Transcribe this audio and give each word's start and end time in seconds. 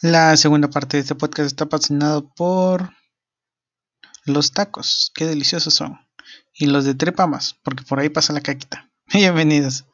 La 0.00 0.36
segunda 0.36 0.70
parte 0.70 0.96
de 0.96 1.00
este 1.00 1.16
podcast 1.16 1.48
está 1.48 1.64
apasionado 1.64 2.32
por 2.36 2.90
los 4.26 4.52
tacos. 4.52 5.10
Qué 5.12 5.26
deliciosos 5.26 5.74
son. 5.74 5.98
Y 6.54 6.66
los 6.66 6.84
de 6.84 6.94
trepamas, 6.94 7.56
porque 7.64 7.82
por 7.82 7.98
ahí 7.98 8.08
pasa 8.08 8.32
la 8.32 8.40
caquita. 8.40 8.92
Bienvenidos. 9.12 9.86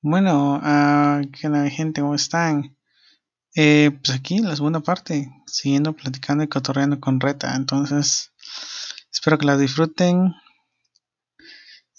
Bueno, 0.00 0.54
uh, 0.56 1.30
¿qué 1.30 1.50
tal 1.50 1.68
gente? 1.68 2.00
¿Cómo 2.00 2.14
están? 2.14 2.77
Eh, 3.60 3.90
pues 3.90 4.16
aquí 4.16 4.38
la 4.38 4.54
segunda 4.54 4.78
parte, 4.78 5.28
siguiendo 5.46 5.92
platicando 5.92 6.44
y 6.44 6.48
cotorreando 6.48 7.00
con 7.00 7.18
Reta. 7.18 7.56
Entonces, 7.56 8.30
espero 9.12 9.36
que 9.36 9.46
la 9.46 9.56
disfruten. 9.56 10.32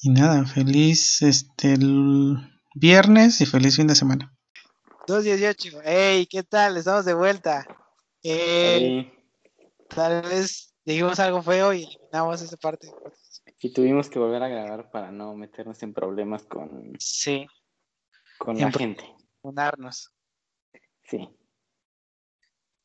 Y 0.02 0.10
nada, 0.12 0.46
feliz 0.46 1.22
este 1.22 1.74
el 1.74 2.38
viernes 2.76 3.42
y 3.42 3.46
feliz 3.46 3.76
fin 3.76 3.88
de 3.88 3.96
semana. 3.96 4.34
218, 5.06 5.82
hey, 5.84 6.26
¿qué 6.28 6.44
tal? 6.44 6.78
Estamos 6.78 7.04
de 7.04 7.14
vuelta. 7.14 7.68
Eh, 8.24 9.12
Tal 9.90 10.22
vez 10.22 10.74
dijimos 10.86 11.20
algo 11.20 11.42
feo 11.42 11.74
y 11.74 11.84
eliminamos 11.84 12.42
esa 12.42 12.56
parte. 12.56 12.90
Y 13.60 13.74
tuvimos 13.74 14.10
que 14.10 14.18
volver 14.20 14.44
a 14.44 14.48
grabar 14.48 14.90
para 14.92 15.12
no 15.12 15.36
meternos 15.36 15.84
en 15.84 15.94
problemas 15.94 16.44
con, 16.44 16.94
Sí, 17.00 17.46
con 18.38 18.56
En 18.56 18.62
la 18.62 18.72
gente. 18.72 19.04
unarnos. 19.42 20.14
Sí. 21.04 21.28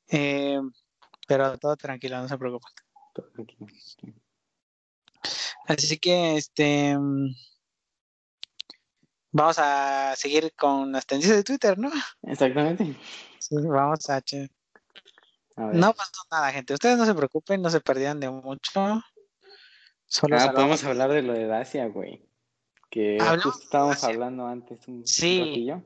Eh, 0.08 0.60
pero 1.26 1.58
todo 1.58 1.76
tranquilo, 1.76 2.20
no 2.20 2.28
se 2.28 2.38
preocupen. 2.38 2.72
todo. 3.14 3.28
Así 5.66 5.98
que, 5.98 6.36
este, 6.36 6.96
vamos 9.30 9.56
a 9.58 10.14
seguir 10.16 10.52
con 10.54 10.92
las 10.92 11.06
tendencias 11.06 11.36
de 11.38 11.44
Twitter, 11.44 11.78
¿no? 11.78 11.90
Exactamente. 12.22 12.96
Sí, 13.38 13.56
vamos 13.56 14.08
a... 14.10 14.16
A 15.56 15.66
ver. 15.66 15.76
No 15.76 15.94
pasó 15.94 16.22
nada, 16.30 16.52
gente. 16.52 16.74
Ustedes 16.74 16.98
no 16.98 17.06
se 17.06 17.14
preocupen, 17.14 17.62
no 17.62 17.70
se 17.70 17.80
perdían 17.80 18.20
de 18.20 18.28
mucho. 18.28 19.02
Solo 20.06 20.36
Ah, 20.38 20.52
podemos 20.52 20.84
hablar 20.84 21.10
de 21.10 21.22
lo 21.22 21.32
de 21.32 21.46
Dacia, 21.46 21.86
güey. 21.86 22.28
Que 22.90 23.18
justo 23.42 23.62
estábamos 23.62 24.04
hablando 24.04 24.46
antes 24.46 24.86
un 24.86 25.06
Sí. 25.06 25.40
ratillo. 25.40 25.82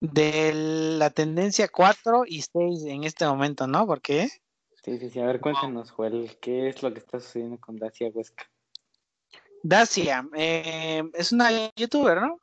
De 0.00 0.52
la 0.98 1.10
tendencia 1.10 1.68
4 1.68 2.24
y 2.26 2.42
6 2.42 2.84
en 2.86 3.04
este 3.04 3.26
momento, 3.26 3.66
¿no? 3.66 3.86
Porque 3.86 4.28
Sí, 4.84 4.98
sí, 4.98 5.08
sí. 5.08 5.18
A 5.20 5.24
ver, 5.26 5.40
cuéntanos, 5.40 5.90
Joel, 5.90 6.36
¿qué 6.42 6.68
es 6.68 6.82
lo 6.82 6.92
que 6.92 6.98
está 6.98 7.18
sucediendo 7.18 7.58
con 7.58 7.76
Dacia 7.76 8.08
Huesca? 8.12 8.44
Dacia 9.62 10.28
eh, 10.36 11.02
es 11.14 11.32
una 11.32 11.48
youtuber, 11.74 12.20
¿no? 12.20 12.38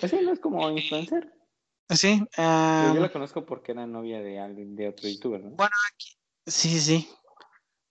Pues 0.00 0.10
sí, 0.10 0.18
no 0.20 0.32
es 0.32 0.40
como 0.40 0.68
influencer. 0.70 1.32
Sí. 1.90 2.18
Pero 2.36 2.48
ah, 2.48 2.92
yo 2.94 3.00
la 3.00 3.12
conozco 3.12 3.46
porque 3.46 3.70
era 3.72 3.86
novia 3.86 4.20
de 4.20 4.40
alguien, 4.40 4.74
de 4.74 4.88
otro 4.88 5.08
youtuber, 5.08 5.42
¿no? 5.42 5.50
Bueno, 5.50 5.74
sí, 6.44 6.80
sí. 6.80 7.08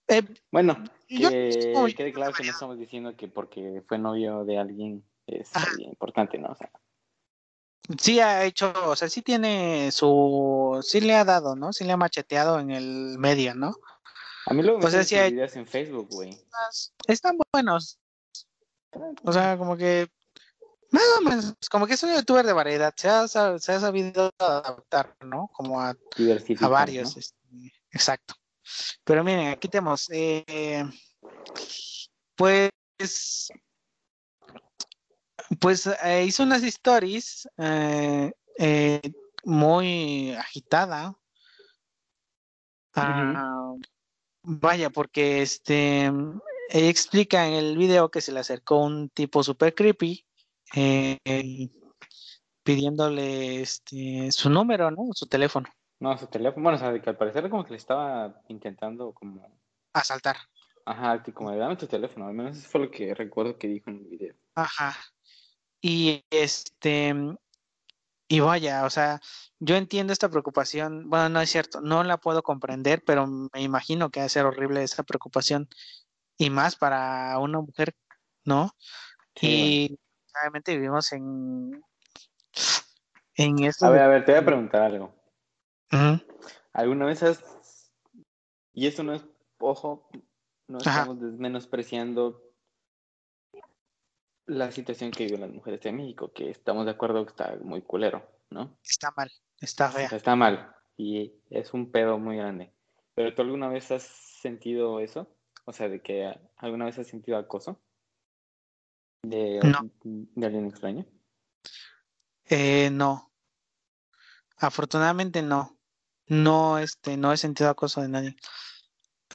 Eh, 0.09 0.23
Bueno, 0.52 0.83
yo- 1.08 1.30
que 1.30 1.72
como- 1.73 1.88
quede 1.88 2.11
claro 2.13 2.33
que 2.33 2.44
no 2.44 2.52
estamos 2.52 2.78
diciendo 2.78 3.16
que 3.16 3.28
porque 3.30 3.81
fue 3.88 3.97
novio 3.97 4.44
de 4.44 4.58
alguien 4.58 5.03
es 5.25 5.55
alguien 5.55 5.89
importante, 5.89 6.38
¿no? 6.38 6.50
O 6.50 6.55
sea, 6.55 6.69
sí 8.00 8.20
ha 8.20 8.44
hecho, 8.45 8.73
o 8.86 8.95
sea, 8.95 9.09
sí 9.09 9.22
tiene 9.22 9.92
su, 9.92 10.80
sí 10.86 11.02
le 11.02 11.16
ha 11.16 11.25
dado, 11.25 11.56
¿no? 11.56 11.73
Sí 11.73 11.84
le 11.84 11.94
ha 11.94 11.97
macheteado 11.97 12.59
en 12.59 12.72
el 12.72 13.17
medio, 13.17 13.56
¿no? 13.56 13.75
a 14.50 14.53
mí 14.53 14.64
luego 14.64 14.80
me 14.80 14.86
O 14.86 14.89
sea, 14.89 15.03
sí 15.03 15.16
hay- 15.16 15.34
videos 15.34 15.56
en 15.58 15.67
Facebook, 15.67 16.08
güey. 16.09 16.38
Están 17.08 17.38
buenos, 17.52 18.00
o 19.23 19.34
sea, 19.34 19.58
como 19.58 19.75
que 19.75 20.08
más 20.91 21.03
o 21.19 21.22
menos, 21.22 21.53
como 21.69 21.85
que 21.85 21.96
es 21.96 22.03
un 22.03 22.13
youtuber 22.16 22.46
de 22.46 22.53
variedad, 22.53 22.94
se 22.96 23.09
ha, 23.09 23.28
se 23.28 23.72
ha 23.72 23.80
sabido 23.80 24.31
adaptar, 24.40 25.16
¿no? 25.22 25.50
Como 25.53 25.81
a 25.81 25.90
a 25.90 26.68
varios. 26.68 27.16
¿no? 27.16 27.19
este, 27.19 27.35
exacto. 27.91 28.35
Pero 29.03 29.24
miren, 29.24 29.47
aquí 29.50 29.68
tenemos, 29.68 30.09
eh, 30.12 30.85
pues, 32.35 32.72
pues 35.59 35.88
eh, 36.03 36.25
hizo 36.25 36.44
unas 36.44 36.63
stories 36.63 37.47
eh, 37.58 38.31
eh, 38.58 39.02
muy 39.44 40.34
agitada. 40.34 41.16
Ah, 42.96 43.74
Vaya, 44.44 44.90
porque 44.90 45.41
este 45.41 46.06
ella 46.69 46.90
explica 46.90 47.47
en 47.47 47.53
el 47.53 47.78
video 47.78 48.09
que 48.09 48.22
se 48.22 48.31
le 48.31 48.40
acercó 48.40 48.81
un 48.81 49.09
tipo 49.09 49.44
super 49.44 49.75
creepy 49.75 50.25
pidiéndole 52.63 53.62
este 53.62 54.31
su 54.31 54.50
número, 54.50 54.90
¿no? 54.91 55.09
Su 55.13 55.28
teléfono. 55.28 55.69
No, 56.00 56.18
su 56.18 56.28
teléfono, 56.28 56.63
bueno, 56.63 56.75
o 56.78 56.80
sea, 56.80 57.02
que 57.02 57.09
al 57.09 57.18
parecer 57.18 57.50
como 57.50 57.63
que 57.66 57.72
le 57.72 57.78
estaba 57.78 58.41
intentando 58.50 59.13
como, 59.13 59.59
Asaltar. 59.94 60.38
ajá, 60.86 61.24
que 61.24 61.34
como 61.34 61.56
dame 61.56 61.75
tu 61.75 61.88
teléfono, 61.88 62.28
al 62.28 62.34
menos 62.34 62.57
eso 62.57 62.69
fue 62.69 62.81
lo 62.81 62.91
que 62.91 63.13
recuerdo 63.16 63.57
que 63.57 63.68
dijo 63.68 63.90
en 63.90 63.97
el 63.97 64.06
video. 64.06 64.36
Ajá. 64.56 64.96
Y 65.81 66.25
este, 66.29 67.13
y 68.27 68.39
vaya, 68.39 68.85
o 68.85 68.89
sea, 68.89 69.21
yo 69.59 69.75
entiendo 69.75 70.11
esta 70.11 70.29
preocupación. 70.29 71.09
Bueno, 71.09 71.29
no 71.29 71.41
es 71.41 71.49
cierto, 71.49 71.81
no 71.81 72.03
la 72.03 72.17
puedo 72.17 72.43
comprender, 72.43 73.03
pero 73.05 73.27
me 73.27 73.61
imagino 73.61 74.09
que 74.09 74.19
va 74.19 74.25
a 74.25 74.29
ser 74.29 74.45
horrible 74.45 74.83
esa 74.83 75.03
preocupación. 75.03 75.69
Y 76.38 76.49
más 76.49 76.75
para 76.75 77.38
una 77.39 77.61
mujer, 77.61 77.95
¿no? 78.43 78.71
Sí, 79.35 79.47
y 79.47 79.99
obviamente 80.39 80.75
vivimos 80.75 81.11
en, 81.13 81.83
en 83.35 83.63
esto. 83.63 83.85
A 83.85 83.89
ver, 83.89 84.01
a 84.01 84.07
ver, 84.07 84.25
te 84.25 84.33
voy 84.33 84.41
a 84.41 84.45
preguntar 84.45 84.81
algo. 84.83 85.15
¿Alguna 86.73 87.05
vez 87.05 87.23
has, 87.23 87.44
y 88.73 88.85
esto 88.85 89.03
no 89.03 89.13
es, 89.13 89.25
ojo, 89.57 90.07
no 90.67 90.77
Ajá. 90.79 91.01
estamos 91.01 91.17
menospreciando 91.17 92.47
la 94.47 94.72
situación 94.72 95.12
que 95.12 95.25
viven 95.25 95.41
las 95.41 95.52
mujeres 95.52 95.81
de 95.81 95.91
México, 95.91 96.31
que 96.34 96.50
estamos 96.50 96.85
de 96.85 96.91
acuerdo 96.91 97.25
que 97.25 97.31
está 97.31 97.56
muy 97.62 97.81
culero, 97.81 98.25
¿no? 98.50 98.78
Está 98.84 99.12
mal, 99.16 99.31
está 99.62 99.91
fea. 99.91 100.08
está 100.12 100.35
mal 100.35 100.74
y 100.97 101.34
es 101.50 101.74
un 101.74 101.91
pedo 101.91 102.18
muy 102.18 102.38
grande. 102.38 102.74
¿Pero 103.13 103.34
tú 103.36 103.41
alguna 103.41 103.68
vez 103.68 103.91
has 103.91 104.03
sentido 104.03 105.00
eso? 105.00 105.28
O 105.66 105.74
sea, 105.74 105.90
de 105.90 106.02
que 106.02 106.34
alguna 106.57 106.86
vez 106.86 106.97
has 106.97 107.07
sentido 107.07 107.38
acoso 107.38 107.81
de, 109.24 109.59
No. 109.63 109.90
de 110.03 110.46
alguien 110.46 110.68
extraño. 110.68 111.06
Eh, 112.46 112.90
no. 112.91 113.31
Afortunadamente 114.57 115.41
no. 115.41 115.78
No, 116.28 116.78
este, 116.78 117.18
no 117.18 117.31
he 117.31 117.38
sentido 117.38 117.69
acoso 117.69 118.02
de 118.02 118.09
nadie. 118.09 118.36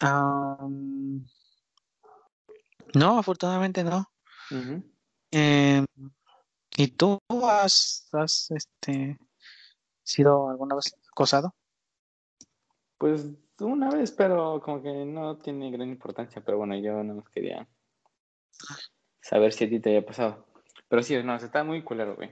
Am, 0.00 1.24
no, 2.94 3.18
afortunadamente 3.18 3.84
no. 3.84 4.10
Ujú. 4.50 4.91
Eh, 5.32 5.84
¿y 6.76 6.88
tú 6.88 7.18
has, 7.42 8.08
has 8.12 8.50
este, 8.50 9.18
sido 10.02 10.50
alguna 10.50 10.76
vez 10.76 10.94
acosado? 11.10 11.54
Pues 12.98 13.26
una 13.60 13.90
vez, 13.90 14.12
pero 14.12 14.60
como 14.60 14.82
que 14.82 14.92
no 15.06 15.38
tiene 15.38 15.70
gran 15.70 15.88
importancia. 15.88 16.42
Pero 16.44 16.58
bueno, 16.58 16.76
yo 16.76 17.02
no 17.02 17.14
más 17.14 17.28
quería 17.30 17.66
saber 19.20 19.52
si 19.52 19.64
a 19.64 19.68
ti 19.68 19.80
te 19.80 19.90
había 19.90 20.06
pasado. 20.06 20.46
Pero 20.88 21.02
sí, 21.02 21.20
no, 21.22 21.38
se 21.38 21.46
está 21.46 21.64
muy 21.64 21.82
culero, 21.82 22.14
güey. 22.16 22.30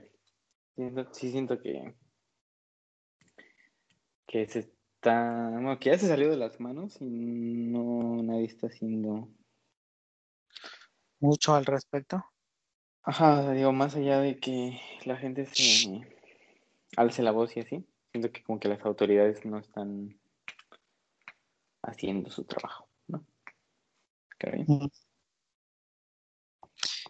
Siento- 0.75 1.13
sí 1.13 1.31
siento 1.31 1.59
que 1.59 1.95
que 4.27 4.47
se 4.47 4.59
está, 4.59 5.49
bueno, 5.51 5.77
que 5.77 5.89
ya 5.89 5.97
se 5.97 6.07
salió 6.07 6.29
de 6.29 6.37
las 6.37 6.59
manos 6.61 7.01
y 7.01 7.65
no 7.67 8.23
nadie 8.23 8.45
está 8.45 8.67
haciendo 8.67 9.27
Mucho 11.19 11.53
al 11.53 11.65
respecto. 11.65 12.30
Ajá, 13.03 13.39
o 13.39 13.43
sea, 13.43 13.51
digo, 13.53 13.71
más 13.71 13.95
allá 13.95 14.19
de 14.19 14.39
que 14.39 14.79
la 15.05 15.17
gente 15.17 15.45
se 15.45 16.01
alce 16.97 17.23
la 17.23 17.31
voz 17.31 17.55
y 17.57 17.61
así, 17.61 17.85
siento 18.11 18.31
que 18.31 18.43
como 18.43 18.59
que 18.59 18.67
las 18.67 18.83
autoridades 18.85 19.43
no 19.45 19.57
están 19.57 20.19
haciendo 21.81 22.29
su 22.29 22.43
trabajo, 22.43 22.87
¿no? 23.07 23.25
Creo. 24.37 24.65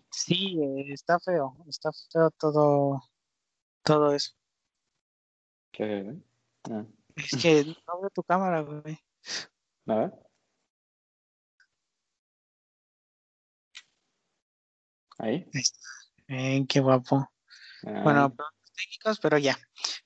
Sí, 0.10 0.58
eh, 0.62 0.94
está 0.94 1.20
feo, 1.20 1.58
está 1.68 1.90
feo 2.12 2.30
todo, 2.32 3.02
todo 3.84 4.14
eso. 4.14 4.32
¿Qué 5.72 6.04
güey? 6.04 6.24
Ah, 6.70 6.86
Es 7.16 7.42
que 7.42 7.66
no 7.66 8.02
veo 8.02 8.10
tu 8.12 8.24
cámara, 8.24 8.62
güey. 8.62 8.98
¿Nada? 9.86 10.18
¿Ahí? 15.22 15.46
Eh, 16.28 16.66
qué 16.68 16.80
guapo. 16.80 17.32
Ah, 17.86 18.02
Bueno, 18.04 18.36
técnicos, 18.76 19.20
pero 19.20 19.38
ya. 19.38 19.56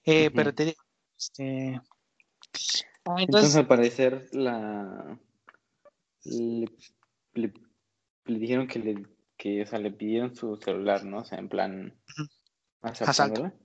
Eh, 0.04 0.30
Pero 0.36 0.50
Ujú. 0.50 0.56
te 0.56 0.66
digo, 0.66 0.82
este, 1.18 1.82
Ah, 3.08 3.22
Entonces, 3.22 3.56
Entonces, 3.56 3.56
al 3.56 3.68
parecer, 3.68 4.28
la. 4.34 5.20
Le, 6.24 6.68
le- 7.34 7.54
le 8.26 8.40
dijeron 8.40 8.68
que 8.68 8.80
le. 8.80 9.06
Que, 9.38 9.62
o 9.62 9.66
sea, 9.68 9.80
le 9.80 9.92
pidieron 9.92 10.36
su 10.36 10.58
celular, 10.58 11.06
¿no? 11.06 11.20
O 11.20 11.26
sea, 11.26 11.38
en 11.38 11.48
plan. 11.50 12.02
Ujú. 12.10 12.28
asalto, 12.82 13.12
Asalto. 13.12 13.42
¿verdad? 13.44 13.58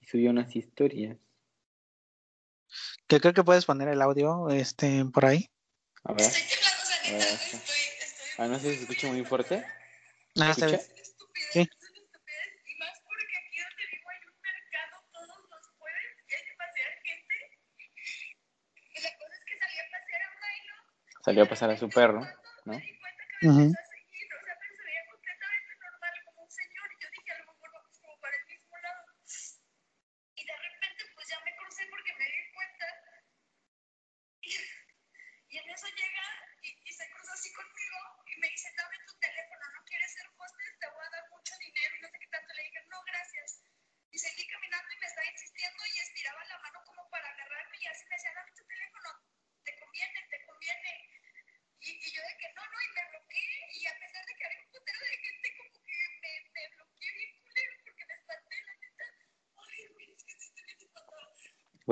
Y 0.00 0.06
subió 0.06 0.30
unas 0.30 0.54
historias. 0.56 1.18
que 3.06 3.20
creo 3.20 3.34
que 3.34 3.44
puedes 3.44 3.66
poner 3.66 3.88
el 3.88 4.00
audio 4.00 4.48
este, 4.50 5.04
por 5.04 5.26
ahí. 5.26 5.50
A 6.04 6.12
ver. 6.14 6.22
A 7.06 7.12
ver, 7.12 7.26
Ah, 8.38 8.46
no 8.48 8.58
sé 8.58 8.70
si 8.70 8.76
se 8.76 8.80
escucha 8.82 9.06
muy 9.08 9.24
fuerte. 9.24 9.62
Ah, 10.40 10.52
se 10.54 10.66
ve. 10.66 10.74
¿Escucha? 10.74 11.02
estúpida, 11.02 11.46
Sí. 11.52 11.60
es 11.60 11.68
una 11.90 11.98
estupidez, 12.00 12.50
y 12.66 12.74
más 12.78 13.00
porque 13.04 13.34
aquí 13.38 13.56
donde 13.62 13.84
vivo 13.92 14.08
hay 14.10 14.20
un 14.26 14.40
mercado 14.42 14.94
todos 15.12 15.38
los 15.50 15.64
jueves 15.78 16.10
y 16.28 16.34
hay 16.34 16.44
demasiada 16.50 16.94
gente. 17.04 17.34
Y 18.94 19.02
la 19.02 19.10
cosa 19.18 19.34
es 19.34 19.44
que 19.46 19.58
salí 19.58 19.78
a 19.78 19.86
pasear 19.90 20.22
a 20.22 20.30
Milo. 20.42 20.74
Salió 21.24 21.42
a 21.44 21.46
pasar 21.46 21.70
a 21.70 21.76
su 21.76 21.88
perro, 21.88 22.20
¿no? 22.64 22.72
Me 22.72 22.78
di 22.78 23.72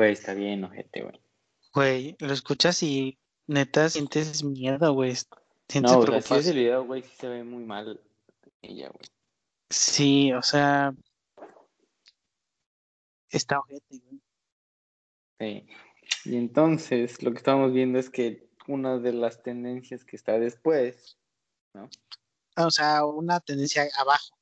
Güey, 0.02 0.14
está 0.14 0.34
bien, 0.34 0.64
ojete, 0.64 1.02
güey. 1.02 1.22
Güey, 1.72 2.16
lo 2.19 2.32
escuchas 2.32 2.82
y 2.82 3.20
neta 3.46 3.88
sientes 3.88 4.43
miedo, 4.43 4.93
güey. 4.94 5.14
Sientes 5.69 5.93
No, 5.93 6.00
o 6.00 6.20
sea, 6.20 6.43
si 6.43 6.50
el 6.50 6.56
video, 6.56 6.84
güey, 6.84 7.02
sí 7.02 7.12
se 7.16 7.28
ve 7.28 7.44
muy 7.44 7.62
mal 7.62 8.02
ella, 8.62 8.88
güey. 8.88 9.06
Sí, 9.70 10.32
o 10.32 10.43
sea, 10.43 10.93
está 13.31 13.60
ojete, 13.60 14.00
güey. 14.00 14.20
Sí. 15.38 15.66
Y 16.25 16.37
entonces, 16.37 17.22
lo 17.22 17.31
que 17.31 17.38
estamos 17.38 17.72
viendo 17.72 18.00
es 18.00 18.10
que 18.10 18.50
una 18.66 18.98
de 18.98 19.12
las 19.12 19.40
tendencias 19.44 20.05
que 20.05 20.16
está 20.16 20.37
después, 20.37 21.16
¿no? 21.75 21.88
O 22.56 22.72
sea, 22.72 23.05
una 23.05 23.38
tendencia 23.38 23.88
abajo. 23.96 24.37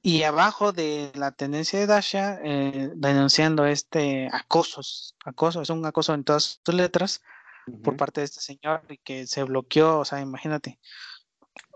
Y 0.07 0.23
abajo 0.23 0.71
de 0.71 1.11
la 1.17 1.33
tendencia 1.33 1.81
de 1.81 1.89
Dasha, 1.89 2.39
eh, 2.45 2.93
denunciando 2.95 3.67
este 3.67 4.29
acoso, 4.31 4.81
acoso, 5.25 5.63
es 5.63 5.71
un 5.71 5.85
acoso 5.85 6.15
en 6.15 6.23
todas 6.23 6.61
sus 6.65 6.75
letras 6.77 7.25
por 7.83 7.97
parte 7.97 8.21
de 8.21 8.27
este 8.27 8.41
señor 8.41 8.85
y 8.89 8.99
que 8.99 9.27
se 9.27 9.43
bloqueó, 9.43 9.99
o 9.99 10.05
sea, 10.05 10.21
imagínate. 10.21 10.79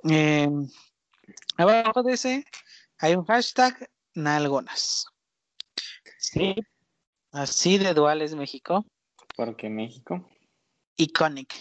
Eh, 0.09 0.49
abajo 1.57 2.05
de 2.05 2.13
ese 2.13 2.45
hay 2.99 3.17
un 3.17 3.25
hashtag 3.25 3.91
nalgonas. 4.15 5.07
Sí, 6.17 6.55
así 7.33 7.79
de 7.79 7.95
dual 7.95 8.23
es 8.23 8.37
México. 8.37 8.87
Porque 9.37 9.69
México. 9.69 10.25
Iconic, 10.95 11.53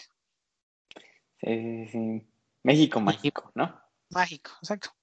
Sí, 1.42 1.48
sí, 1.48 1.88
sí. 1.88 2.28
México 2.62 3.02
mágico, 3.02 3.52
¿no? 3.56 3.76
mágico, 4.12 4.52
exacto. 4.62 4.99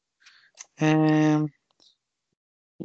Eh, 0.78 1.46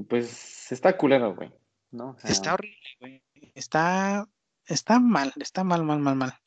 pues 0.08 0.72
está 0.72 0.96
culero, 0.98 1.36
güey. 1.36 1.52
¿No? 1.92 2.12
O 2.12 2.20
sea, 2.20 2.32
está 2.32 2.54
horrible, 2.54 2.98
güey. 3.00 3.24
Está, 3.54 4.28
está 4.66 5.00
mal, 5.00 5.34
está 5.40 5.64
mal, 5.64 5.84
mal, 5.84 6.00
mal, 6.00 6.16
mal. 6.16 6.40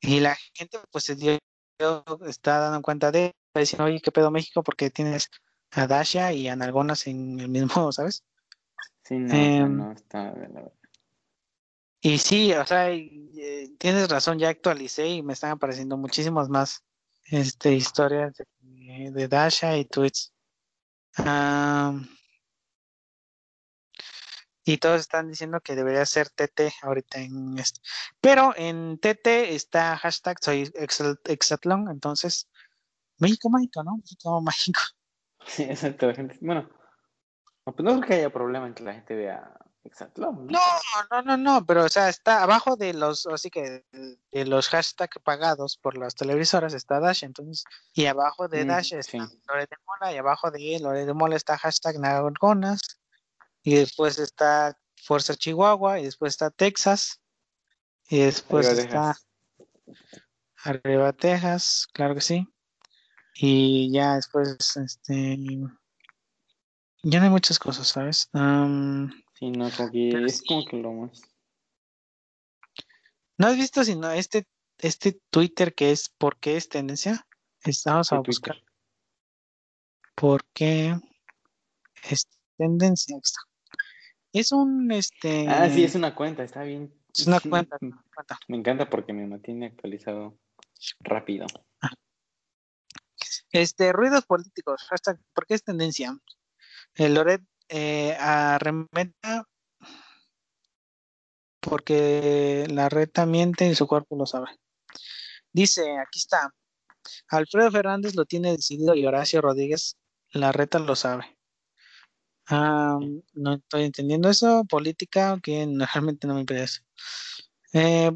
Y 0.00 0.20
la 0.20 0.36
gente 0.54 0.78
pues 0.90 1.04
se 1.04 1.16
dio, 1.16 1.38
está 2.26 2.58
dando 2.58 2.82
cuenta 2.82 3.10
de, 3.10 3.34
está 3.48 3.60
diciendo, 3.60 3.84
oye, 3.84 4.00
¿qué 4.00 4.12
pedo 4.12 4.30
México? 4.30 4.62
Porque 4.62 4.90
tienes 4.90 5.30
a 5.72 5.86
Dasha 5.86 6.32
y 6.32 6.48
a 6.48 6.56
Nalgonas 6.56 7.06
en 7.06 7.40
el 7.40 7.48
mismo, 7.48 7.68
¿sabes? 7.92 8.24
Sí, 9.04 9.18
no, 9.18 9.34
Em, 9.34 9.76
no 9.76 9.92
está 9.92 10.32
de 10.32 10.48
la 10.48 10.70
Y 12.00 12.18
sí, 12.18 12.52
o 12.52 12.64
sea, 12.66 12.90
eh, 12.90 13.70
tienes 13.78 14.08
razón, 14.08 14.38
ya 14.38 14.50
actualicé 14.50 15.08
y 15.08 15.22
me 15.22 15.32
están 15.32 15.52
apareciendo 15.52 15.96
muchísimas 15.96 16.48
más 16.48 16.84
este, 17.24 17.74
historias 17.74 18.34
de, 18.36 18.46
de 19.10 19.28
Dasha 19.28 19.76
y 19.76 19.84
tweets. 19.84 20.32
Am, 21.16 22.06
y 24.64 24.76
todos 24.76 25.00
están 25.00 25.28
diciendo 25.28 25.60
que 25.60 25.74
debería 25.74 26.04
ser 26.04 26.28
TT 26.28 26.70
ahorita 26.82 27.20
en 27.20 27.58
esto. 27.58 27.80
Pero 28.20 28.52
en 28.56 28.98
TT 28.98 29.54
está 29.54 29.96
hashtag 29.96 30.36
soy 30.42 30.70
Exatlón, 31.24 31.88
entonces 31.90 32.50
México 33.18 33.48
mágico, 33.48 33.82
¿no? 33.82 33.96
México 33.96 34.40
mágico. 34.40 34.80
Sí, 35.46 35.62
exacto. 35.62 36.06
La 36.08 36.14
gente, 36.14 36.36
bueno, 36.42 36.68
no, 37.64 37.74
pues 37.74 37.82
no 37.82 37.92
creo 37.92 38.06
que 38.06 38.14
haya 38.14 38.30
problema 38.30 38.66
en 38.66 38.74
que 38.74 38.82
la 38.82 38.92
gente 38.92 39.14
vea 39.14 39.56
Exatlón, 39.88 40.46
¿no? 40.46 40.60
No, 41.10 41.22
no, 41.22 41.36
no, 41.36 41.66
pero 41.66 41.84
o 41.84 41.88
sea, 41.88 42.08
está 42.08 42.42
abajo 42.42 42.76
de 42.76 42.92
los, 42.92 43.26
así 43.26 43.50
que 43.50 43.84
de 44.30 44.44
los 44.44 44.68
hashtags 44.68 45.18
pagados 45.22 45.78
por 45.78 45.96
las 45.96 46.14
televisoras 46.14 46.74
está 46.74 47.00
Dash, 47.00 47.24
entonces, 47.24 47.64
y 47.94 48.06
abajo 48.06 48.48
de 48.48 48.64
Mm, 48.64 48.68
Dash 48.68 48.92
está 48.92 49.26
sí. 49.26 49.40
Lore 49.48 49.66
de 49.66 49.76
Mola, 49.86 50.12
y 50.12 50.16
abajo 50.18 50.50
de 50.50 50.78
Lore 50.80 51.06
de 51.06 51.14
Mola 51.14 51.36
está 51.36 51.56
hashtag 51.58 51.98
Nalgonas, 51.98 52.80
y 53.62 53.74
después 53.76 54.18
está 54.18 54.78
Fuerza 55.02 55.34
Chihuahua, 55.34 56.00
y 56.00 56.04
después 56.04 56.34
está 56.34 56.50
Texas, 56.50 57.20
y 58.08 58.20
después 58.20 58.66
Arriba 58.66 58.82
está 58.82 59.16
Texas. 59.86 60.14
Arriba 60.64 61.12
Texas, 61.12 61.86
claro 61.92 62.14
que 62.14 62.20
sí, 62.20 62.46
y 63.34 63.90
ya 63.92 64.16
después, 64.16 64.76
este, 64.76 65.38
ya 67.02 67.18
no 67.20 67.24
hay 67.24 67.30
muchas 67.30 67.58
cosas, 67.58 67.86
¿sabes? 67.88 68.28
Am, 68.32 69.10
Sí, 69.38 69.50
no, 69.50 69.70
como 69.70 69.90
que 69.92 70.08
Pero 70.12 70.26
es 70.26 70.38
sí. 70.38 70.44
como 70.46 70.64
que 70.66 70.76
lo 70.78 70.92
más. 70.92 71.22
¿No 73.36 73.46
has 73.46 73.56
visto 73.56 73.84
sino 73.84 74.10
este, 74.10 74.46
este 74.78 75.20
Twitter 75.30 75.74
que 75.74 75.92
es 75.92 76.08
¿Por 76.08 76.38
qué 76.38 76.56
es 76.56 76.68
tendencia? 76.68 77.24
Estamos 77.62 78.08
¿Qué 78.08 78.16
a 78.16 78.18
buscar. 78.20 78.56
¿Por 80.16 80.44
qué 80.52 80.96
es 82.10 82.26
tendencia? 82.56 83.16
Es 84.32 84.50
un 84.50 84.90
este 84.90 85.46
Ah, 85.48 85.68
sí, 85.70 85.84
es 85.84 85.94
una 85.94 86.14
cuenta, 86.14 86.42
está 86.42 86.64
bien. 86.64 86.92
es 87.14 87.26
una 87.26 87.38
cuenta, 87.38 87.76
es 87.76 87.82
una 87.82 88.02
cuenta. 88.14 88.38
Me 88.48 88.56
encanta 88.56 88.90
porque 88.90 89.12
me 89.12 89.26
mantiene 89.26 89.66
actualizado 89.66 90.36
rápido. 91.00 91.46
Este, 93.50 93.92
ruidos 93.92 94.26
políticos, 94.26 94.82
hashtag, 94.90 95.18
¿por 95.32 95.46
qué 95.46 95.54
es 95.54 95.62
tendencia? 95.64 96.18
El 96.94 97.14
Loret 97.14 97.42
eh, 97.68 98.16
arremeta 98.18 99.46
porque 101.60 102.66
la 102.70 102.88
reta 102.88 103.26
miente 103.26 103.66
y 103.66 103.74
su 103.74 103.86
cuerpo 103.86 104.16
lo 104.16 104.26
sabe. 104.26 104.48
Dice, 105.52 105.98
aquí 105.98 106.18
está, 106.18 106.52
Alfredo 107.28 107.70
Fernández 107.70 108.14
lo 108.14 108.24
tiene 108.24 108.52
decidido 108.52 108.94
y 108.94 109.06
Horacio 109.06 109.40
Rodríguez 109.40 109.96
la 110.32 110.52
reta 110.52 110.78
lo 110.78 110.94
sabe. 110.96 111.36
No 112.50 113.54
estoy 113.54 113.84
entendiendo 113.84 114.30
eso, 114.30 114.64
política, 114.64 115.38
que 115.42 115.66
realmente 115.94 116.26
no 116.26 116.34
me 116.34 116.40
interesa. 116.40 116.80
Eh, 117.72 118.10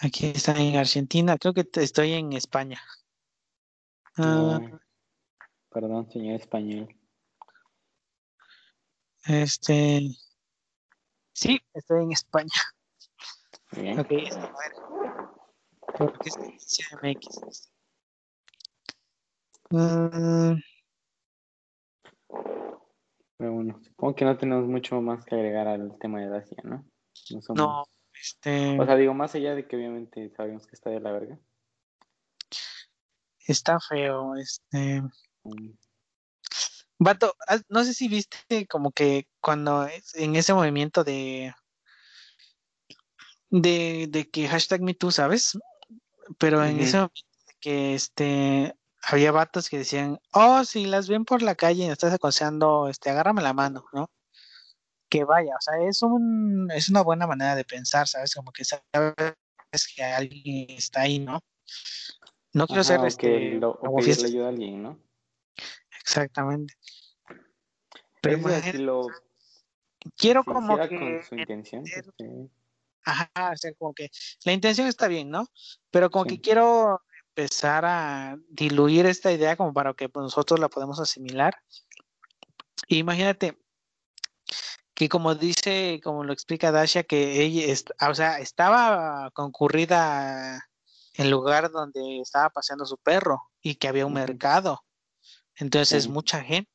aquí 0.00 0.26
está 0.26 0.52
en 0.52 0.76
Argentina, 0.76 1.36
creo 1.38 1.52
que 1.52 1.68
estoy 1.74 2.12
en 2.12 2.32
España. 2.32 2.80
Ah, 4.22 4.58
No, 4.60 4.80
Perdón, 5.70 6.10
señor 6.10 6.40
español. 6.40 6.88
Este. 9.26 10.00
Sí, 11.32 11.60
estoy 11.74 12.02
en 12.04 12.12
España. 12.12 12.50
Bien. 13.72 13.98
Ok, 13.98 14.10
es- 14.10 14.36
a 14.36 14.40
ver. 14.40 14.72
¿Por 15.96 16.18
qué 16.18 16.28
es 16.28 16.38
noticia 16.38 16.86
MX? 17.02 17.70
Mm, 19.70 20.60
Pero 23.38 23.52
bueno, 23.54 23.80
supongo 23.82 24.14
que 24.14 24.24
no 24.26 24.36
tenemos 24.36 24.66
mucho 24.66 25.00
más 25.00 25.24
que 25.24 25.34
agregar 25.34 25.66
al 25.68 25.96
tema 25.98 26.20
de 26.20 26.28
Dacia, 26.28 26.58
¿no? 26.64 26.84
No 27.30 27.40
somos- 27.40 27.56
no, 27.56 27.84
este, 28.12 28.78
O 28.78 28.84
sea, 28.84 28.96
digo, 28.96 29.14
más 29.14 29.34
allá 29.34 29.54
de 29.54 29.66
que 29.66 29.76
obviamente 29.76 30.28
sabemos 30.36 30.66
que 30.66 30.74
está 30.76 30.90
de 30.90 31.00
la 31.00 31.12
verga. 31.12 31.38
Está 33.46 33.78
feo, 33.80 34.34
este, 34.36 35.02
um, 35.42 35.76
Vato, 37.02 37.34
no 37.70 37.82
sé 37.82 37.94
si 37.94 38.08
viste 38.08 38.66
como 38.66 38.92
que 38.92 39.26
cuando 39.40 39.88
en 40.14 40.36
ese 40.36 40.52
movimiento 40.52 41.02
de 41.02 41.54
de, 43.48 44.06
de 44.10 44.28
que 44.28 44.48
hashtag 44.48 44.82
MeToo, 44.82 45.10
¿sabes? 45.10 45.58
Pero 46.38 46.62
en 46.64 46.76
Ujú. 46.76 46.84
ese 46.84 46.96
momento 46.98 47.22
de 47.46 47.54
que 47.58 47.94
este 47.94 48.74
había 49.02 49.32
vatos 49.32 49.70
que 49.70 49.78
decían, 49.78 50.20
oh, 50.32 50.62
si 50.64 50.84
las 50.84 51.08
ven 51.08 51.24
por 51.24 51.40
la 51.40 51.54
calle 51.54 51.84
y 51.84 51.88
estás 51.88 52.12
aconsejando, 52.12 52.88
este, 52.88 53.08
agárrame 53.08 53.40
la 53.40 53.54
mano, 53.54 53.86
¿no? 53.94 54.10
Que 55.08 55.24
vaya, 55.24 55.54
o 55.56 55.60
sea, 55.60 55.80
es 55.88 56.02
un, 56.02 56.70
es 56.70 56.90
una 56.90 57.00
buena 57.00 57.26
manera 57.26 57.54
de 57.56 57.64
pensar, 57.64 58.06
¿sabes? 58.08 58.34
Como 58.34 58.52
que 58.52 58.64
sabes 58.64 58.84
que 59.96 60.04
alguien 60.04 60.70
está 60.70 61.00
ahí, 61.00 61.18
¿no? 61.18 61.40
No 62.52 62.66
quiero 62.66 62.82
ajá, 62.82 62.98
ser 62.98 63.04
este 63.06 63.60
lo- 63.60 63.70
o 63.72 63.96
pedirle 63.96 64.26
ayuda 64.26 64.46
a 64.46 64.48
alguien, 64.48 64.82
¿no? 64.82 64.98
exactamente. 66.02 66.74
Pero 68.20 68.36
si 68.36 68.42
imagínate, 68.42 68.78
lo 68.78 69.08
quiero 70.16 70.44
como 70.44 70.78
que 70.78 70.98
con 70.98 71.22
su 71.22 71.34
intención, 71.36 71.84
pues, 71.84 72.06
sí. 72.18 72.50
Ajá, 73.04 73.30
o 73.52 73.56
sea, 73.56 73.72
como 73.74 73.94
que 73.94 74.10
la 74.44 74.52
intención 74.52 74.86
está 74.86 75.08
bien, 75.08 75.30
¿no? 75.30 75.46
Pero 75.90 76.10
como 76.10 76.24
Sí. 76.24 76.36
que 76.36 76.40
quiero 76.40 77.02
empezar 77.28 77.84
a 77.86 78.36
diluir 78.48 79.06
esta 79.06 79.32
idea 79.32 79.56
como 79.56 79.72
para 79.72 79.94
que 79.94 80.08
pues, 80.08 80.24
nosotros 80.24 80.60
la 80.60 80.68
podamos 80.68 81.00
asimilar. 81.00 81.54
Imagínate 82.88 83.58
que 84.94 85.08
como 85.08 85.34
dice, 85.34 86.00
como 86.04 86.24
lo 86.24 86.32
explica 86.32 86.72
Dasha, 86.72 87.04
que 87.04 87.42
ella, 87.42 87.72
o 88.10 88.14
sea, 88.14 88.38
estaba 88.38 89.30
concurrida 89.32 90.69
el 91.14 91.30
lugar 91.30 91.70
donde 91.70 92.20
estaba 92.20 92.50
paseando 92.50 92.84
su 92.86 92.96
perro 92.98 93.42
y 93.60 93.76
que 93.76 93.88
había 93.88 94.06
un 94.06 94.12
mercado. 94.14 94.84
Entonces, 95.56 96.04
Sí. 96.04 96.08
mucha 96.10 96.42
gente. 96.42 96.70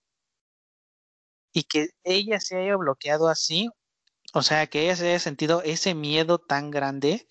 Y 1.53 1.63
que 1.63 1.89
ella 2.03 2.39
se 2.39 2.57
haya 2.57 2.75
bloqueado 2.75 3.29
así, 3.29 3.69
o 4.33 4.41
sea, 4.41 4.67
que 4.67 4.83
ella 4.83 4.95
se 4.95 5.07
haya 5.09 5.19
sentido 5.19 5.61
ese 5.63 5.95
miedo 5.95 6.37
tan 6.37 6.69
grande, 6.69 7.27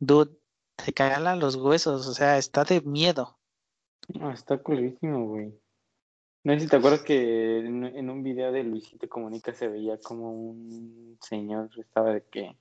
dude, 0.00 0.36
te 0.74 0.92
calan 0.92 1.38
los 1.38 1.54
huesos, 1.54 2.08
o 2.08 2.12
sea, 2.14 2.38
está 2.38 2.64
de 2.64 2.80
miedo. 2.80 3.38
Está 4.34 4.58
culerísimo, 4.58 5.28
güey. 5.28 5.54
No 6.42 6.54
sé 6.54 6.60
si 6.60 6.66
te 6.66 6.74
acuerdas 6.74 7.02
que 7.02 7.60
en, 7.60 7.84
en 7.84 8.10
un 8.10 8.24
video 8.24 8.50
de 8.50 8.64
Luisito 8.64 9.08
Comunica 9.08 9.54
se 9.54 9.68
veía 9.68 9.96
como 10.00 10.32
un 10.32 11.16
señor 11.20 11.70
estaba 11.78 12.14
de 12.14 12.24
que 12.26 12.58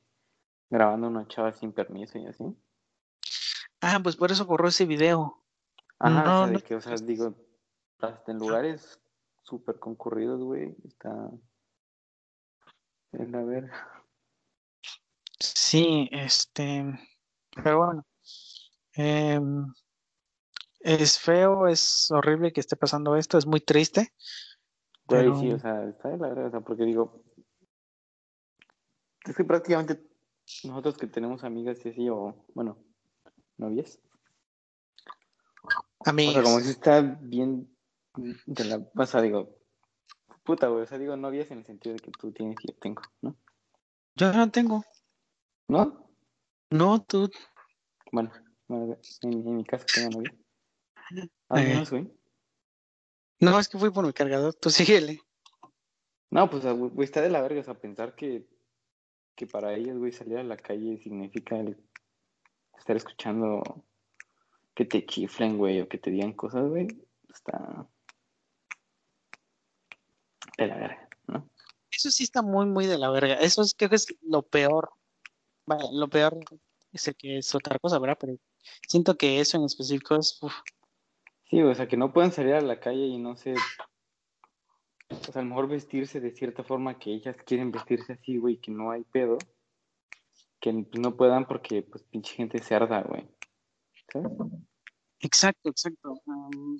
grabando 0.70 1.08
una 1.08 1.28
chava 1.28 1.52
sin 1.54 1.74
permiso 1.74 2.20
y 2.20 2.28
así. 2.28 2.44
Ah, 3.82 4.00
pues 4.02 4.16
por 4.16 4.32
eso 4.32 4.46
borró 4.46 4.68
ese 4.68 4.86
video. 4.86 5.44
Ajá, 6.00 6.22
o 6.22 6.26
No, 6.26 6.46
sea, 6.46 6.54
no, 6.54 6.64
que, 6.64 6.76
o 6.76 6.82
sea, 6.82 6.96
digo, 6.96 7.36
hasta 8.00 8.32
en 8.32 8.38
lugares 8.38 9.00
súper 9.44 9.80
concurridos, 9.80 10.42
güey, 10.42 10.76
está 10.86 11.30
en 13.12 13.32
la 13.32 13.44
verga. 13.44 14.06
Sí, 15.40 16.08
este, 16.12 16.86
pero 17.56 17.78
bueno, 17.80 18.06
em, 18.94 19.66
es 20.80 21.20
feo, 21.20 21.68
es 21.68 22.10
horrible 22.12 22.54
que 22.54 22.60
esté 22.60 22.76
pasando 22.76 23.16
esto, 23.16 23.38
es 23.38 23.46
muy 23.46 23.62
triste, 23.62 24.14
Güey, 25.06 25.22
pero 25.24 25.40
sí, 25.40 25.52
o 25.52 25.60
sea, 25.60 25.84
está 25.86 26.10
de 26.10 26.18
la 26.18 26.28
verga, 26.30 26.48
o 26.48 26.52
sea, 26.52 26.62
porque 26.62 26.84
digo, 26.84 27.24
es 29.26 29.36
que 29.36 29.44
prácticamente 29.44 30.08
nosotros 30.64 30.98
que 30.98 31.08
tenemos 31.08 31.44
amigas 31.44 31.84
y 31.86 31.90
así, 31.90 32.10
o, 32.10 32.46
bueno, 32.54 32.78
novias, 33.62 34.00
o 35.64 36.04
sea, 36.04 36.12
amigas, 36.12 36.44
como 36.44 36.60
si 36.60 36.72
está 36.72 37.02
bien 37.02 37.70
de 38.46 38.66
la, 38.66 38.86
o 38.96 39.06
sea, 39.06 39.22
digo, 39.22 39.58
puta, 40.44 40.68
güey, 40.68 40.84
o 40.84 40.86
sea, 40.88 40.98
digo 40.98 41.16
novias 41.16 41.52
en 41.52 41.60
el 41.60 41.66
sentido 41.66 41.94
de 41.94 42.02
que 42.02 42.12
tú 42.12 42.32
tienes 42.32 42.58
y 42.64 42.68
yo 42.72 42.78
tengo, 42.80 43.02
¿no? 43.22 43.36
yo 44.16 44.34
no 44.34 44.52
tengo, 44.52 44.84
¿No? 45.68 46.10
no, 46.70 47.02
tú, 47.04 47.30
Bueno, 48.12 48.32
en, 48.70 48.98
en 49.22 49.56
mi 49.56 49.64
caso 49.64 49.86
tengo 49.94 50.10
novia. 50.10 50.36
Ah, 51.50 51.62
Eh. 51.62 51.74
no, 51.76 51.86
güey. 51.90 52.12
no, 53.40 53.60
es 53.60 53.70
que 53.70 53.78
fui 53.78 53.92
por 53.92 54.06
mi 54.06 54.14
cargador, 54.14 54.54
tú 54.56 54.70
síguele. 54.70 55.22
No, 56.30 56.50
pues, 56.50 56.64
güey, 56.66 57.04
está 57.04 57.22
de 57.22 57.30
la 57.30 57.42
verga, 57.42 57.60
o 57.60 57.64
sea, 57.64 57.74
pensar 57.74 58.16
que, 58.16 58.48
que 59.36 59.46
para 59.48 59.74
ellos, 59.74 59.98
güey, 59.98 60.14
salir 60.14 60.38
a 60.38 60.44
la 60.44 60.56
calle 60.56 60.98
significa 60.98 61.58
el 61.58 61.78
estar 62.82 62.96
escuchando 62.96 63.62
que 64.74 64.86
te 64.86 65.06
chiflen, 65.06 65.58
güey, 65.58 65.82
o 65.82 65.88
que 65.88 65.98
te 65.98 66.12
digan 66.12 66.34
cosas, 66.34 66.68
güey, 66.68 66.88
está 67.34 67.88
de 70.58 70.68
la 70.68 70.76
verga, 70.76 71.10
¿no? 71.28 71.50
Eso 71.92 72.12
sí 72.12 72.24
está 72.24 72.42
muy, 72.42 72.66
muy 72.66 72.86
de 72.88 72.98
la 72.98 73.10
verga, 73.10 73.36
eso 73.36 73.62
es, 73.62 73.74
creo 73.76 73.90
que 73.90 73.96
es 73.98 74.08
lo 74.22 74.42
peor, 74.42 74.92
lo 75.94 76.10
peor, 76.10 76.40
sé 76.94 77.14
que 77.14 77.38
es 77.38 77.54
otra 77.56 77.80
cosa, 77.80 78.00
¿verdad? 78.00 78.18
Pero 78.20 78.38
siento 78.88 79.16
que 79.16 79.40
eso 79.40 79.58
en 79.58 79.66
específico 79.66 80.16
es, 80.16 80.42
uf, 80.42 80.54
Sí, 81.52 81.62
o 81.62 81.76
sea, 81.76 81.88
que 81.88 81.98
no 81.98 82.14
puedan 82.14 82.32
salir 82.32 82.54
a 82.54 82.62
la 82.62 82.80
calle 82.80 83.06
y 83.08 83.18
no 83.18 83.36
sé, 83.36 83.54
o 85.10 85.16
sea, 85.16 85.42
a 85.42 85.44
lo 85.44 85.50
mejor 85.50 85.68
vestirse 85.68 86.22
de 86.22 86.32
cierta 86.32 86.64
forma 86.64 86.98
que 86.98 87.12
ellas 87.12 87.36
quieren 87.46 87.72
vestirse 87.72 88.14
así, 88.14 88.38
güey, 88.38 88.56
que 88.56 88.72
no 88.72 88.92
hay 88.92 89.04
pedo, 89.04 89.38
que 90.62 90.72
pues, 90.72 91.02
no 91.02 91.18
puedan 91.18 91.46
porque, 91.46 91.82
pues, 91.82 92.04
pinche 92.04 92.36
gente 92.36 92.60
se 92.60 92.76
arda, 92.76 93.02
güey. 93.02 93.28
¿Sabes? 94.14 94.32
exacto, 95.20 95.70
exacto. 95.70 96.22
um, 96.26 96.80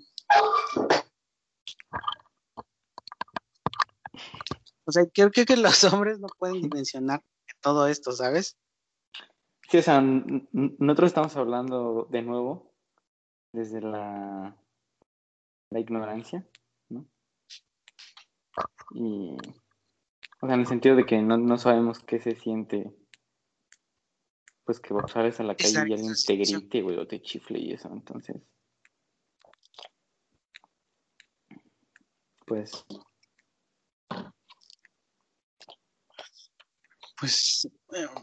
o 4.86 4.92
sea, 4.92 5.06
creo, 5.14 5.32
que 5.32 5.58
los 5.58 5.84
hombres 5.94 6.20
no 6.20 6.28
pueden 6.38 6.62
dimensionar 6.62 7.24
todo 7.62 7.88
esto, 7.88 8.12
¿sabes? 8.12 8.58
Sí, 9.70 9.78
o 9.78 9.82
sea, 9.82 10.02
nosotros 10.02 11.08
estamos 11.08 11.36
hablando 11.38 12.08
de 12.12 12.22
nuevo 12.22 12.74
desde 13.54 13.82
la, 13.82 14.58
la 15.70 15.80
ignorancia, 15.80 16.46
¿no? 16.90 17.06
Y, 18.94 19.38
o 20.42 20.48
sea, 20.48 20.56
en 20.56 20.62
el 20.62 20.68
sentido 20.68 20.96
de 20.96 21.06
que 21.06 21.22
no, 21.22 21.38
no 21.38 21.58
sabemos 21.58 22.00
qué 22.00 22.20
se 22.20 22.36
siente, 22.36 22.94
pues 24.80 25.06
que 25.08 25.12
sales 25.12 25.40
a 25.40 25.44
la 25.44 25.56
calle 25.56 25.70
Exacto, 25.70 25.90
y 25.90 25.94
alguien 25.94 26.14
te 26.26 26.36
grite, 26.36 26.82
güey, 26.82 26.98
o 26.98 27.08
te 27.08 27.22
chifle 27.22 27.60
y 27.60 27.74
eso, 27.74 27.90
entonces, 27.92 28.38
pues, 32.46 32.86
Pues, 37.22 37.68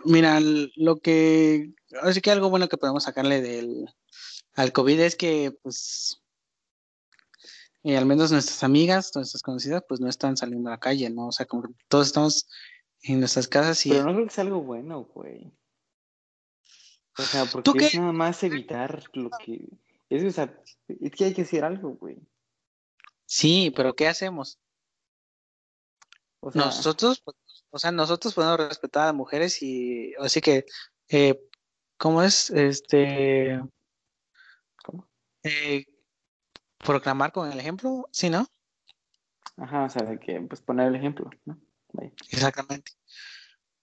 mira, 0.05 0.40
lo 0.40 0.99
que, 0.99 1.73
así 2.02 2.21
que 2.21 2.33
algo 2.33 2.50
bueno 2.50 2.69
que 2.69 2.78
podemos 2.78 3.05
sacarle 3.05 3.40
del 3.40 3.87
al 4.55 4.73
COVID 4.73 4.99
es 4.99 5.14
que, 5.14 5.57
pues, 5.62 6.21
eh, 7.85 7.97
al 7.97 8.07
menos 8.07 8.33
nuestras 8.33 8.64
amigas, 8.64 9.12
nuestras 9.14 9.40
conocidas, 9.40 9.85
pues 9.88 10.00
no 10.00 10.09
están 10.09 10.37
saliendo 10.37 10.69
a 10.69 10.73
la 10.73 10.81
calle, 10.81 11.09
¿no? 11.11 11.28
O 11.28 11.33
sea, 11.33 11.47
como 11.47 11.62
que 11.62 11.75
todos 11.87 12.09
estamos 12.09 12.49
en 13.02 13.21
nuestras 13.21 13.47
casas 13.47 13.87
y 13.87 13.90
pero 13.90 14.05
no 14.05 14.14
creo 14.14 14.25
que 14.26 14.35
sea 14.35 14.43
algo 14.43 14.62
bueno, 14.62 15.05
güey. 15.14 15.52
O 17.19 17.23
sea, 17.23 17.47
¿Tú 17.47 17.63
porque 17.65 17.87
es 17.87 17.93
qué? 17.93 17.99
nada 17.99 18.13
más 18.13 18.43
evitar 18.45 19.03
lo 19.15 19.31
que, 19.31 19.69
es, 20.09 20.25
o 20.25 20.31
sea, 20.31 20.57
es 20.89 21.11
que 21.13 21.25
hay 21.25 21.35
que 21.35 21.43
hacer 21.43 21.65
algo, 21.65 21.91
güey. 21.97 22.17
sí, 23.27 23.73
pero 23.75 23.95
¿qué 23.95 24.07
hacemos? 24.09 24.59
O 26.41 26.53
sea, 26.53 26.67
Nosotros, 26.67 27.21
pues, 27.21 27.37
o 27.71 27.79
sea, 27.79 27.91
nosotros 27.91 28.33
podemos 28.35 28.59
respetar 28.59 29.03
a 29.03 29.07
las 29.07 29.15
mujeres 29.15 29.61
y 29.63 30.15
así 30.21 30.41
que, 30.41 30.65
eh, 31.09 31.41
¿cómo 31.97 32.23
es? 32.23 32.51
Este, 32.51 33.61
¿cómo? 34.85 35.09
eh, 35.43 35.85
proclamar 36.79 37.33
con 37.33 37.51
el 37.51 37.59
ejemplo, 37.59 38.09
¿sí, 38.13 38.31
no? 38.31 38.47
Ajá, 39.57 39.85
o 39.85 39.91
sea, 39.91 40.07
de 40.07 40.21
que, 40.21 40.41
pues 40.43 40.61
poner 40.61 40.87
el 40.87 40.95
ejemplo, 40.95 41.29
¿no? 41.45 41.59
Vaya. 41.93 42.13
Exactamente. 42.31 42.93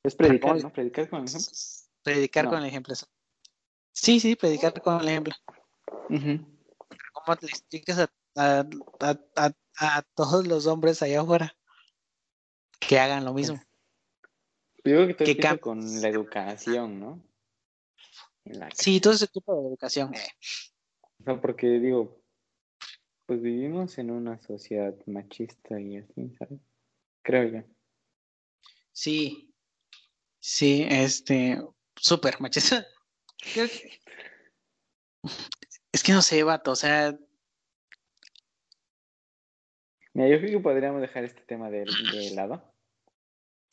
Es 0.04 0.16
predicar. 0.16 0.62
¿no? 0.62 0.72
Predicar 0.72 1.10
con 1.10 1.20
el 1.20 1.26
ejemplo. 1.28 1.52
Predicar 2.04 2.46
No. 2.46 2.52
con 2.52 2.60
el 2.60 2.66
ejemplo. 2.66 2.94
eso. 2.94 3.08
Sí, 3.96 4.20
sí, 4.20 4.36
predicar 4.36 4.80
con 4.82 5.00
el 5.00 5.08
ejemplo. 5.08 5.34
¿Cómo 6.10 7.38
le 7.42 7.48
explicas 7.48 7.98
a, 7.98 8.12
a, 8.36 8.68
a, 9.00 9.18
a, 9.38 9.52
a 9.80 10.02
todos 10.14 10.46
los 10.46 10.68
hombres 10.68 11.02
allá 11.02 11.22
afuera 11.22 11.56
que 12.80 13.00
hagan 13.00 13.24
lo 13.24 13.34
mismo? 13.34 13.56
Yo 13.56 13.64
creo 14.84 15.08
que 15.08 15.36
todo 15.36 15.56
que 15.56 15.60
con 15.60 16.02
la 16.02 16.10
educación, 16.10 17.00
¿no? 17.00 17.24
La 18.44 18.70
Sí, 18.76 19.00
todo 19.00 19.14
ese 19.14 19.28
tipo 19.28 19.56
de 19.56 19.68
educación. 19.70 20.14
eh. 20.14 20.28
O 21.22 21.24
sea, 21.24 21.42
porque 21.42 21.68
digo, 21.80 22.22
pues 23.26 23.42
vivimos 23.42 23.98
en 23.98 24.12
una 24.12 24.40
sociedad 24.42 24.94
machista 25.08 25.80
y 25.80 25.98
así, 25.98 26.36
¿sabes? 26.38 26.60
Creo 27.24 27.44
yo. 27.46 27.64
Sí, 28.92 29.56
sí, 30.40 30.86
este, 30.88 31.60
súper 31.96 32.40
machista. 32.42 32.86
Es 35.92 36.04
que 36.04 36.12
no 36.14 36.22
sé, 36.22 36.44
vato, 36.44 36.72
o 36.72 36.76
sea, 36.76 37.18
Mira, 40.14 40.30
yo 40.30 40.38
creo 40.40 40.52
que 40.52 40.64
podríamos 40.64 41.02
dejar 41.02 41.26
este 41.26 41.42
tema 41.42 41.70
de, 41.70 41.84
de 42.12 42.32
lado. 42.36 42.64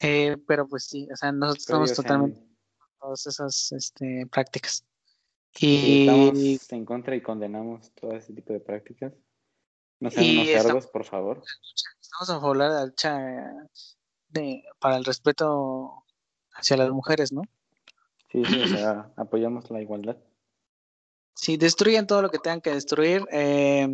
eh, 0.00 0.37
pero 0.47 0.66
pues 0.66 0.85
sí, 0.87 1.09
o 1.12 1.16
sea, 1.16 1.31
nosotros 1.31 1.66
Pero 1.69 1.87
sea, 1.87 1.95
totalmente 1.95 2.40
en 2.40 2.57
todas 3.00 3.26
esas 3.26 3.71
este, 3.73 4.26
prácticas. 4.26 4.85
Y, 5.61 6.00
estamos 6.00 6.73
en 6.73 6.85
contra 6.85 7.14
y 7.14 7.21
condenamos 7.21 7.92
todo 7.95 8.16
ese 8.16 8.33
tipo 8.33 8.52
de 8.52 8.59
prácticas. 8.61 9.12
No 10.00 10.11
sean 10.11 10.25
Y 10.25 10.33
unos 10.38 10.49
estamos- 10.49 10.66
cerdos, 10.66 10.87
por 10.88 11.04
favor. 11.04 11.45
estamos 12.00 12.31
a 12.31 12.40
favor 12.40 12.59
de 12.59 12.69
la 12.69 12.87
lucha 12.87 13.19
de, 14.28 14.64
para 14.81 14.97
el 14.97 15.04
respeto 15.04 16.04
hacia 16.54 16.76
las 16.76 16.90
mujeres, 16.90 17.33
¿no? 17.33 17.42
Sí, 18.32 18.42
sí, 18.46 18.62
o 18.62 18.66
sea, 18.66 19.12
apoyamos 19.16 19.70
la 19.70 19.82
igualdad. 19.82 20.16
Si 21.34 21.56
destruyen 21.56 22.06
todo 22.06 22.22
lo 22.22 22.30
que 22.30 22.38
tengan 22.38 22.62
que 22.62 22.72
destruir, 22.72 23.24
eh, 23.30 23.92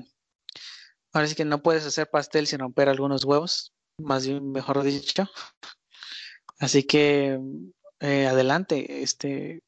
ahora 1.13 1.27
sí 1.27 1.35
que 1.35 1.45
no 1.45 1.63
puedes 1.63 1.85
hacer 1.85 2.09
pastel 2.09 2.47
sin 2.47 2.61
romper 2.61 2.89
algunos 2.89 3.25
huevos, 3.25 3.73
más 3.99 4.27
bien 4.27 4.53
mejor 4.53 4.83
dicho. 4.83 5.29
Así 6.61 6.85
que 6.85 7.39
eh, 8.01 8.27
adelante, 8.27 9.03
este, 9.03 9.63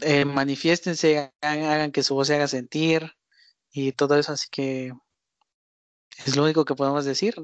eh, 0.00 0.24
manifiéstense, 0.24 1.32
hagan, 1.40 1.64
hagan 1.64 1.92
que 1.92 2.02
su 2.02 2.14
voz 2.14 2.28
se 2.28 2.34
haga 2.34 2.48
sentir 2.48 3.12
y 3.70 3.92
todo 3.92 4.18
eso, 4.18 4.32
así 4.32 4.48
que 4.50 4.92
es 6.26 6.36
lo 6.36 6.44
único 6.44 6.64
que 6.66 6.74
podemos 6.74 7.06
decir 7.06 7.34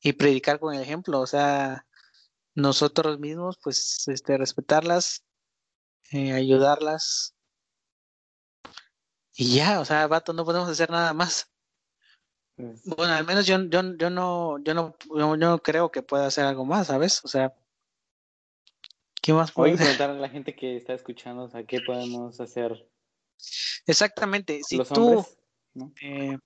y 0.00 0.12
predicar 0.12 0.60
con 0.60 0.74
el 0.74 0.82
ejemplo, 0.82 1.20
o 1.20 1.26
sea, 1.26 1.86
nosotros 2.56 3.20
mismos, 3.20 3.58
pues, 3.62 4.08
este, 4.08 4.36
respetarlas, 4.36 5.24
eh, 6.10 6.32
ayudarlas 6.32 7.36
y 9.38 9.56
ya, 9.56 9.80
o 9.80 9.84
sea, 9.84 10.06
vato, 10.06 10.32
no 10.32 10.44
podemos 10.44 10.68
hacer 10.68 10.90
nada 10.90 11.12
más. 11.12 11.52
Pues, 12.56 12.82
Bueno, 12.84 13.12
al 13.12 13.26
menos 13.26 13.46
yo, 13.46 13.58
yo, 13.68 13.82
yo 13.96 14.08
no, 14.08 14.58
yo 14.64 14.72
no, 14.72 14.96
yo, 15.14 15.16
yo 15.16 15.36
no 15.36 15.58
creo 15.58 15.90
que 15.90 16.02
pueda 16.02 16.26
hacer 16.26 16.46
algo 16.46 16.64
más, 16.64 16.86
¿sabes? 16.86 17.22
O 17.22 17.28
sea, 17.28 17.54
¿qué 19.20 19.34
más 19.34 19.52
puedo 19.52 19.68
que 19.68 19.74
hacer? 19.74 19.96
preguntar 19.96 20.10
a 20.10 20.14
la 20.14 20.30
gente 20.30 20.56
que 20.56 20.76
está 20.76 20.94
escuchando, 20.94 21.44
o 21.44 21.48
sea, 21.50 21.64
¿qué 21.64 21.80
podemos 21.82 22.40
hacer 22.40 22.88
Exactamente, 23.86 24.62
si 24.62 24.78
los 24.78 24.88
tú, 24.88 25.06
hombres? 25.08 25.38
¿no? 25.74 25.92
eh, 26.00 26.38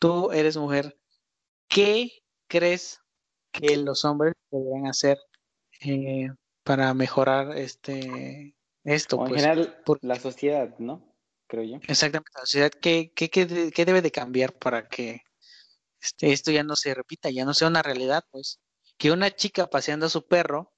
tú 0.00 0.32
eres 0.32 0.56
mujer, 0.56 0.98
¿qué 1.68 2.24
crees 2.48 3.00
que 3.52 3.76
los 3.76 4.04
hombres 4.04 4.34
deberían 4.50 4.88
hacer 4.88 5.18
eh, 5.80 6.30
para 6.62 6.92
mejorar 6.94 7.56
este 7.56 8.54
esto? 8.84 9.16
O 9.16 9.22
en 9.22 9.28
Pues, 9.28 9.42
general, 9.42 9.82
la 10.02 10.16
sociedad, 10.16 10.78
¿no? 10.78 11.14
Creo 11.46 11.64
yo. 11.64 11.76
exactamente, 11.88 12.30
la 12.34 12.40
sociedad, 12.40 12.70
¿qué, 12.70 13.12
qué, 13.14 13.30
qué, 13.30 13.70
qué 13.74 13.84
debe 13.84 14.02
de 14.02 14.10
cambiar 14.10 14.52
para 14.52 14.88
que 14.88 15.22
este, 16.00 16.32
esto 16.32 16.50
ya 16.50 16.62
no 16.62 16.76
se 16.76 16.94
repita, 16.94 17.30
ya 17.30 17.44
no 17.44 17.54
sea 17.54 17.68
una 17.68 17.82
realidad? 17.82 18.24
Pues, 18.30 18.60
que 18.98 19.10
una 19.10 19.30
chica 19.30 19.68
paseando 19.68 20.06
a 20.06 20.10
su 20.10 20.26
perro 20.26 20.72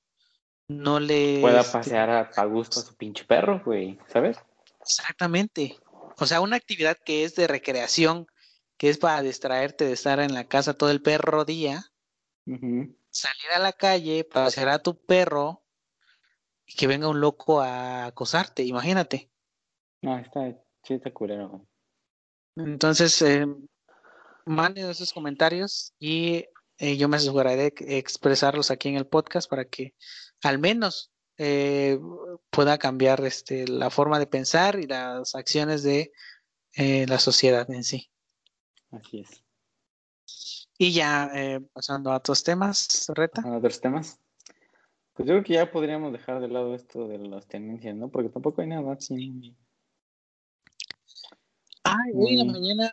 no 0.68 1.00
le... 1.00 1.40
Pueda 1.40 1.60
este, 1.60 1.72
pasear 1.72 2.10
a, 2.10 2.20
a 2.36 2.44
gusto 2.44 2.80
a 2.80 2.82
su 2.82 2.94
pinche 2.94 3.24
perro, 3.24 3.62
güey, 3.64 3.98
¿sabes? 4.06 4.38
Exactamente. 4.80 5.76
O 6.18 6.26
sea, 6.26 6.40
una 6.40 6.56
actividad 6.56 6.96
que 7.04 7.24
es 7.24 7.34
de 7.34 7.46
recreación, 7.46 8.26
que 8.76 8.90
es 8.90 8.98
para 8.98 9.22
distraerte 9.22 9.84
de 9.86 9.92
estar 9.92 10.20
en 10.20 10.34
la 10.34 10.46
casa 10.46 10.74
todo 10.74 10.90
el 10.90 11.02
perro 11.02 11.44
día, 11.44 11.84
Ujú. 12.46 12.96
Salir 13.10 13.50
a 13.54 13.58
la 13.58 13.72
calle, 13.72 14.24
pasear 14.24 14.68
a 14.68 14.82
tu 14.82 14.98
perro 15.04 15.64
y 16.66 16.74
que 16.74 16.86
venga 16.86 17.08
un 17.08 17.20
loco 17.20 17.60
a 17.60 18.06
acosarte, 18.06 18.62
imagínate. 18.62 19.30
No, 20.02 20.18
está, 20.18 20.56
sí 20.82 20.94
está 20.94 21.12
culero. 21.12 21.66
Entonces, 22.56 23.20
eh, 23.22 23.46
manden 24.46 24.88
esos 24.88 25.12
comentarios 25.12 25.94
y 25.98 26.46
eh, 26.78 26.96
yo 26.96 27.08
me 27.08 27.16
aseguraré 27.16 27.56
de 27.56 27.98
expresarlos 27.98 28.70
aquí 28.70 28.88
en 28.88 28.96
el 28.96 29.06
podcast 29.06 29.48
para 29.48 29.66
que 29.66 29.94
al 30.42 30.58
menos 30.58 31.12
eh, 31.36 31.98
pueda 32.50 32.78
cambiar 32.78 33.24
este, 33.24 33.66
la 33.66 33.90
forma 33.90 34.18
de 34.18 34.26
pensar 34.26 34.78
y 34.78 34.86
las 34.86 35.34
acciones 35.34 35.82
de 35.82 36.12
eh, 36.74 37.06
la 37.06 37.18
sociedad 37.18 37.70
en 37.70 37.84
sí. 37.84 38.10
Así 38.90 39.20
es. 39.20 40.59
Y 40.82 40.92
ya 40.94 41.30
eh, 41.34 41.60
pasando 41.74 42.10
a 42.10 42.16
otros 42.16 42.42
temas, 42.42 43.04
Reta. 43.14 43.42
¿A 43.42 43.58
otros 43.58 43.82
temas? 43.82 44.18
Pues 45.12 45.28
yo 45.28 45.34
creo 45.34 45.44
que 45.44 45.52
ya 45.52 45.70
podríamos 45.70 46.10
dejar 46.10 46.40
de 46.40 46.48
lado 46.48 46.74
esto 46.74 47.06
de 47.06 47.18
las 47.18 47.46
tendencias, 47.46 47.94
¿no? 47.94 48.08
Porque 48.08 48.30
tampoco 48.30 48.62
hay 48.62 48.68
nada 48.68 48.94
así. 48.94 49.54
Hoy 52.14 52.32
en 52.32 52.38
la 52.38 52.44
Mm. 52.44 52.52
mañana, 52.52 52.92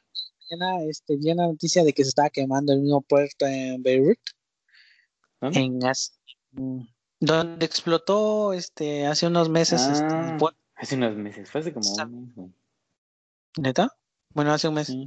mañana 0.50 0.84
este, 0.84 1.16
vi 1.16 1.32
una 1.32 1.48
noticia 1.48 1.86
de 1.86 1.94
que 1.94 2.04
se 2.04 2.10
estaba 2.10 2.30
quemando 2.30 2.74
el 2.74 2.82
mismo 2.82 3.02
puerto 3.04 3.46
en 3.46 3.82
Beirut, 3.82 4.20
¿Dónde? 5.40 5.60
en 5.62 6.90
donde 7.22 7.66
explotó 7.66 8.52
este 8.52 9.08
hace 9.08 9.28
unos 9.28 9.48
meses 9.48 9.88
este, 9.88 10.14
Ah, 10.14 10.38
hace 10.76 10.96
unos 10.96 11.16
meses, 11.16 11.50
fue 11.50 11.62
hace 11.62 11.74
como 11.74 11.90
un 11.90 12.12
mes, 12.26 12.36
güey. 12.36 12.52
¿neta? 13.60 13.98
Bueno, 14.34 14.52
hace 14.52 14.68
un 14.68 14.74
mes, 14.74 14.88
Sí. 14.88 15.06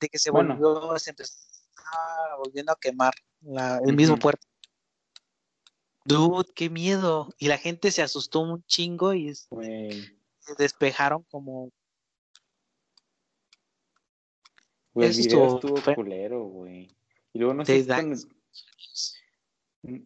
de 0.00 0.08
que 0.08 0.18
se 0.18 0.30
Bueno. 0.30 0.56
volvió, 0.56 0.98
se 0.98 1.10
empezó 1.10 1.34
volviendo 2.38 2.72
a 2.72 2.76
quemar 2.80 3.14
la- 3.40 3.80
el 3.84 3.96
mismo 3.96 4.16
puerto. 4.16 4.46
Dude, 6.04 6.50
qué 6.54 6.70
miedo. 6.70 7.28
Y 7.38 7.48
la 7.48 7.58
gente 7.58 7.90
se 7.90 8.02
asustó 8.02 8.40
un 8.40 8.64
chingo 8.64 9.12
y 9.12 9.34
se 9.34 10.54
despejaron 10.56 11.24
como 11.24 11.70
Güey, 14.94 15.10
el 15.10 15.16
video 15.16 15.54
estuvo 15.56 15.94
culero, 15.94 16.44
güey. 16.44 16.90
Y 17.32 17.38
luego 17.38 17.54
no 17.54 17.64
sé 17.64 17.84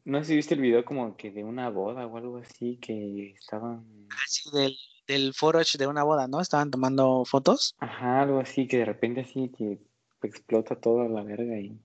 no 0.05 0.19
sé 0.21 0.25
si 0.27 0.37
viste 0.37 0.55
el 0.55 0.61
video 0.61 0.85
como 0.85 1.17
que 1.17 1.31
de 1.31 1.45
una 1.45 1.71
boda 1.71 2.07
o 2.07 2.17
algo 2.17 2.37
así 2.39 2.77
que 2.77 3.31
estaban, 3.33 4.07
así 4.23 4.51
del, 4.51 4.77
del 5.07 5.33
footage 5.35 5.79
de 5.79 5.87
una 5.87 6.03
boda, 6.03 6.29
¿no? 6.29 6.41
Estaban 6.41 6.71
tomando 6.71 7.25
fotos. 7.25 7.75
ajá, 7.79 8.23
algo 8.23 8.41
así 8.41 8.67
que 8.69 8.79
de 8.79 8.85
repente 8.85 9.23
así 9.23 9.51
que 9.57 9.81
explota 10.29 10.81
toda 10.81 11.09
la 11.09 11.23
verga 11.23 11.59
y 11.59 11.79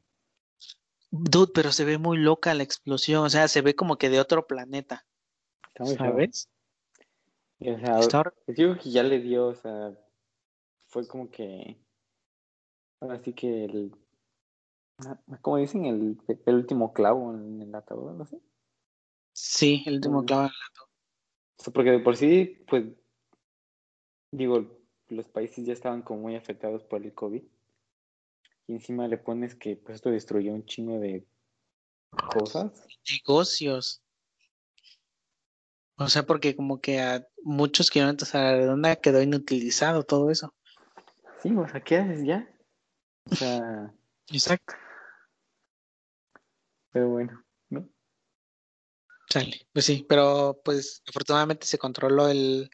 Dude, 1.10 1.52
pero 1.54 1.72
se 1.72 1.86
ve 1.86 1.98
muy 1.98 2.18
loca 2.18 2.54
la 2.54 2.64
explosión, 2.64 3.24
o 3.24 3.30
sea, 3.30 3.48
se 3.48 3.62
ve 3.62 3.76
como 3.76 3.98
que 3.98 4.10
de 4.10 4.20
otro 4.20 4.46
planeta. 4.46 5.06
¿sabes? 5.98 6.50
Y, 7.60 7.70
o 7.72 7.80
sea, 7.80 8.34
creo 8.46 8.78
que 8.78 8.92
ya 8.92 9.04
le 9.04 9.20
dio, 9.20 9.48
o 9.48 9.56
sea, 9.56 9.98
fue 10.88 11.08
como 11.08 11.30
que, 11.32 11.78
ahora 13.00 13.20
sí 13.24 13.34
que 13.34 13.66
el, 13.66 13.96
como 15.42 15.58
dicen, 15.58 15.86
el, 15.86 16.18
el 16.46 16.56
último 16.56 16.94
clavo 16.94 17.34
en 17.34 17.62
el 17.62 17.74
ataúd, 17.74 18.12
no 18.14 18.26
sé. 18.26 18.40
Sí, 19.34 19.84
el 19.86 19.96
último 19.96 20.24
Mm. 20.24 20.26
clavo. 20.26 20.50
O 21.60 21.64
sea, 21.64 21.74
porque 21.74 21.92
de 21.92 22.00
por 22.00 22.18
sí, 22.18 22.64
pues, 22.68 22.86
digo, 24.32 24.66
los 25.10 25.28
países 25.28 25.66
ya 25.66 25.74
estaban 25.74 26.02
como 26.02 26.22
muy 26.22 26.36
afectados 26.36 26.84
por 26.84 27.02
el 27.02 27.14
COVID. 27.14 27.44
Y 28.68 28.74
encima 28.74 29.08
le 29.08 29.18
pones 29.18 29.56
que 29.56 29.78
pues 29.78 29.96
esto 29.96 30.10
destruyó 30.10 30.54
un 30.54 30.66
chingo 30.66 31.00
de 31.00 31.26
cosas. 32.34 32.86
Negocios. 33.10 34.04
O 35.96 36.10
sea, 36.10 36.24
porque 36.24 36.56
como 36.56 36.80
que 36.80 37.00
a 37.02 37.26
muchos 37.44 37.90
kilómetros 37.90 38.36
a 38.36 38.42
la 38.44 38.56
redonda 38.56 38.96
quedó 38.98 39.22
inutilizado 39.22 40.04
todo 40.04 40.30
eso. 40.30 40.54
Sí, 41.42 41.56
o 41.56 41.68
sea, 41.68 41.82
¿qué 41.82 41.98
haces 41.98 42.24
ya? 42.24 42.48
O 43.32 43.36
sea, 43.36 43.94
Exacto. 44.30 44.74
pero 46.92 47.10
bueno, 47.10 47.44
¿no? 47.70 47.88
Sale. 49.30 49.68
Pues 49.72 49.86
sí, 49.86 50.06
pero 50.08 50.60
pues 50.64 51.04
afortunadamente 51.08 51.66
se 51.68 51.78
controló 51.78 52.28
el 52.28 52.70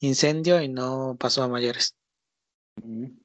incendio 0.00 0.60
y 0.60 0.68
no 0.68 1.16
pasó 1.18 1.42
a 1.42 1.48
mayores. 1.48 1.96
Mm, 2.82 3.18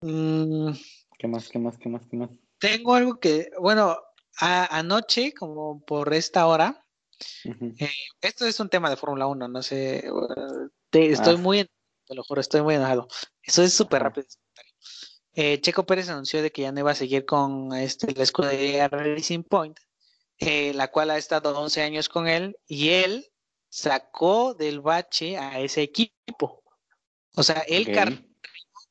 Mm, 0.00 0.70
¿Qué 1.18 1.26
más, 1.28 1.48
qué 1.48 1.58
más, 1.58 1.76
qué 1.78 1.88
más, 1.88 2.06
qué 2.06 2.16
más? 2.16 2.30
tengo 2.58 2.94
algo 2.94 3.18
que, 3.20 3.50
bueno, 3.60 3.96
a- 4.40 4.78
anoche, 4.78 5.32
como 5.32 5.80
por 5.84 6.12
esta 6.14 6.46
hora, 6.46 6.84
Ujú. 7.44 7.74
esto 8.20 8.46
es 8.46 8.58
un 8.60 8.68
tema 8.68 8.90
de 8.90 8.96
Fórmula 8.96 9.26
1, 9.26 9.48
no 9.48 9.62
sé, 9.62 9.98
eh, 9.98 10.10
te- 10.90 11.10
estoy 11.10 11.34
Ah. 11.34 11.38
muy, 11.38 11.68
te 12.06 12.14
lo 12.14 12.22
juro, 12.24 12.40
estoy 12.40 12.62
muy 12.62 12.74
enojado. 12.76 13.08
Eso 13.42 13.62
es 13.62 13.74
súper 13.74 14.02
rápido. 14.02 14.26
Eh, 15.34 15.60
Checo 15.60 15.86
Pérez 15.86 16.08
anunció 16.08 16.42
de 16.42 16.50
que 16.50 16.62
ya 16.62 16.72
no 16.72 16.80
iba 16.80 16.90
a 16.90 16.96
seguir 16.96 17.24
con 17.24 17.72
este, 17.74 18.12
la 18.14 18.22
escudería 18.24 18.88
Racing 18.88 19.42
Point 19.44 19.78
eh, 20.40 20.72
la 20.74 20.88
cual 20.88 21.10
ha 21.10 21.18
estado 21.18 21.58
11 21.60 21.82
años 21.82 22.08
con 22.08 22.28
él, 22.28 22.56
y 22.66 22.90
él 22.90 23.26
sacó 23.68 24.54
del 24.54 24.80
bache 24.80 25.36
a 25.36 25.58
ese 25.60 25.82
equipo. 25.82 26.62
O 27.34 27.42
sea, 27.42 27.64
él 27.66 27.88
Ok. 27.90 28.27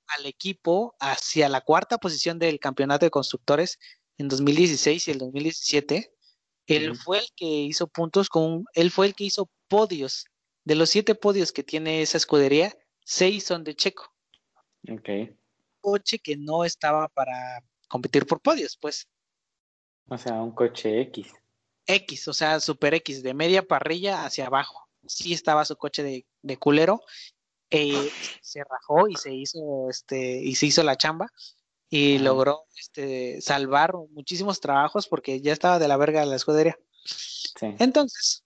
Al 0.07 0.25
equipo 0.25 0.95
hacia 0.99 1.49
la 1.49 1.61
cuarta 1.61 1.97
posición 1.97 2.39
del 2.39 2.59
campeonato 2.59 3.05
de 3.05 3.11
constructores 3.11 3.79
en 4.17 4.27
2016 4.27 5.07
y 5.07 5.11
el 5.11 5.17
2017. 5.19 6.13
Él 6.67 6.95
fue 6.97 7.19
el 7.19 7.27
que 7.35 7.45
hizo 7.45 7.87
puntos 7.87 8.27
con, 8.27 8.65
él 8.73 8.91
fue 8.91 9.07
el 9.07 9.15
que 9.15 9.23
hizo 9.23 9.49
podios. 9.67 10.25
De 10.65 10.75
los 10.75 10.89
siete 10.89 11.15
podios 11.15 11.53
que 11.53 11.63
tiene 11.63 12.01
esa 12.01 12.17
escudería, 12.17 12.75
seis 13.05 13.45
son 13.45 13.63
de 13.63 13.73
Checo. 13.73 14.13
Ok. 14.91 15.09
Coche 15.79 16.19
que 16.19 16.35
no 16.35 16.65
estaba 16.65 17.07
para 17.07 17.63
competir 17.87 18.25
por 18.25 18.41
podios, 18.41 18.75
pues 18.77 19.07
O 20.09 20.17
sea, 20.17 20.33
un 20.41 20.51
coche 20.51 21.01
X. 21.01 21.31
X, 21.85 22.27
o 22.27 22.33
sea, 22.33 22.59
super 22.59 22.93
X, 22.95 23.23
de 23.23 23.33
media 23.33 23.63
parrilla 23.63 24.25
hacia 24.25 24.47
abajo. 24.47 24.89
Sí 25.05 25.31
estaba 25.31 25.63
su 25.63 25.77
coche 25.77 26.03
de, 26.03 26.25
de 26.41 26.57
culero. 26.57 27.01
Eh, 27.69 28.09
se 28.41 28.63
rajó 28.63 29.07
y 29.07 29.15
se 29.15 29.33
hizo 29.33 29.89
este 29.89 30.41
y 30.41 30.55
se 30.55 30.67
hizo 30.67 30.83
la 30.83 30.95
chamba 30.95 31.31
y 31.89 32.19
logró 32.19 32.65
este 32.77 33.41
salvar 33.41 33.93
muchísimos 34.11 34.59
trabajos 34.59 35.07
porque 35.07 35.41
ya 35.41 35.53
estaba 35.53 35.79
de 35.79 35.87
la 35.87 35.97
verga 35.97 36.25
la 36.25 36.35
escudería. 36.35 36.77
Sí. 37.03 37.75
Entonces, 37.79 38.43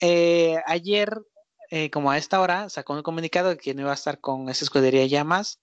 eh, 0.00 0.56
ayer, 0.66 1.22
eh, 1.70 1.90
como 1.90 2.10
a 2.10 2.18
esta 2.18 2.40
hora, 2.40 2.68
sacó 2.68 2.94
un 2.94 3.02
comunicado 3.02 3.50
de 3.50 3.56
que 3.56 3.74
no 3.74 3.82
iba 3.82 3.90
a 3.90 3.94
estar 3.94 4.20
con 4.20 4.48
esa 4.48 4.64
escudería 4.64 5.06
ya 5.06 5.24
más, 5.24 5.60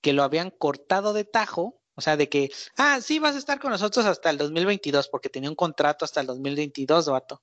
que 0.00 0.12
lo 0.12 0.22
habían 0.22 0.50
cortado 0.50 1.12
de 1.12 1.24
tajo, 1.24 1.80
o 1.94 2.00
sea, 2.00 2.16
de 2.16 2.28
que, 2.28 2.50
ah, 2.76 3.00
sí, 3.00 3.18
vas 3.18 3.34
a 3.34 3.38
estar 3.38 3.60
con 3.60 3.70
nosotros 3.70 4.06
hasta 4.06 4.30
el 4.30 4.38
2022, 4.38 5.08
porque 5.08 5.28
tenía 5.28 5.50
un 5.50 5.56
contrato 5.56 6.04
hasta 6.04 6.20
el 6.20 6.26
2022, 6.26 7.08
vato. 7.08 7.42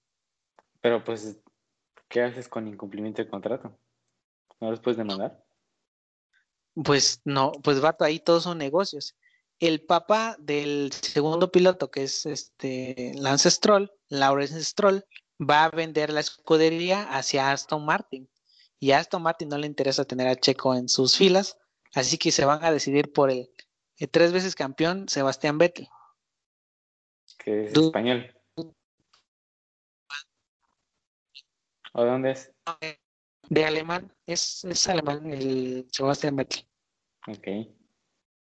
Pero 0.82 1.04
pues, 1.04 1.38
¿qué 2.08 2.24
haces 2.24 2.48
con 2.48 2.68
incumplimiento 2.68 3.22
de 3.22 3.30
contrato? 3.30 3.78
¿No 4.60 4.72
los 4.72 4.80
puedes 4.80 4.98
demandar? 4.98 5.44
Pues 6.84 7.22
no, 7.26 7.52
pues 7.64 7.80
vato, 7.82 8.04
ahí 8.04 8.20
todos 8.20 8.44
son 8.44 8.58
negocios. 8.58 9.16
El 9.60 9.84
papá 9.84 10.36
del 10.40 10.92
segundo 10.92 11.52
piloto, 11.52 11.90
que 11.90 12.04
es 12.04 12.26
este 12.28 13.14
Lance 13.16 13.50
Stroll, 13.50 13.92
Lawrence 14.10 14.64
Stroll, 14.64 15.04
va 15.40 15.64
a 15.66 15.70
vender 15.72 16.12
la 16.12 16.20
escudería 16.20 17.04
hacia 17.16 17.52
Aston 17.52 17.84
Martin. 17.84 18.30
Y 18.80 18.92
a 18.92 19.00
Aston 19.00 19.24
Martin 19.24 19.50
no 19.50 19.58
le 19.58 19.66
interesa 19.66 20.06
tener 20.06 20.28
a 20.28 20.36
Checo 20.36 20.76
en 20.76 20.88
sus 20.88 21.18
filas, 21.18 21.58
así 21.96 22.20
que 22.20 22.32
se 22.32 22.46
van 22.46 22.64
a 22.64 22.72
decidir 22.72 23.12
por 23.12 23.32
el, 23.32 23.50
el 23.98 24.10
tres 24.10 24.32
veces 24.32 24.54
campeón 24.54 25.10
Sebastián 25.10 25.58
Vettel. 25.58 25.88
Que 27.40 27.66
es 27.66 27.74
Du- 27.74 27.88
español. 27.88 28.32
¿O 31.94 32.04
de 32.04 32.10
dónde 32.10 32.32
es? 32.32 32.52
De 33.50 33.66
alemán, 33.66 34.14
es, 34.26 34.64
es 34.66 34.88
alemán 34.88 35.32
el 35.32 35.88
Sebastián 35.92 36.36
Vettel. 36.36 36.68
Ok. 37.28 37.48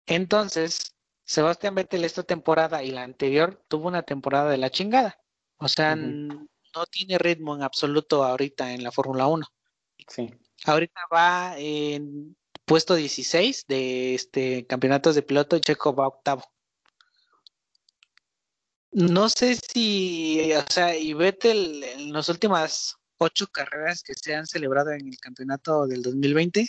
Entonces, 0.05 0.95
Sebastián 1.25 1.75
Vettel 1.75 2.03
esta 2.03 2.23
temporada 2.23 2.83
y 2.83 2.91
la 2.91 3.03
anterior 3.03 3.63
tuvo 3.67 3.87
una 3.87 4.03
temporada 4.03 4.49
de 4.49 4.57
la 4.57 4.69
chingada. 4.69 5.19
O 5.57 5.67
sea, 5.67 5.95
no 5.95 6.85
tiene 6.89 7.17
ritmo 7.17 7.55
en 7.55 7.63
absoluto 7.63 8.23
ahorita 8.23 8.73
en 8.73 8.83
la 8.83 8.91
Fórmula 8.91 9.27
1. 9.27 9.45
Sí. 10.07 10.29
Ahorita 10.65 11.01
va 11.13 11.55
en 11.57 12.35
puesto 12.65 12.95
16 12.95 13.65
de 13.67 14.15
este 14.15 14.65
campeonatos 14.67 15.15
de 15.15 15.21
piloto 15.21 15.55
y 15.55 15.61
Checo 15.61 15.93
va 15.95 16.07
octavo. 16.07 16.43
No 18.91 19.27
sé 19.29 19.55
si, 19.55 20.53
o 20.53 20.63
sea, 20.69 20.95
y 20.95 21.13
Vettel 21.13 21.83
en 21.83 22.13
las 22.13 22.29
últimas 22.29 22.95
ocho 23.23 23.47
carreras 23.47 24.03
que 24.03 24.13
se 24.13 24.35
han 24.35 24.45
celebrado 24.45 24.91
en 24.91 25.07
el 25.07 25.17
campeonato 25.17 25.87
del 25.87 26.01
2020, 26.01 26.67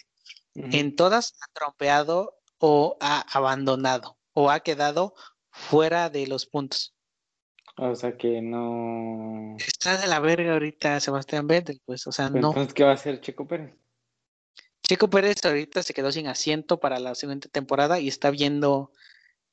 Ujú. 0.57 0.69
en 0.73 0.95
todas 0.95 1.35
ha 1.41 1.53
trompeado 1.53 2.41
o 2.59 2.97
ha 3.01 3.21
abandonado 3.37 4.17
o 4.33 4.51
ha 4.51 4.61
quedado 4.61 5.15
fuera 5.51 6.11
de 6.11 6.27
los 6.27 6.47
puntos. 6.47 6.95
O 7.77 7.95
sea 7.95 8.17
que 8.17 8.41
no. 8.41 9.57
Está 9.59 9.97
de 9.97 10.07
la 10.07 10.21
verga 10.21 10.53
ahorita 10.53 11.01
Sebastián 11.01 11.47
Vettel, 11.49 11.81
pues, 11.85 12.07
o 12.07 12.13
sea, 12.13 12.29
Pero 12.29 12.41
no. 12.41 12.49
Entonces, 12.51 12.75
¿qué 12.75 12.85
va 12.85 12.91
a 12.91 12.95
hacer 12.95 13.21
Checo 13.21 13.47
Pérez? 13.47 13.75
Checo 14.87 15.09
Pérez 15.09 15.45
ahorita 15.45 15.83
se 15.83 15.95
quedó 15.95 16.13
sin 16.13 16.29
asiento 16.29 16.79
para 16.79 16.99
la 17.01 17.15
siguiente 17.15 17.49
temporada 17.49 17.99
y 17.99 18.09
está 18.09 18.31
viendo 18.31 18.93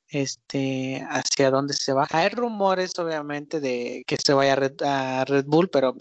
este 0.08 1.04
hacia 1.08 1.50
dónde 1.50 1.74
se 1.74 1.92
va. 1.92 2.06
Hay 2.10 2.28
rumores, 2.28 2.96
obviamente, 2.98 3.60
de 3.60 4.04
que 4.06 4.16
se 4.18 4.34
vaya 4.34 4.52
a 4.52 4.56
Red, 4.56 4.82
a 4.82 5.24
Red 5.24 5.46
Bull, 5.46 5.70
pero 5.70 5.96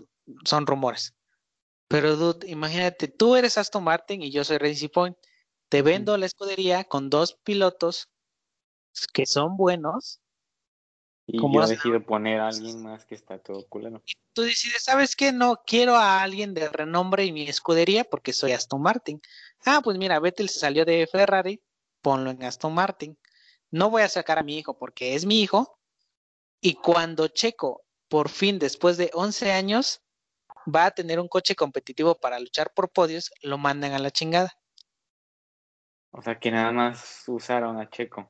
son 0.45 0.65
rumores. 0.65 1.13
Pero, 1.88 2.15
dude, 2.15 2.49
imagínate, 2.49 3.07
tú 3.07 3.36
eres 3.36 3.57
Aston 3.57 3.84
Martin 3.84 4.21
y 4.21 4.31
yo 4.31 4.43
soy 4.43 4.57
Racing 4.57 4.89
Point. 4.89 5.17
Te 5.69 5.81
vendo 5.81 6.17
la 6.17 6.25
escudería 6.25 6.84
con 6.84 7.10
dos 7.10 7.34
pilotos 7.43 8.10
que 9.13 9.25
son 9.25 9.57
buenos. 9.57 10.21
Y 11.27 11.38
¿Cómo 11.38 11.62
yo 11.62 11.67
decido 11.67 12.03
poner 12.03 12.39
a 12.39 12.47
alguien 12.47 12.81
más 12.81 13.05
que 13.05 13.15
está 13.15 13.39
todo 13.39 13.65
culero. 13.67 14.01
Tú 14.34 14.41
decides, 14.41 14.84
¿sabes 14.84 15.15
qué? 15.15 15.31
No 15.31 15.62
quiero 15.65 15.95
a 15.95 16.21
alguien 16.21 16.53
de 16.53 16.67
renombre 16.67 17.23
en 17.23 17.34
mi 17.34 17.43
escudería 17.43 18.03
porque 18.03 18.34
soy 18.34 18.51
Aston 18.51 18.81
Martin. 18.81 19.21
Ah, 19.65 19.81
pues 19.84 19.97
mira, 19.97 20.19
Vettel 20.19 20.49
se 20.49 20.60
salió 20.60 20.84
de 20.84 21.07
Ferrari, 21.07 21.62
ponlo 22.01 22.31
en 22.31 22.43
Aston 22.43 22.73
Martin. 22.73 23.17
No 23.69 23.89
voy 23.89 24.01
a 24.01 24.10
sacar 24.10 24.39
a 24.39 24.43
mi 24.43 24.57
hijo 24.57 24.77
porque 24.77 25.15
es 25.15 25.25
mi 25.25 25.41
hijo. 25.41 25.77
Y 26.60 26.75
cuando 26.75 27.27
Checo, 27.27 27.84
por 28.07 28.29
fin, 28.29 28.60
después 28.60 28.97
de 28.97 29.10
11 29.13 29.51
años, 29.51 30.01
va 30.67 30.86
a 30.86 30.91
tener 30.91 31.19
un 31.19 31.28
coche 31.28 31.56
competitivo 31.56 32.15
para 32.15 32.39
luchar 32.39 32.74
por 32.74 32.89
podios, 32.89 33.32
lo 33.41 33.58
mandan 33.58 33.93
a 33.93 34.00
la 34.00 34.12
chingada. 34.12 34.52
O 36.12 36.21
sea 36.21 36.39
que 36.39 36.52
nada 36.52 36.71
más 36.71 37.24
usaron 37.28 37.80
a 37.80 37.89
Checo. 37.89 38.30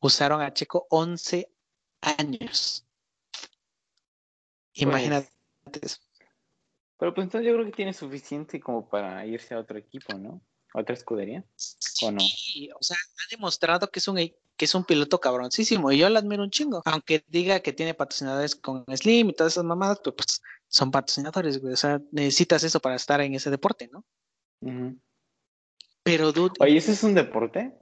Usaron 0.00 0.42
a 0.42 0.52
Checo 0.52 0.86
11 0.90 1.50
años. 2.02 2.86
Imagínate 4.74 5.30
eso. 5.80 5.98
Pero 6.98 7.14
pues 7.14 7.24
entonces 7.24 7.48
yo 7.48 7.54
creo 7.54 7.66
que 7.66 7.72
tiene 7.72 7.92
suficiente 7.92 8.60
como 8.60 8.88
para 8.88 9.24
irse 9.26 9.54
a 9.54 9.58
otro 9.58 9.78
equipo, 9.78 10.16
¿no? 10.18 10.42
¿A 10.74 10.80
otra 10.80 10.94
escudería? 10.94 11.44
¿O 12.02 12.10
no? 12.10 12.20
Sí, 12.20 12.70
o 12.78 12.82
sea, 12.82 12.96
ha 12.96 13.30
demostrado 13.30 13.90
que 13.90 13.98
es 13.98 14.08
un 14.08 14.16
que 14.16 14.66
es 14.66 14.74
un 14.74 14.84
piloto 14.84 15.20
cabroncísimo 15.20 15.90
y 15.90 15.98
yo 15.98 16.08
lo 16.08 16.18
admiro 16.18 16.42
un 16.42 16.50
chingo. 16.50 16.82
Aunque 16.84 17.24
diga 17.28 17.60
que 17.60 17.72
tiene 17.72 17.94
patrocinadores 17.94 18.54
con 18.54 18.84
Slim 18.94 19.30
y 19.30 19.32
todas 19.32 19.54
esas 19.54 19.64
mamadas, 19.64 20.00
pues, 20.02 20.14
pues 20.16 20.42
son 20.74 20.90
patrocinadores, 20.90 21.60
güey. 21.60 21.72
O 21.72 21.76
sea, 21.76 22.02
necesitas 22.10 22.64
eso 22.64 22.80
para 22.80 22.96
estar 22.96 23.20
en 23.20 23.32
ese 23.34 23.48
deporte, 23.48 23.88
¿no? 23.92 24.04
Pero, 26.02 26.32
dude, 26.32 26.54
Oye, 26.58 26.76
¿eso 26.76 26.90
es 26.90 27.04
un 27.04 27.14
deporte? 27.14 27.78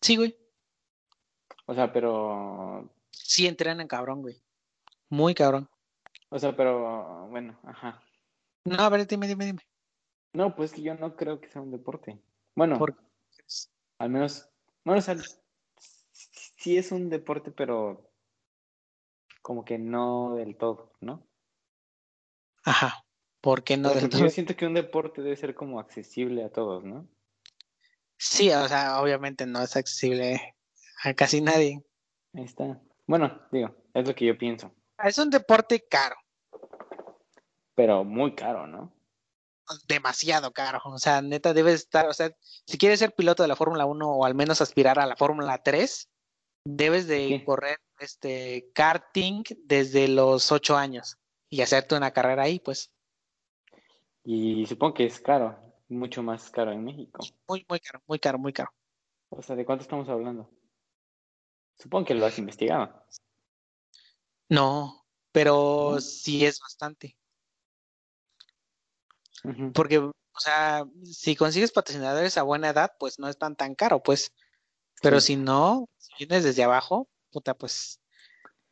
sí, 0.00 0.16
güey. 0.16 0.38
O 1.66 1.74
sea, 1.74 1.92
pero... 1.92 2.88
Sí 3.10 3.48
entrenan 3.48 3.88
cabrón, 3.88 4.22
güey. 4.22 4.40
Muy 5.08 5.34
cabrón. 5.34 5.68
O 6.28 6.38
sea, 6.38 6.54
pero... 6.54 7.26
Bueno, 7.28 7.58
ajá. 7.64 8.00
No, 8.64 8.76
a 8.76 8.88
ver, 8.88 9.04
dime, 9.08 9.26
dime, 9.26 9.46
dime. 9.46 9.62
No, 10.32 10.54
pues 10.54 10.72
que 10.72 10.82
yo 10.82 10.94
no 10.94 11.16
creo 11.16 11.40
que 11.40 11.48
sea 11.48 11.60
un 11.60 11.72
deporte. 11.72 12.22
Bueno, 12.54 12.78
al 13.98 14.10
menos... 14.10 14.48
Bueno, 14.84 15.00
o 15.00 15.02
sea, 15.02 15.16
sí 16.12 16.78
es 16.78 16.92
un 16.92 17.10
deporte, 17.10 17.50
pero 17.50 18.12
como 19.42 19.64
que 19.64 19.76
no 19.76 20.36
del 20.36 20.56
todo, 20.56 20.92
¿no? 21.00 21.29
Ajá. 22.64 23.04
¿Por 23.40 23.64
qué 23.64 23.76
no 23.76 23.90
Porque 23.92 24.18
yo 24.18 24.28
siento 24.28 24.54
que 24.54 24.66
un 24.66 24.74
deporte 24.74 25.22
debe 25.22 25.36
ser 25.36 25.54
como 25.54 25.80
accesible 25.80 26.44
a 26.44 26.50
todos, 26.50 26.84
¿no? 26.84 27.08
Sí, 28.18 28.50
o 28.50 28.68
sea, 28.68 29.00
obviamente 29.00 29.46
no 29.46 29.62
es 29.62 29.76
accesible 29.76 30.56
a 31.02 31.14
casi 31.14 31.40
nadie. 31.40 31.82
Ahí 32.34 32.44
está. 32.44 32.78
Bueno, 33.06 33.40
digo, 33.50 33.74
es 33.94 34.06
lo 34.06 34.14
que 34.14 34.26
yo 34.26 34.36
pienso. 34.36 34.70
Es 35.02 35.16
un 35.18 35.30
deporte 35.30 35.86
caro, 35.88 36.16
Pero 37.74 38.04
muy 38.04 38.34
caro, 38.34 38.66
¿no? 38.66 38.92
demasiado 39.86 40.52
caro. 40.52 40.80
O 40.84 40.98
sea, 40.98 41.22
neta, 41.22 41.54
debes 41.54 41.74
estar, 41.74 42.06
o 42.08 42.12
sea, 42.12 42.34
si 42.66 42.76
quieres 42.76 42.98
ser 42.98 43.14
piloto 43.14 43.44
de 43.44 43.48
la 43.48 43.56
Fórmula 43.56 43.86
1 43.86 44.10
o 44.10 44.24
al 44.24 44.34
menos 44.34 44.60
aspirar 44.60 44.98
a 44.98 45.06
la 45.06 45.16
Fórmula 45.16 45.62
3, 45.62 46.08
debes 46.64 47.06
de 47.06 47.42
correr 47.46 47.78
este 48.00 48.68
karting 48.74 49.44
desde 49.64 50.08
los 50.08 50.50
ocho 50.50 50.76
años 50.76 51.20
y 51.50 51.60
hacerte 51.60 51.96
una 51.96 52.12
carrera 52.12 52.44
ahí, 52.44 52.60
pues 52.60 52.90
Y 54.24 54.64
supongo 54.66 54.94
que 54.94 55.06
es 55.06 55.20
caro, 55.20 55.58
mucho 55.88 56.22
más 56.22 56.50
caro 56.50 56.72
en 56.72 56.84
México. 56.84 57.20
muy, 57.48 57.66
muy 57.68 57.80
caro, 57.80 58.02
muy 58.06 58.18
caro, 58.18 58.38
muy 58.38 58.52
caro. 58.52 58.72
O 59.28 59.42
sea, 59.42 59.56
¿de 59.56 59.66
cuánto 59.66 59.82
estamos 59.82 60.08
hablando? 60.08 60.48
Supongo 61.76 62.06
que 62.06 62.14
lo 62.14 62.26
has 62.26 62.38
investigado. 62.38 63.04
No, 64.48 65.06
pero 65.32 66.00
sí 66.00 66.44
es 66.44 66.60
bastante. 66.60 67.16
Porque, 69.72 69.98
o 69.98 70.12
sea, 70.38 70.84
si 71.04 71.34
consigues 71.34 71.72
patrocinadores 71.72 72.36
a 72.36 72.42
buena 72.42 72.70
edad, 72.70 72.92
pues 72.98 73.18
no 73.18 73.28
es 73.28 73.38
tan 73.38 73.56
tan 73.56 73.74
caro, 73.74 74.02
pues. 74.02 74.32
Pero 75.00 75.20
Sí. 75.20 75.28
si 75.28 75.36
no, 75.36 75.88
si 75.96 76.12
vienes 76.18 76.44
desde 76.44 76.62
abajo, 76.62 77.08
puta, 77.30 77.54
pues 77.54 78.00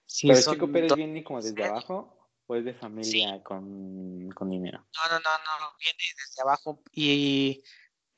sí 0.05 0.29
Pero 0.29 0.43
Chico 0.43 0.71
Pérez 0.71 0.95
viene 0.95 1.25
como 1.25 1.41
desde 1.41 1.65
abajo 1.65 2.18
o 2.49 2.57
es 2.57 2.65
de 2.65 2.75
familia 2.75 3.43
con, 3.43 4.31
con 4.35 4.51
dinero. 4.51 4.79
No, 4.79 5.13
no, 5.13 5.21
no, 5.21 5.31
no, 5.61 5.67
viene 5.79 5.99
desde 6.17 6.43
abajo. 6.43 6.83
Y 6.93 7.63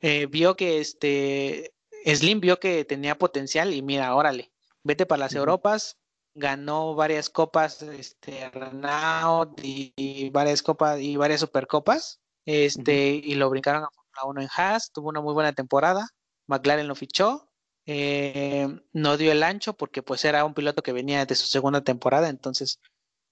eh, 0.00 0.26
vio 0.26 0.56
que 0.56 0.78
este 0.78 1.74
Slim 2.06 2.40
vio 2.40 2.58
que 2.58 2.84
tenía 2.84 3.18
potencial 3.18 3.74
y 3.74 3.82
mira, 3.82 4.14
órale, 4.14 4.52
vete 4.82 5.04
para 5.04 5.20
las. 5.20 5.34
Europas, 5.34 5.98
ganó 6.34 6.94
varias 6.94 7.28
copas, 7.28 7.82
este, 7.82 8.48
Renault 8.50 9.58
y, 9.64 9.92
y 9.96 10.30
varias 10.30 10.62
copas 10.62 11.00
y 11.00 11.16
varias 11.16 11.40
supercopas, 11.40 12.20
este, 12.44 13.08
y 13.12 13.34
lo 13.34 13.50
brincaron 13.50 13.84
a 13.84 13.90
Fórmula 13.90 14.24
1 14.24 14.40
en 14.42 14.48
Haas, 14.56 14.92
tuvo 14.92 15.08
una 15.08 15.20
muy 15.20 15.34
buena 15.34 15.52
temporada, 15.52 16.08
McLaren 16.46 16.88
lo 16.88 16.94
fichó, 16.94 17.50
eh, 17.86 18.68
no 18.92 19.16
dio 19.16 19.32
el 19.32 19.42
ancho 19.42 19.72
porque 19.76 20.02
pues 20.02 20.24
era 20.24 20.44
un 20.44 20.54
piloto 20.54 20.82
que 20.82 20.92
venía 20.92 21.26
de 21.26 21.34
su 21.34 21.46
segunda 21.46 21.82
temporada, 21.82 22.28
entonces 22.28 22.80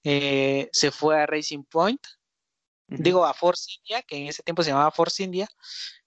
eh, 0.04 0.68
se 0.72 0.90
fue 0.90 1.20
a 1.20 1.26
Racing 1.26 1.64
Point 1.64 2.00
digo 2.88 3.24
a 3.24 3.34
Force 3.34 3.70
India, 3.78 4.02
que 4.02 4.16
en 4.16 4.26
ese 4.28 4.42
tiempo 4.42 4.62
se 4.62 4.70
llamaba 4.70 4.90
Force 4.90 5.22
India, 5.22 5.48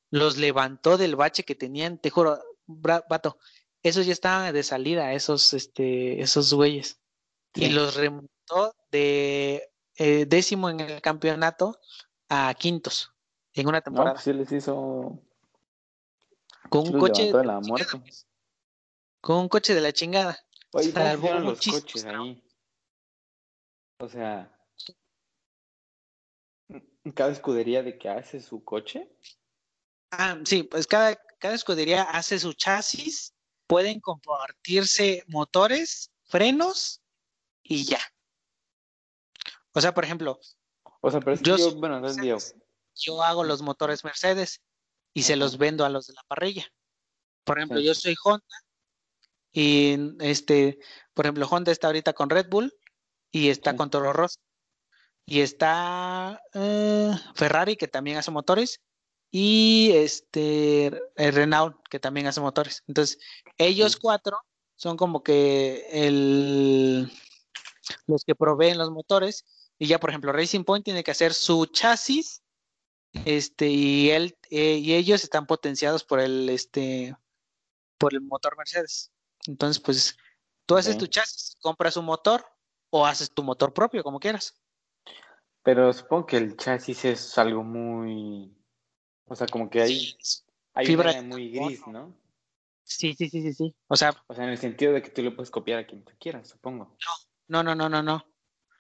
los 0.10 0.38
levantó 0.38 0.98
del 0.98 1.16
bache 1.16 1.44
que 1.44 1.56
tenían, 1.56 2.00
te 2.00 2.10
juro, 2.10 2.42
vato, 2.66 3.38
esos 3.84 4.06
ya 4.06 4.14
estaban 4.14 4.54
de 4.54 4.64
salida, 4.64 5.14
esos, 5.14 5.54
este, 5.54 6.22
esos 6.22 6.54
güeyes, 6.54 7.00
y 7.54 7.70
los 7.70 7.96
remontó 7.96 8.76
de 8.92 9.70
eh, 9.96 10.26
décimo 10.26 10.70
en 10.70 10.80
el 10.80 11.02
campeonato 11.02 11.80
a 12.30 12.54
quintos 12.56 13.12
en 13.54 13.68
una 13.68 13.78
No, 13.80 13.84
temporada, 13.84 14.14
pues 14.14 14.24
sí 14.24 14.34
les 14.34 14.52
hizo. 14.52 15.20
con 16.70 16.88
un 16.88 17.00
coche, 17.00 17.32
de 17.32 17.46
la 17.46 17.60
muerte. 17.60 17.98
pues, 18.00 18.28
con 19.20 19.38
un 19.38 19.50
coche 19.50 19.76
de 19.76 19.82
la 19.82 19.92
chingada. 19.92 20.40
Oye, 20.72 20.94
¿cómo 20.94 21.06
Salvó 21.06 21.22
pusieron 21.22 21.44
los 21.44 21.54
muchísimos 21.54 21.82
coches 21.82 22.02
trabajos. 22.04 22.28
ahí? 22.28 22.44
O 24.02 24.10
sea, 24.10 24.52
cada 27.14 27.32
escudería 27.32 27.84
de 27.84 28.00
que 28.00 28.10
hace 28.10 28.42
su 28.42 28.64
coche. 28.64 29.16
Ah, 30.10 30.40
sí, 30.44 30.64
pues 30.64 30.88
cada, 30.88 31.16
cada 31.40 31.54
escudería 31.54 32.02
hace 32.04 32.40
su 32.40 32.54
chasis, 32.54 33.36
pueden 33.68 34.00
compartirse 34.00 35.24
motores, 35.28 36.12
frenos 36.24 37.02
y 37.64 37.86
ya. 37.86 38.00
O 39.74 39.80
sea, 39.82 39.94
por 39.94 40.04
ejemplo, 40.04 40.40
O 41.02 41.12
sea, 41.12 41.20
pero 41.20 41.34
es 41.34 41.42
que 41.42 41.50
Yo 41.50 41.76
bueno, 41.76 42.00
Mercedes. 42.02 42.56
yo 42.96 43.22
hago 43.24 43.44
los 43.44 43.62
motores 43.62 44.04
Mercedes 44.04 44.62
y 45.14 45.24
se 45.24 45.36
los 45.36 45.58
vendo 45.60 45.86
a 45.86 45.90
los 45.90 46.08
de 46.08 46.14
la 46.14 46.24
parrilla. 46.24 46.66
Por 47.44 47.60
ejemplo, 47.60 47.80
Sí. 47.80 47.86
yo 47.86 47.94
soy 47.94 48.16
Honda 48.24 48.46
y 49.52 49.96
este, 50.20 50.80
por 51.14 51.26
ejemplo, 51.26 51.48
Honda 51.48 51.72
está 51.72 51.88
ahorita 51.88 52.14
con 52.14 52.30
Red 52.32 52.48
Bull 52.50 52.74
y 53.32 53.50
está 53.50 53.76
con 53.76 53.90
Toro 53.90 54.14
Rosso. 54.14 54.40
Y 55.26 55.42
está 55.42 56.42
eh, 56.54 57.12
Ferrari 57.36 57.76
que 57.76 57.88
también 57.88 58.18
hace 58.18 58.32
motores 58.32 58.82
y 59.30 59.92
este 59.94 60.92
Renault 61.16 61.78
que 61.90 62.00
también 62.00 62.28
hace 62.28 62.42
motores. 62.42 62.84
Entonces, 62.88 63.20
ellos 63.58 63.96
cuatro 63.96 64.38
son 64.76 64.98
como 64.98 65.24
que 65.24 65.88
el 65.92 67.12
los 68.08 68.24
que 68.26 68.36
proveen 68.36 68.78
los 68.78 68.92
motores 68.92 69.46
y 69.78 69.88
ya 69.88 70.00
por 70.00 70.10
ejemplo 70.10 70.32
Racing 70.32 70.64
Point 70.64 70.86
tiene 70.86 71.04
que 71.04 71.12
hacer 71.12 71.34
su 71.34 71.66
chasis 71.66 72.44
este 73.26 73.68
y 73.68 74.10
él 74.10 74.38
eh, 74.50 74.78
y 74.78 74.94
ellos 74.94 75.24
están 75.24 75.46
potenciados 75.46 76.04
por 76.04 76.20
el 76.20 76.50
este 76.50 77.16
por 77.98 78.14
el 78.14 78.22
motor 78.22 78.58
Mercedes. 78.58 79.12
Entonces, 79.46 79.82
pues 79.82 80.18
tú 80.66 80.76
haces 80.76 80.98
tu 80.98 81.08
chasis, 81.08 81.56
compras 81.62 81.98
un 81.98 82.06
motor 82.06 82.44
o 82.92 83.06
haces 83.06 83.32
tu 83.32 83.42
motor 83.44 83.74
propio 83.74 84.04
como 84.04 84.20
quieras. 84.20 84.54
pero 85.64 85.92
supongo 85.94 86.28
que 86.28 86.38
el 86.38 86.56
chasis 86.58 87.06
es 87.06 87.38
algo 87.38 87.64
muy. 87.64 88.56
O 89.26 89.36
sea, 89.36 89.48
como 89.48 89.70
que 89.70 89.82
hay, 89.82 89.96
Sí, 89.98 90.44
hay 90.74 90.86
fibra 90.86 91.22
muy 91.22 91.50
gris, 91.52 91.86
¿no? 91.88 92.16
Sí, 92.84 93.14
sí, 93.14 93.30
sí, 93.30 93.42
sí, 93.42 93.54
sí. 93.54 93.76
O 93.88 93.96
sea, 93.96 94.14
O 94.28 94.34
sea, 94.36 94.44
en 94.44 94.50
el 94.52 94.58
sentido 94.58 94.92
de 94.94 95.02
que 95.02 95.10
tú 95.10 95.22
le 95.22 95.32
puedes 95.32 95.50
copiar 95.50 95.80
a 95.80 95.88
quien 95.88 96.04
tú 96.04 96.12
quieras, 96.20 96.50
supongo. 96.50 96.96
no, 97.48 97.64
no, 97.64 97.74
no, 97.76 97.88
no, 97.90 98.04
no. 98.04 98.26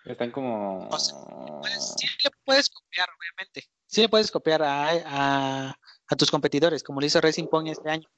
Están 0.06 0.32
como. 0.32 0.88
O 0.89 1.00
sea, 1.00 1.15
Pues, 1.62 1.95
sí 1.97 2.08
le 2.24 2.32
puedes 2.43 2.69
copiar, 2.69 3.08
obviamente. 3.17 3.69
Sí 3.86 4.02
le 4.02 4.10
puedes 4.10 4.32
copiar 4.32 4.63
a, 4.63 4.89
a, 5.06 5.76
a 6.08 6.15
tus 6.15 6.32
competidores, 6.32 6.84
como 6.84 7.00
lo 7.00 7.06
hizo 7.06 7.21
Racing 7.21 7.47
Point 7.47 7.69
este 7.69 7.89
año. 7.89 8.10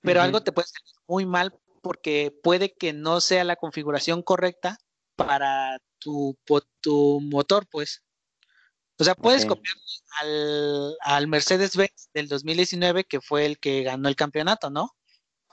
Pero 0.00 0.20
algo 0.20 0.42
te 0.42 0.52
puede 0.52 0.66
salir 0.68 0.94
muy 1.06 1.26
mal 1.26 1.56
porque 1.80 2.36
puede 2.42 2.74
que 2.74 2.92
no 2.92 3.20
sea 3.20 3.44
la 3.44 3.56
configuración 3.56 4.22
correcta 4.22 4.78
para 5.18 5.78
tu, 5.98 6.38
tu 6.80 7.20
motor, 7.20 7.66
pues. 7.68 8.02
O 9.00 9.04
sea, 9.04 9.14
puedes 9.14 9.46
copiar 9.46 9.74
al, 10.20 10.96
al 11.00 11.26
Mercedes-Benz 11.28 12.10
del 12.14 12.28
2019, 12.28 13.04
que 13.04 13.20
fue 13.20 13.46
el 13.46 13.58
que 13.58 13.82
ganó 13.82 14.08
el 14.08 14.16
campeonato, 14.16 14.70
¿no? 14.70 14.96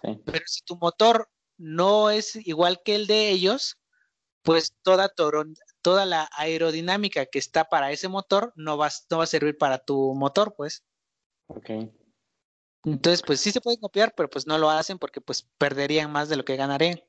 Pero 0.01 0.45
si 0.45 0.61
tu 0.63 0.77
motor 0.77 1.29
no 1.57 2.09
es 2.09 2.35
igual 2.35 2.81
que 2.83 2.95
el 2.95 3.07
de 3.07 3.29
ellos, 3.29 3.77
pues 4.43 4.75
toda, 4.83 5.11
toda 5.81 6.05
la 6.05 6.29
aerodinámica 6.37 7.25
que 7.25 7.39
está 7.39 7.65
para 7.65 7.91
ese 7.91 8.07
motor 8.07 8.53
no 8.55 8.77
va, 8.77 8.89
no 9.09 9.17
va 9.17 9.23
a 9.23 9.27
servir 9.27 9.57
para 9.57 9.79
tu 9.79 10.13
motor, 10.13 10.53
pues. 10.55 10.83
Ok. 11.47 11.69
Entonces, 12.83 13.23
pues 13.25 13.41
sí 13.41 13.51
se 13.51 13.61
puede 13.61 13.79
copiar, 13.79 14.13
pero 14.15 14.29
pues 14.29 14.45
no 14.45 14.59
lo 14.59 14.69
hacen 14.69 14.99
porque 14.99 15.21
pues 15.21 15.47
perderían 15.57 16.11
más 16.11 16.29
de 16.29 16.35
lo 16.35 16.45
que 16.45 16.55
ganarían. 16.55 17.01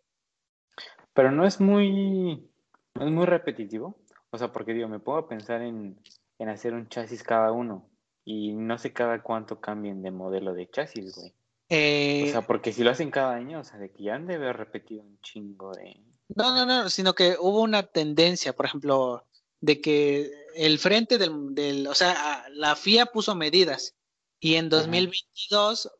Pero 1.16 1.32
no 1.32 1.44
es 1.46 1.60
muy. 1.60 2.48
No 2.94 3.06
es 3.06 3.10
muy 3.10 3.26
repetitivo. 3.26 3.98
O 4.30 4.38
sea, 4.38 4.52
porque 4.52 4.74
digo, 4.74 4.86
me 4.88 5.00
pongo 5.00 5.18
a 5.18 5.28
pensar 5.28 5.62
en, 5.62 5.98
en 6.38 6.48
hacer 6.48 6.74
un 6.74 6.88
chasis 6.88 7.22
cada 7.22 7.50
uno. 7.50 7.88
Y 8.24 8.52
no 8.52 8.76
sé 8.78 8.92
cada 8.92 9.22
cuánto 9.22 9.60
cambien 9.60 10.02
de 10.02 10.10
modelo 10.10 10.52
de 10.52 10.68
chasis, 10.68 11.16
güey. 11.16 11.32
Eh, 11.68 12.26
O 12.28 12.32
sea, 12.32 12.42
porque 12.42 12.72
si 12.72 12.84
lo 12.84 12.90
hacen 12.90 13.10
cada 13.10 13.34
año, 13.34 13.60
o 13.60 13.64
sea, 13.64 13.78
de 13.78 13.90
que 13.90 14.04
ya 14.04 14.14
han 14.14 14.26
de 14.26 14.34
haber 14.34 14.56
repetido 14.56 15.02
un 15.02 15.18
chingo 15.20 15.72
de. 15.72 16.00
no, 16.34 16.54
no, 16.54 16.66
no, 16.66 16.90
sino 16.90 17.14
que 17.14 17.36
hubo 17.40 17.62
una 17.62 17.82
tendencia, 17.84 18.54
por 18.54 18.66
ejemplo, 18.66 19.24
de 19.60 19.80
que 19.80 20.30
el 20.54 20.78
frente 20.78 21.18
del, 21.18 21.54
del 21.54 21.86
o 21.86 21.94
sea, 21.94 22.44
la 22.50 22.76
FIA 22.76 23.06
puso 23.06 23.34
medidas 23.34 23.94
y 24.38 24.56
en 24.56 24.68
2022, 24.68 25.90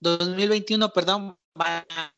2021, 0.00 0.92
perdón, 0.92 1.36
va 1.60 1.86
a 1.90 2.12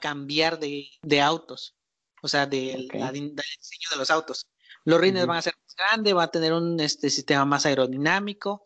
cambiar 0.00 0.58
de, 0.58 0.88
de 1.02 1.20
autos, 1.20 1.76
o 2.22 2.28
sea, 2.28 2.46
del 2.46 2.88
la 2.92 3.10
diseño 3.12 3.88
de 3.90 3.96
los 3.96 4.10
autos. 4.10 4.46
Los 4.84 5.00
rines 5.00 5.26
van 5.26 5.38
a 5.38 5.42
ser 5.42 5.54
más 5.66 5.76
grandes, 5.76 6.14
va 6.16 6.24
a 6.24 6.30
tener 6.30 6.52
un 6.52 6.78
este, 6.80 7.10
sistema 7.10 7.44
más 7.44 7.66
aerodinámico. 7.66 8.62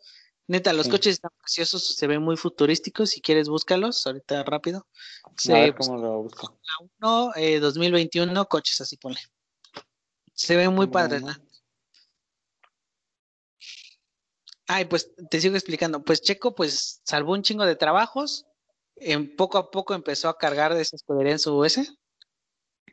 Neta, 0.47 0.73
los 0.73 0.85
Sí. 0.85 0.91
coches 0.91 1.13
están 1.15 1.31
preciosos, 1.41 1.95
se 1.95 2.07
ven 2.07 2.21
muy 2.21 2.37
futurísticos. 2.37 3.09
Si 3.09 3.21
quieres, 3.21 3.49
búscalos 3.49 4.05
ahorita 4.05 4.43
rápido. 4.43 4.87
A 5.23 5.31
Se, 5.37 5.53
ver 5.53 5.75
cómo 5.75 5.97
lo 5.97 6.21
busco. 6.23 6.57
Fórmula 6.99 7.31
1, 7.33 7.33
eh, 7.35 7.59
2021, 7.59 8.45
coches 8.47 8.79
así 8.81 8.97
ponle. 8.97 9.19
Se 10.33 10.55
ven 10.55 10.73
muy 10.73 10.87
padres. 10.87 11.21
Bueno. 11.21 11.37
Ay, 14.67 14.85
pues 14.85 15.11
te 15.29 15.39
sigo 15.41 15.55
explicando. 15.55 16.03
Pues 16.03 16.21
Checo, 16.21 16.55
pues 16.55 17.01
salvó 17.03 17.33
un 17.33 17.43
chingo 17.43 17.65
de 17.65 17.75
trabajos. 17.75 18.45
En 18.95 19.35
poco 19.35 19.57
a 19.57 19.69
poco 19.71 19.93
empezó 19.93 20.29
a 20.29 20.37
cargar 20.37 20.73
de 20.73 20.81
esa 20.81 20.95
escudería 20.95 21.33
en 21.33 21.39
su 21.39 21.55
US. 21.57 21.93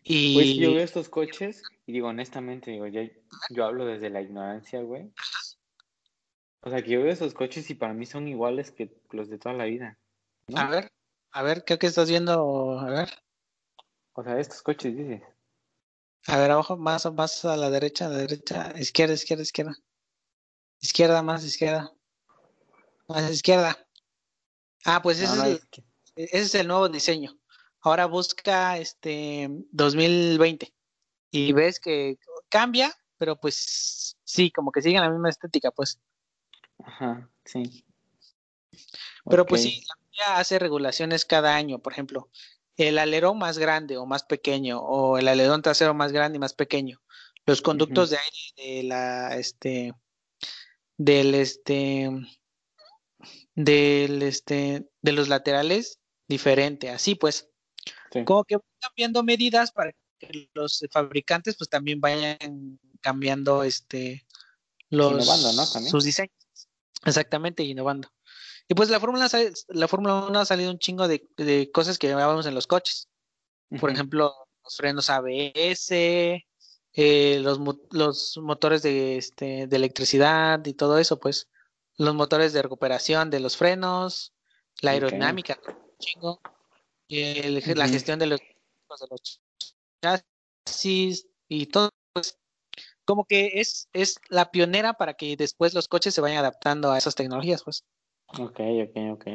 Y 0.04 0.34
Pues 0.34 0.54
yo 0.56 0.74
veo 0.74 0.82
estos 0.84 1.08
coches 1.08 1.62
y 1.86 1.92
digo, 1.92 2.08
honestamente, 2.08 2.70
digo, 2.70 2.86
ya, 2.86 3.08
yo 3.50 3.64
hablo 3.64 3.86
desde 3.86 4.10
la 4.10 4.20
ignorancia, 4.20 4.80
güey. 4.82 5.12
O 6.60 6.70
sea, 6.70 6.82
que 6.82 6.90
yo 6.90 7.02
veo 7.02 7.12
esos 7.12 7.34
coches 7.34 7.68
y 7.70 7.74
para 7.74 7.92
mí 7.94 8.06
son 8.06 8.28
iguales 8.28 8.70
que 8.70 8.90
los 9.10 9.28
de 9.28 9.38
toda 9.38 9.54
la 9.54 9.64
vida. 9.64 9.98
¿no? 10.48 10.58
a 10.58 10.68
ver, 10.68 10.92
a 11.32 11.42
ver, 11.42 11.64
creo 11.64 11.78
que 11.78 11.86
estás 11.86 12.08
viendo. 12.08 12.78
A 12.78 12.90
ver, 12.90 13.08
O 14.14 14.22
sea, 14.22 14.38
estos 14.38 14.62
coches, 14.62 14.96
dices. 14.96 15.22
a 16.26 16.36
ver, 16.38 16.50
abajo, 16.50 16.76
más, 16.76 17.10
más 17.12 17.44
a 17.44 17.56
la 17.56 17.70
derecha, 17.70 18.06
a 18.06 18.10
la 18.10 18.18
derecha, 18.18 18.72
izquierda, 18.78 19.14
izquierda, 19.14 19.42
izquierda. 19.42 19.74
Izquierda, 20.80 21.22
más 21.22 21.44
izquierda. 21.44 21.92
Más 23.08 23.30
izquierda. 23.30 23.76
Ah, 24.84 25.00
pues 25.00 25.20
ese, 25.20 25.36
No, 25.36 25.36
no, 25.36 25.44
es, 25.44 25.50
el, 25.50 25.56
es 25.56 25.64
que- 25.66 25.84
ese 26.16 26.38
es 26.38 26.54
el 26.56 26.66
nuevo 26.68 26.88
diseño. 26.88 27.36
Ahora 27.82 28.06
busca 28.06 28.78
este 28.78 29.48
2020 29.72 30.72
y 31.30 31.52
ves 31.52 31.80
que 31.80 32.18
cambia, 32.48 32.94
pero 33.18 33.36
pues 33.36 34.16
sí, 34.24 34.50
como 34.50 34.70
que 34.70 34.82
sigue 34.82 35.00
la 35.00 35.10
misma 35.10 35.30
estética, 35.30 35.70
pues. 35.70 35.98
Ajá, 36.84 37.28
sí. 37.44 37.84
Pero 39.24 39.46
pues 39.46 39.62
sí, 39.62 39.84
la 39.88 39.94
FIA 40.10 40.36
hace 40.38 40.58
regulaciones 40.58 41.24
cada 41.24 41.54
año, 41.54 41.78
por 41.80 41.92
ejemplo, 41.92 42.28
el 42.76 42.98
alerón 42.98 43.38
más 43.38 43.58
grande 43.58 43.96
o 43.96 44.06
más 44.06 44.24
pequeño, 44.24 44.80
o 44.80 45.18
el 45.18 45.28
alerón 45.28 45.62
trasero 45.62 45.94
más 45.94 46.12
grande 46.12 46.36
y 46.36 46.40
más 46.40 46.54
pequeño, 46.54 47.00
los 47.46 47.62
conductos 47.62 48.10
de 48.10 48.18
aire 48.18 48.72
de 48.72 48.82
la, 48.84 49.36
este, 49.36 49.94
del, 50.96 51.34
este, 51.34 52.10
del, 53.54 54.22
este, 54.22 54.88
de 55.00 55.12
los 55.12 55.28
laterales, 55.28 56.00
diferente, 56.28 56.90
así 56.90 57.14
pues, 57.14 57.51
Sí. 58.12 58.24
como 58.24 58.44
que 58.44 58.56
van 58.56 58.64
cambiando 58.80 59.22
medidas 59.22 59.72
para 59.72 59.92
que 60.18 60.48
los 60.54 60.84
fabricantes 60.90 61.56
pues 61.56 61.68
también 61.68 62.00
vayan 62.00 62.78
cambiando 63.00 63.64
este 63.64 64.26
los 64.90 65.12
Innovando, 65.12 65.52
¿no? 65.54 65.66
También. 65.66 65.90
sus 65.90 66.04
diseños. 66.04 66.36
Exactamente, 67.04 67.62
innovando. 67.62 68.08
Y 68.68 68.74
pues 68.74 68.90
la 68.90 69.00
Fórmula 69.00 69.28
la 69.68 69.88
Fórmula 69.88 70.26
1 70.26 70.38
ha 70.38 70.44
salido 70.44 70.70
un 70.70 70.78
chingo 70.78 71.08
de, 71.08 71.26
de 71.36 71.70
cosas 71.72 71.98
que 71.98 72.06
llevábamos 72.06 72.46
en 72.46 72.54
los 72.54 72.66
coches. 72.66 73.08
Por 73.80 73.90
ejemplo, 73.90 74.34
los 74.62 74.76
frenos 74.76 75.08
ABS, 75.08 75.90
eh, 76.94 77.38
los, 77.40 77.58
los 77.90 78.36
motores 78.36 78.82
de, 78.82 79.16
este, 79.16 79.66
de 79.66 79.76
electricidad 79.76 80.64
y 80.66 80.74
todo 80.74 80.98
eso, 80.98 81.18
pues 81.18 81.48
los 81.96 82.14
motores 82.14 82.52
de 82.52 82.62
recuperación 82.62 83.30
de 83.30 83.40
los 83.40 83.56
frenos, 83.56 84.34
la 84.80 84.92
aerodinámica, 84.92 85.58
un 85.66 85.98
chingo, 85.98 86.40
el- 87.08 87.62
la 87.76 87.88
gestión 87.88 88.18
de 88.18 88.26
los, 88.26 88.40
de 88.40 89.06
los 89.10 89.40
chasis 90.02 91.26
y 91.48 91.66
todo, 91.66 91.90
pues 92.12 92.38
como 93.04 93.24
que 93.24 93.52
es, 93.54 93.88
es 93.92 94.16
la 94.28 94.50
pionera 94.50 94.94
para 94.94 95.14
que 95.14 95.36
después 95.36 95.74
los 95.74 95.88
coches 95.88 96.14
se 96.14 96.20
vayan 96.20 96.38
adaptando 96.38 96.90
a 96.92 96.98
esas 96.98 97.14
tecnologías, 97.14 97.62
pues. 97.64 97.84
Ok, 98.38 98.60
ok, 98.60 98.96
ok. 99.12 99.26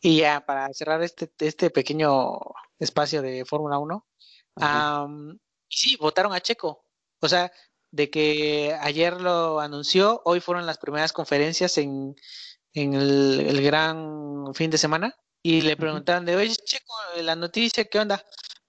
Y 0.00 0.18
ya 0.18 0.44
para 0.44 0.72
cerrar 0.72 1.02
este, 1.02 1.30
este 1.38 1.70
pequeño 1.70 2.38
espacio 2.78 3.22
de 3.22 3.44
Fórmula 3.44 3.78
1, 3.78 4.06
Ajá. 4.56 5.02
Am, 5.02 5.38
y 5.68 5.76
sí, 5.76 5.96
votaron 5.96 6.32
a 6.32 6.40
Checo. 6.40 6.84
O 7.20 7.28
sea, 7.28 7.50
de 7.90 8.10
que 8.10 8.76
ayer 8.80 9.20
lo 9.20 9.60
anunció, 9.60 10.22
hoy 10.24 10.40
fueron 10.40 10.66
las 10.66 10.78
primeras 10.78 11.12
conferencias 11.12 11.78
en, 11.78 12.14
en 12.74 12.94
el, 12.94 13.40
el 13.48 13.62
gran 13.62 14.54
fin 14.54 14.70
de 14.70 14.78
semana 14.78 15.16
y 15.42 15.60
le 15.62 15.76
preguntaron 15.76 16.24
de, 16.24 16.36
oye, 16.36 16.54
Checo, 16.54 16.94
la 17.22 17.36
noticia, 17.36 17.84
¿qué 17.84 17.98
onda? 17.98 18.24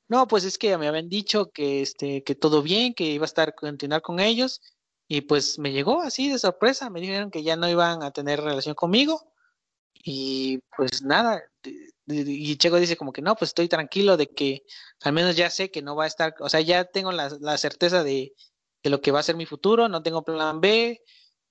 No, 0.07 0.27
pues 0.27 0.43
es 0.43 0.57
que 0.57 0.77
me 0.77 0.87
habían 0.87 1.09
dicho 1.09 1.51
que, 1.51 1.81
este, 1.81 2.23
que 2.23 2.35
todo 2.35 2.61
bien, 2.61 2.93
que 2.93 3.05
iba 3.05 3.23
a 3.23 3.25
estar 3.25 3.53
continuar 3.55 4.01
con 4.01 4.19
ellos 4.19 4.61
y 5.07 5.21
pues 5.21 5.59
me 5.59 5.71
llegó 5.71 6.01
así 6.01 6.31
de 6.31 6.39
sorpresa, 6.39 6.89
me 6.89 7.01
dijeron 7.01 7.31
que 7.31 7.43
ya 7.43 7.55
no 7.55 7.69
iban 7.69 8.03
a 8.03 8.11
tener 8.11 8.41
relación 8.41 8.75
conmigo 8.75 9.33
y 9.93 10.59
pues 10.77 11.01
nada, 11.01 11.43
y 12.07 12.55
Checo 12.57 12.77
dice 12.77 12.97
como 12.97 13.11
que 13.11 13.21
no, 13.21 13.35
pues 13.35 13.49
estoy 13.49 13.67
tranquilo 13.67 14.17
de 14.17 14.27
que 14.27 14.63
al 15.01 15.13
menos 15.13 15.35
ya 15.35 15.49
sé 15.49 15.69
que 15.71 15.81
no 15.81 15.95
va 15.95 16.05
a 16.05 16.07
estar, 16.07 16.35
o 16.39 16.49
sea, 16.49 16.61
ya 16.61 16.85
tengo 16.85 17.11
la, 17.11 17.29
la 17.41 17.57
certeza 17.57 18.03
de, 18.03 18.33
de 18.81 18.89
lo 18.89 19.01
que 19.01 19.11
va 19.11 19.19
a 19.19 19.23
ser 19.23 19.35
mi 19.35 19.45
futuro, 19.45 19.89
no 19.89 20.01
tengo 20.01 20.23
plan 20.23 20.61
B, 20.61 21.03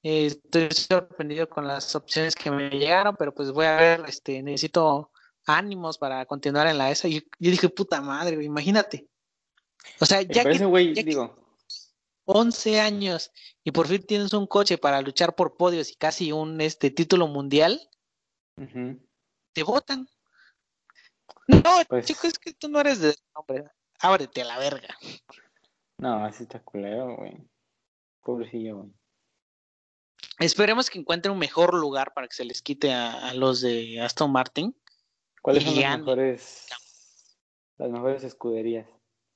eh, 0.02 0.26
estoy 0.26 0.70
sorprendido 0.72 1.48
con 1.48 1.66
las 1.66 1.94
opciones 1.94 2.34
que 2.34 2.50
me 2.50 2.70
llegaron, 2.70 3.16
pero 3.16 3.34
pues 3.34 3.50
voy 3.50 3.66
a 3.66 3.76
ver, 3.76 4.04
este, 4.08 4.42
necesito 4.42 5.10
ánimos 5.46 5.98
para 5.98 6.24
continuar 6.26 6.66
en 6.66 6.78
la 6.78 6.90
ESA. 6.90 7.08
Y 7.08 7.14
yo, 7.14 7.20
yo 7.38 7.50
dije, 7.50 7.68
puta 7.68 8.00
madre, 8.00 8.36
güey, 8.36 8.46
imagínate. 8.46 9.08
O 10.00 10.06
sea, 10.06 10.22
ya 10.22 10.44
que 10.44 10.64
güey, 10.64 10.94
ya 10.94 11.02
que- 11.02 11.08
digo, 11.08 11.36
11 12.24 12.78
años 12.80 13.30
y 13.64 13.72
por 13.72 13.86
fin 13.86 14.02
tienes 14.02 14.34
un 14.34 14.46
coche 14.46 14.76
para 14.76 15.00
luchar 15.00 15.34
por 15.34 15.56
podios 15.56 15.90
y 15.90 15.94
casi 15.96 16.30
un 16.30 16.60
este 16.60 16.90
título 16.90 17.26
mundial, 17.26 17.80
te 19.54 19.62
votan. 19.62 20.06
No, 21.46 21.80
Pues- 21.88 22.04
chico, 22.04 22.26
es 22.26 22.38
que 22.38 22.52
tú 22.52 22.68
no 22.68 22.80
eres 22.80 23.00
de 23.00 23.16
hombre. 23.32 23.64
Ábrete 24.00 24.42
a 24.42 24.44
la 24.44 24.58
verga. 24.58 24.88
no, 25.98 26.24
así 26.24 26.42
está 26.42 26.62
culero, 26.62 27.16
güey. 27.16 27.36
Pobrecillo, 28.22 28.76
güey. 28.76 28.92
Esperemos 30.38 30.88
que 30.88 30.98
encuentren 30.98 31.32
un 31.32 31.38
mejor 31.38 31.74
lugar 31.74 32.14
para 32.14 32.28
que 32.28 32.34
se 32.34 32.44
les 32.44 32.62
quite 32.62 32.92
a, 32.92 33.28
a 33.28 33.34
los 33.34 33.60
de 33.60 34.00
Aston 34.00 34.30
Martin. 34.30 34.76
¿Cuáles 35.42 35.64
son 35.64 35.80
las 35.80 35.98
mejores, 35.98 36.66
las 37.76 37.90
mejores 37.90 38.24
escuderías 38.24 38.86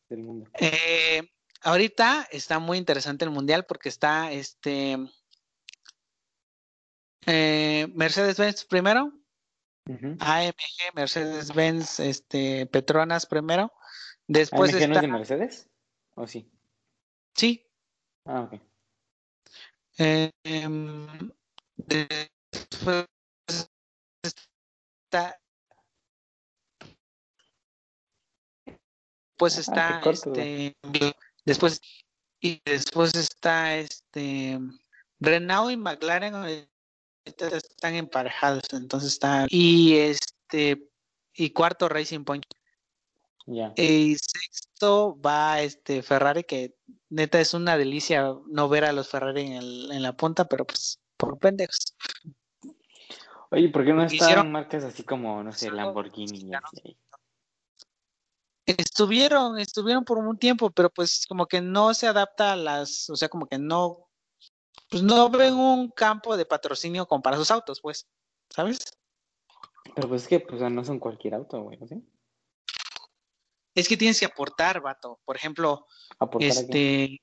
del 0.09 0.23
mundo? 0.23 0.51
Eh, 0.61 1.23
ahorita 1.63 2.29
está 2.31 2.59
muy 2.59 2.79
interesante 2.79 3.25
el 3.25 3.31
mundial 3.31 3.65
porque 3.67 3.89
está 3.89 4.31
este 4.33 4.99
eh, 7.27 7.89
Mercedes-Benz 7.95 8.65
primero. 8.65 9.13
AMG, 10.21 10.95
Mercedes-Benz, 10.95 11.99
este 12.01 12.67
Petronas 12.67 13.27
primero. 13.27 13.73
Después 14.29 14.73
¿AMG 14.73 14.89
no 14.89 14.95
está, 14.95 15.01
es 15.01 15.03
de 15.03 15.09
Mercedes? 15.09 15.69
¿O 16.15 16.27
sí? 16.27 16.49
sí, 17.35 17.67
Ah, 18.25 18.43
ok. 18.43 18.61
Eh, 19.99 20.31
después 21.77 23.07
está 24.23 25.39
pues 29.37 29.57
Ah, 29.57 29.61
está 29.61 30.01
güey. 30.01 30.15
este 30.15 31.17
después 31.45 31.81
y 32.41 32.61
después 32.65 33.15
está 33.15 33.77
este 33.77 34.59
Renault 35.21 35.73
y 35.73 35.77
McLaren 35.77 36.69
están 37.25 37.95
emparejados 37.95 38.63
entonces 38.73 39.13
está 39.13 39.47
y 39.49 39.97
este 39.97 40.89
y 41.35 41.51
cuarto 41.51 41.89
Racing 41.89 42.25
Point 42.25 42.45
Ya. 43.47 43.73
y 43.77 44.15
sexto 44.17 45.19
va 45.21 45.61
este 45.61 46.03
Ferrari 46.03 46.45
que 46.45 46.77
neta 47.09 47.41
es 47.41 47.55
una 47.55 47.77
delicia 47.77 48.35
no 48.47 48.69
ver 48.69 48.85
a 48.85 48.93
los 48.93 49.09
Ferrari 49.09 49.43
en, 49.47 49.53
el- 49.55 49.93
en 49.93 50.03
la 50.03 50.17
punta 50.17 50.47
pero 50.47 50.65
pues 50.65 51.01
por 51.17 51.39
pendejos 51.39 51.97
Oye, 53.51 53.69
¿por 53.69 53.85
qué 53.85 53.93
no 53.93 54.03
están 54.05 54.17
Hicieron- 54.31 54.51
marcas 54.51 54.83
así 54.85 55.03
como, 55.03 55.43
no 55.43 55.53
sé, 55.53 55.71
Lamborghini? 55.71 56.51
Estuvieron, 58.65 59.59
estuvieron 59.59 60.05
por 60.05 60.19
un 60.19 60.39
tiempo, 60.39 60.71
pero 60.71 60.89
pues 60.89 61.27
como 61.29 61.47
que 61.47 61.61
no 61.61 61.93
se 61.95 62.07
adapta 62.07 62.53
a 62.53 62.57
las, 62.57 63.11
o 63.11 63.17
sea, 63.17 63.29
como 63.29 63.47
que 63.47 63.59
no, 63.59 64.09
pues 64.89 65.03
no 65.03 65.29
ven 65.29 65.55
un 65.55 65.91
campo 65.91 66.37
de 66.37 66.47
patrocinio 66.47 67.07
como 67.07 67.23
para 67.23 67.37
sus 67.37 67.51
autos, 67.51 67.81
pues, 67.83 68.07
¿sabes? 68.49 68.79
Pero 69.95 70.09
pues 70.09 70.23
es 70.23 70.29
que 70.29 70.41
pues, 70.41 70.63
no 70.63 70.85
son 70.85 70.99
cualquier 71.01 71.35
auto, 71.35 71.61
güey, 71.63 71.79
¿sí? 71.89 72.03
Es 73.75 73.89
que 73.89 73.97
tienes 73.97 74.19
que 74.21 74.27
aportar, 74.27 74.81
vato. 74.81 75.21
Por 75.25 75.37
ejemplo, 75.37 75.87
este, 76.41 77.19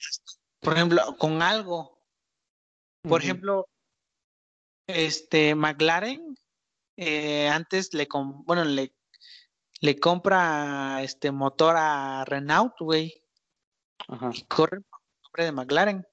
por 0.60 0.74
ejemplo, 0.74 1.16
con 1.18 1.42
algo. 1.42 2.02
Por 3.04 3.22
ejemplo, 3.24 3.68
este 4.88 5.56
McLaren 5.56 6.36
eh, 6.98 7.48
antes 7.48 7.94
le, 7.94 8.08
com- 8.08 8.44
bueno, 8.46 8.66
le, 8.66 8.94
le 9.80 10.00
compra 10.00 11.02
este 11.04 11.32
motor 11.32 11.76
a 11.78 12.26
Renault, 12.26 12.74
güey. 12.80 13.24
Ajá. 14.08 14.32
y 14.34 14.44
corren 14.46 14.84
por 14.84 15.00
el 15.02 15.22
nombre 15.24 15.46
de 15.46 15.52
McLaren. 15.52 16.08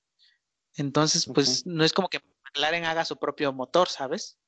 Entonces, 0.75 1.27
pues 1.33 1.65
no 1.67 1.83
es 1.85 1.93
como 1.93 2.09
que 2.09 2.21
McLaren 2.45 2.85
haga 2.85 3.05
su 3.05 3.17
propio 3.17 3.53
motor, 3.53 3.89
¿sabes? 3.89 4.39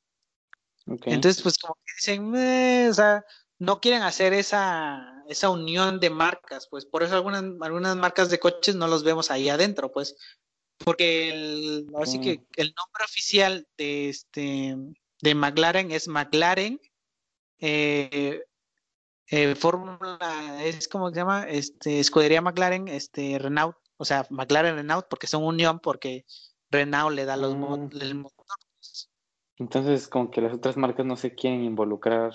Entonces, 1.14 1.42
pues 1.42 1.56
como 1.58 1.74
que 1.74 1.92
dicen, 1.96 2.34
"Eh", 2.36 2.88
o 2.90 2.94
sea, 2.94 3.24
no 3.58 3.80
quieren 3.80 4.02
hacer 4.02 4.32
esa, 4.32 5.24
esa 5.28 5.50
unión 5.50 6.00
de 6.00 6.10
marcas, 6.10 6.68
pues 6.70 6.86
por 6.86 7.02
eso 7.02 7.14
algunas, 7.14 7.42
algunas 7.60 7.96
marcas 7.96 8.30
de 8.30 8.38
coches 8.38 8.76
no 8.76 8.86
los 8.86 9.04
vemos 9.04 9.30
ahí 9.30 9.48
adentro, 9.48 9.90
pues, 9.92 10.16
porque 10.78 11.30
el, 11.30 11.86
así 12.00 12.20
que 12.20 12.46
el 12.56 12.74
nombre 12.76 13.04
oficial 13.04 13.66
de 13.76 14.08
este 14.08 14.76
de 15.20 15.34
McLaren 15.34 15.90
es 15.90 16.06
McLaren 16.06 16.80
eh, 17.58 18.42
eh, 19.30 19.54
Fórmula, 19.56 20.64
es 20.64 20.88
como 20.88 21.10
se 21.10 21.16
llama, 21.16 21.44
este, 21.48 22.00
escudería 22.00 22.40
McLaren, 22.40 22.88
este, 22.88 23.38
Renault, 23.38 23.76
o 23.96 24.04
sea, 24.04 24.26
McLaren 24.30 24.76
Renault, 24.76 25.06
porque 25.08 25.26
son 25.26 25.44
unión, 25.44 25.80
porque 25.80 26.24
Renault 26.70 27.14
le 27.14 27.24
da 27.24 27.36
los 27.36 27.54
Mm. 27.54 27.90
el 28.00 28.14
motor. 28.14 28.46
Entonces, 29.56 30.08
como 30.08 30.30
que 30.30 30.40
las 30.40 30.54
otras 30.54 30.76
marcas 30.76 31.04
no 31.04 31.16
se 31.16 31.34
quieren 31.34 31.64
involucrar. 31.64 32.32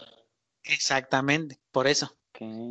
Exactamente, 0.63 1.60
por 1.71 1.88
eso. 1.88 2.17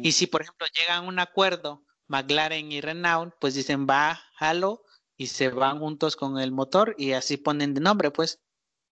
Y 0.03 0.13
si, 0.13 0.27
por 0.27 0.43
ejemplo, 0.43 0.67
llegan 0.75 1.05
a 1.05 1.09
un 1.09 1.19
acuerdo 1.19 1.85
McLaren 2.09 2.71
y 2.73 2.81
Renault, 2.81 3.35
pues 3.41 3.55
dicen 3.55 3.87
va, 3.89 4.21
jalo, 4.35 4.85
y 5.17 5.29
se 5.29 5.49
van 5.49 5.79
juntos 5.79 6.17
con 6.17 6.39
el 6.39 6.53
motor 6.53 6.95
y 6.99 7.13
así 7.13 7.37
ponen 7.37 7.75
de 7.75 7.81
nombre, 7.81 8.11
pues. 8.11 8.41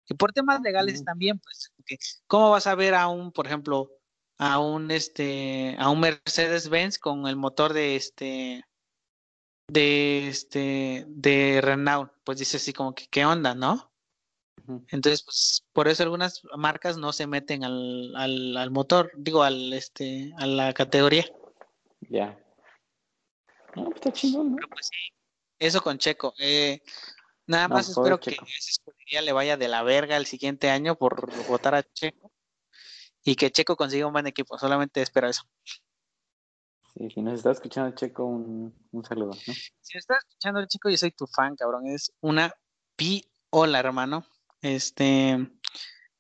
Y 0.09 0.15
por 0.15 0.33
temas 0.33 0.61
legales 0.61 1.05
también, 1.05 1.39
pues, 1.39 1.73
¿cómo 2.27 2.51
vas 2.51 2.67
a 2.67 2.75
ver 2.75 2.95
a 2.95 3.09
un, 3.09 3.33
por 3.33 3.47
ejemplo, 3.47 3.91
a 4.39 4.59
un 4.59 4.91
este, 4.91 5.77
a 5.79 5.91
un 5.91 6.01
Mercedes-Benz 6.01 6.99
con 6.99 7.27
el 7.27 7.37
motor 7.37 7.73
de 7.73 7.97
este, 7.97 8.65
de 9.69 10.29
este, 10.29 11.05
de 11.09 11.61
Renault? 11.63 12.13
Pues 12.25 12.39
dice 12.39 12.59
así 12.59 12.73
como 12.73 12.95
que, 12.95 13.07
¿qué 13.09 13.25
onda, 13.25 13.55
no? 13.55 13.88
Entonces, 14.89 15.23
pues, 15.23 15.65
por 15.73 15.89
eso 15.89 16.03
algunas 16.03 16.43
marcas 16.57 16.97
no 16.97 17.13
se 17.13 17.27
meten 17.27 17.65
al, 17.65 18.15
al, 18.17 18.57
al 18.57 18.71
motor, 18.71 19.11
digo, 19.17 19.43
al 19.43 19.73
este, 19.73 20.33
a 20.39 20.47
la 20.47 20.73
categoría. 20.73 21.27
Ya. 22.09 22.39
No, 23.75 23.85
pues 23.85 23.97
está 23.97 24.13
chingón, 24.13 24.51
¿no? 24.51 24.57
Pero 24.57 24.69
pues 24.69 24.87
sí, 24.87 25.15
eso 25.59 25.81
con 25.81 25.99
Checo. 25.99 26.35
Eh, 26.39 26.81
nada 27.47 27.69
más 27.69 27.93
pobre 27.95 28.15
espero 28.15 28.21
que 28.21 28.31
Checo. 28.33 28.45
esa 28.47 28.71
escudería 28.71 29.23
le 29.23 29.33
vaya 29.33 29.57
de 29.57 29.69
la 29.69 29.83
verga 29.83 30.17
el 30.17 30.27
siguiente 30.27 30.71
año 30.71 30.97
por 30.97 31.31
votar 31.47 31.75
a 31.75 31.83
Checo 31.83 32.33
y 33.25 33.37
que 33.37 33.51
Checo 33.51 33.77
consiga 33.77 34.07
un 34.07 34.13
buen 34.13 34.27
equipo. 34.27 34.59
Solamente 34.59 35.03
espero 35.03 35.29
eso. 35.29 35.43
Sí, 36.95 37.11
si 37.11 37.23
nos 37.23 37.35
está 37.35 37.51
escuchando, 37.53 37.95
Checo, 37.95 38.25
un, 38.25 38.75
un 38.91 39.05
saludo, 39.05 39.31
¿no? 39.31 39.55
Si 39.55 39.95
me 39.95 39.99
estás 39.99 40.19
escuchando 40.27 40.61
el 40.61 40.67
chico, 40.67 40.89
yo 40.89 40.97
soy 40.97 41.13
tu 41.13 41.27
fan, 41.27 41.55
cabrón. 41.55 41.87
Es 41.87 42.13
una 42.21 42.53
piola, 42.97 43.79
hermano. 43.79 44.27
Este, 44.61 45.39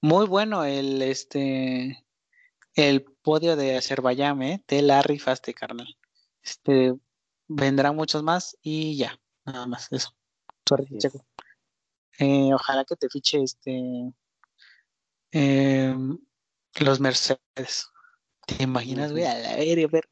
muy 0.01 0.26
bueno 0.26 0.64
el, 0.64 1.03
este, 1.03 2.05
el 2.74 3.05
podio 3.05 3.57
de 3.57 3.76
Azerbaiyán, 3.76 4.43
¿eh? 4.43 4.62
Te 4.66 4.82
la 4.82 5.03
rifaste, 5.03 5.55
carnal. 5.55 5.99
Este, 6.43 6.95
vendrán 7.49 7.97
muchos 7.97 8.22
más 8.22 8.57
y 8.62 8.97
ya, 8.97 9.18
nada 9.45 9.66
más, 9.66 9.91
eso. 9.91 10.14
Sorry. 10.68 10.86
Checo. 10.99 11.24
Eh, 12.18 12.53
ojalá 12.53 12.84
que 12.84 12.97
te 12.97 13.09
fiche 13.09 13.43
este, 13.43 14.12
em, 15.30 16.18
los 16.80 17.01
Mercedes. 17.01 17.91
¿Te 18.47 18.62
imaginas, 18.62 19.12
güey? 19.12 19.24
A 19.24 19.39
la 19.39 19.57
verga, 19.57 19.86
ver. 19.89 20.09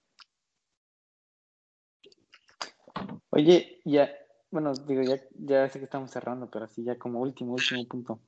Oye, 3.30 3.80
ya, 3.84 4.10
bueno, 4.51 4.72
digo, 4.74 5.03
ya, 5.03 5.20
ya 5.38 5.68
sé 5.68 5.78
que 5.78 5.84
estamos 5.84 6.11
cerrando, 6.11 6.51
pero 6.51 6.64
así 6.64 6.84
ya 6.84 6.99
como 6.99 7.20
último, 7.20 7.55
último 7.55 7.86
punto. 7.86 8.20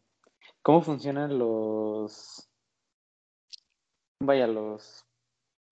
¿Cómo 0.62 0.82
funcionan 0.82 1.38
los, 1.38 2.48
vaya, 4.20 4.46
los, 4.46 5.06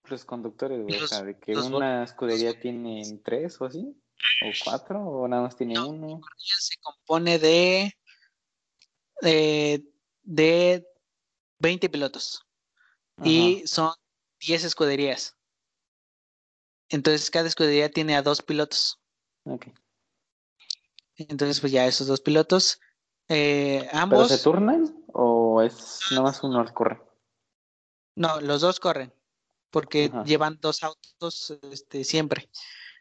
los 0.05 0.25
conductores, 0.25 0.81
güey? 0.81 1.01
O 1.01 1.07
sea, 1.07 1.23
de 1.23 1.37
que 1.37 1.55
una 1.55 2.03
escudería 2.03 2.59
tiene 2.59 3.19
tres 3.23 3.59
o 3.61 3.65
así, 3.65 3.95
o 4.41 4.51
cuatro, 4.63 4.99
o 5.03 5.27
nada 5.27 5.43
más 5.43 5.55
tiene 5.55 5.75
No. 5.75 5.89
uno. 5.89 6.21
se 6.37 6.75
compone 6.81 7.39
de, 7.39 7.93
de, 9.21 9.83
de 10.23 10.87
20 11.59 11.89
pilotos 11.89 12.45
y 13.23 13.63
son 13.65 13.93
10 14.39 14.63
escuderías. 14.63 15.35
Entonces 16.89 17.29
cada 17.29 17.47
escudería 17.47 17.89
tiene 17.89 18.15
a 18.15 18.21
dos 18.21 18.41
pilotos. 18.41 18.99
Ajá, 19.45 19.55
ok. 19.55 19.67
Entonces 21.17 21.59
pues 21.59 21.71
ya 21.71 21.85
esos 21.87 22.07
dos 22.07 22.21
pilotos, 22.21 22.79
eh, 23.27 23.87
¿Pero 23.91 24.01
ambos, 24.01 24.27
se 24.29 24.37
turnan 24.37 25.03
o 25.13 25.61
es 25.61 25.99
nada 26.11 26.23
más 26.23 26.43
uno 26.43 26.59
al 26.59 26.73
corre? 26.73 27.01
no, 28.15 28.41
los 28.41 28.61
dos 28.61 28.79
corren 28.79 29.13
porque 29.69 30.05
Ajá. 30.05 30.23
llevan 30.23 30.57
dos 30.61 30.83
autos 30.83 31.57
este, 31.71 32.03
siempre. 32.03 32.49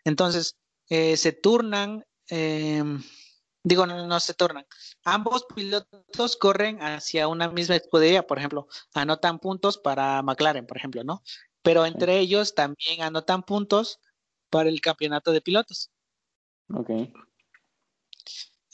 Entonces 0.05 0.57
eh, 0.89 1.17
se 1.17 1.33
turnan, 1.33 2.05
em, 2.29 3.03
digo, 3.63 3.87
no, 3.87 4.07
no 4.07 4.21
se 4.21 4.35
turnan. 4.35 4.67
Ambos 5.05 5.47
pilotos 5.55 6.37
corren 6.37 6.83
hacia 6.83 7.29
una 7.29 7.49
misma 7.51 7.77
escudería, 7.77 8.27
por 8.27 8.39
ejemplo, 8.39 8.69
anotan 8.95 9.39
puntos 9.39 9.79
para 9.79 10.23
McLaren, 10.23 10.67
por 10.67 10.77
ejemplo, 10.77 11.05
¿no? 11.05 11.23
Pero 11.63 11.87
entre 11.87 12.19
ellos 12.19 12.55
también 12.55 13.03
anotan 13.03 13.43
puntos 13.43 14.01
para 14.51 14.69
el 14.69 14.81
campeonato 14.81 15.33
de 15.33 15.41
pilotos. 15.41 15.91
Ok. 16.73 16.91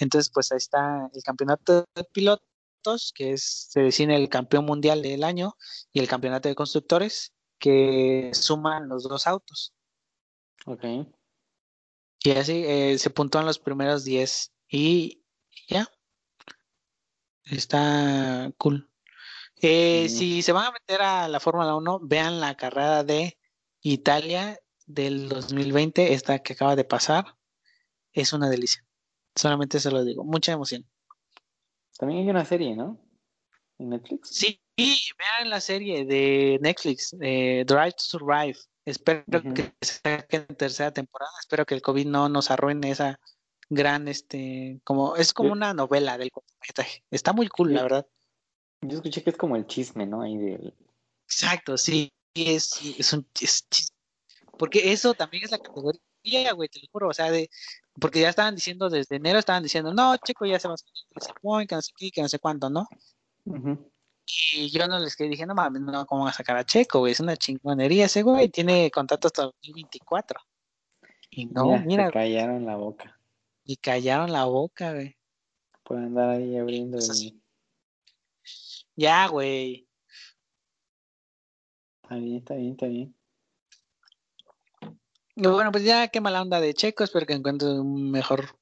Entonces, 0.02 0.32
pues 0.34 0.50
ahí 0.50 0.58
está 0.58 1.08
el 1.14 1.22
campeonato 1.22 1.84
de 1.94 2.04
pilotos, 2.04 3.12
que 3.14 3.34
es, 3.34 3.68
se 3.70 3.82
define 3.82 4.16
el 4.16 4.28
campeón 4.28 4.64
mundial 4.64 5.00
del 5.00 5.22
año, 5.22 5.56
y 5.92 6.00
el 6.00 6.08
campeonato 6.08 6.48
de 6.48 6.56
constructores, 6.56 7.32
que 7.60 8.30
suman 8.34 8.88
los 8.88 9.04
dos 9.04 9.28
autos. 9.28 9.72
Ok. 10.66 10.84
Y 12.24 12.30
así 12.32 12.64
eh, 12.66 12.98
se 12.98 13.10
puntúan 13.10 13.46
los 13.46 13.60
primeros 13.60 14.02
10 14.02 14.52
y 14.68 15.22
ya. 15.68 15.88
Está 17.44 18.52
cool. 18.58 18.90
Eh. 19.60 20.08
Si 20.08 20.42
se 20.42 20.50
van 20.50 20.66
a 20.66 20.72
meter 20.72 21.02
a 21.02 21.28
la 21.28 21.38
Fórmula 21.38 21.76
1, 21.76 22.00
vean 22.02 22.40
la 22.40 22.56
carrera 22.56 23.04
de 23.04 23.38
Italia 23.80 24.58
del 24.86 25.28
2020, 25.28 26.12
esta 26.12 26.40
que 26.40 26.54
acaba 26.54 26.74
de 26.74 26.84
pasar. 26.84 27.36
Es 28.12 28.32
una 28.32 28.50
delicia. 28.50 28.84
Solamente 29.34 29.80
se 29.80 29.90
lo 29.90 30.04
digo. 30.04 30.24
Mucha 30.24 30.52
emoción. 30.52 30.84
También 31.98 32.20
hay 32.20 32.30
una 32.30 32.44
serie, 32.44 32.74
¿no? 32.76 32.98
En 33.78 33.90
Netflix. 33.90 34.28
Sí, 34.30 34.60
vean 34.76 35.50
la 35.50 35.60
serie 35.60 36.04
de 36.04 36.58
Netflix, 36.60 37.14
eh, 37.20 37.64
Drive 37.66 37.92
to 37.92 38.02
Survive. 38.02 38.58
Espero 38.84 39.24
Ujú. 39.38 39.54
que 39.54 39.72
saquen 39.80 40.46
tercera 40.56 40.92
temporada. 40.92 41.30
Espero 41.40 41.64
que 41.64 41.74
el 41.74 41.82
COVID 41.82 42.06
no 42.06 42.28
nos 42.28 42.50
arruine 42.50 42.90
esa 42.90 43.18
gran, 43.70 44.08
este, 44.08 44.80
como, 44.84 45.16
es 45.16 45.32
como 45.32 45.50
Yo- 45.50 45.52
una 45.54 45.72
novela 45.74 46.18
del 46.18 46.30
cortometraje. 46.30 47.04
Está 47.10 47.32
muy 47.32 47.48
cool, 47.48 47.72
la 47.74 47.82
verdad. 47.82 48.06
Yo 48.82 48.96
escuché 48.96 49.22
que 49.22 49.30
es 49.30 49.36
como 49.36 49.56
el 49.56 49.66
chisme, 49.66 50.06
¿no? 50.06 50.22
Ahí 50.22 50.36
del... 50.36 50.74
Exacto, 51.26 51.78
sí. 51.78 52.12
Es, 52.34 52.80
es 52.98 53.12
un 53.12 53.26
es 53.40 53.68
chis- 53.70 53.92
Porque 54.58 54.92
eso 54.92 55.14
también 55.14 55.44
es 55.44 55.50
la 55.52 55.58
categoría, 55.58 56.52
güey, 56.54 56.68
te 56.68 56.80
lo 56.80 56.88
juro. 56.90 57.08
O 57.08 57.12
sea, 57.14 57.30
de, 57.30 57.48
porque 58.00 58.20
ya 58.20 58.28
estaban 58.30 58.54
diciendo 58.54 58.88
desde 58.88 59.16
enero, 59.16 59.38
estaban 59.38 59.62
diciendo, 59.62 59.92
no, 59.92 60.16
chico, 60.18 60.46
ya 60.46 60.58
se 60.58 60.68
va 60.68 60.74
a 60.74 61.34
point, 61.40 61.68
que 61.68 61.74
no 61.74 61.82
sé 61.82 61.92
qué, 61.96 62.10
que 62.10 62.22
no 62.22 62.28
sé 62.28 62.38
cuánto, 62.38 62.70
¿no? 62.70 62.86
Y 64.54 64.70
yo 64.70 64.86
no 64.86 64.98
les 64.98 65.14
quedé, 65.16 65.28
dije, 65.28 65.46
no 65.46 65.54
mames, 65.54 65.82
no, 65.82 66.06
¿cómo 66.06 66.22
van 66.24 66.30
a 66.30 66.34
sacar 66.34 66.56
a 66.56 66.64
Checo, 66.64 67.00
güey? 67.00 67.12
Es 67.12 67.20
una 67.20 67.36
chingonería 67.36 68.06
ese 68.06 68.22
güey, 68.22 68.48
tiene 68.48 68.90
contrato 68.90 69.26
hasta 69.28 69.42
2024. 69.42 70.40
Y 71.30 71.46
no, 71.46 71.64
Mira, 71.66 71.80
mira, 71.84 72.10
callaron 72.10 72.64
la 72.66 72.76
boca. 72.76 73.18
y 73.64 73.76
callaron 73.76 74.32
la 74.32 74.44
boca, 74.44 74.92
güey. 74.92 75.16
Por 75.82 75.98
andar 75.98 76.30
ahí 76.30 76.56
abriendo 76.56 76.98
el... 76.98 77.40
Ya, 78.96 79.26
güey. 79.28 79.88
Está 82.02 82.16
bien, 82.16 82.36
está 82.36 82.54
bien, 82.54 82.70
está 82.72 82.86
bien. 82.86 83.14
Y 85.34 85.46
bueno, 85.46 85.72
pues 85.72 85.84
ya 85.84 86.08
qué 86.08 86.20
mala 86.20 86.42
onda 86.42 86.60
de 86.60 86.74
Checo, 86.74 87.04
espero 87.04 87.24
que 87.26 87.32
encuentre 87.32 87.68
un 87.68 88.10
mejor, 88.10 88.58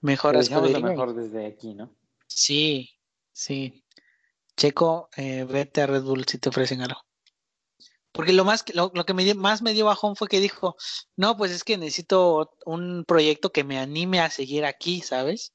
mejor 0.00 0.34
lo 0.34 0.40
escudería. 0.40 0.78
mejor 0.80 1.14
desde 1.14 1.46
aquí, 1.46 1.74
¿no? 1.74 1.94
Sí, 2.26 2.90
sí. 3.32 3.84
Checo, 4.56 5.08
eh, 5.16 5.44
vete 5.44 5.82
a 5.82 5.86
Red 5.86 6.02
Bull 6.04 6.24
si 6.26 6.38
te 6.38 6.48
ofrecen 6.50 6.82
algo. 6.82 7.00
Porque 8.12 8.32
lo 8.32 8.44
más 8.44 8.64
lo, 8.76 8.92
lo 8.94 9.04
que 9.04 9.12
me 9.14 9.24
dio- 9.24 9.34
más 9.34 9.60
me 9.60 9.72
dio 9.72 9.86
bajón 9.86 10.14
fue 10.14 10.28
que 10.28 10.38
dijo, 10.38 10.76
no, 11.16 11.36
pues 11.36 11.50
es 11.50 11.64
que 11.64 11.76
necesito 11.76 12.52
un 12.64 13.04
proyecto 13.04 13.50
que 13.50 13.64
me 13.64 13.78
anime 13.80 14.20
a 14.20 14.30
seguir 14.30 14.64
aquí, 14.64 15.00
¿sabes? 15.00 15.52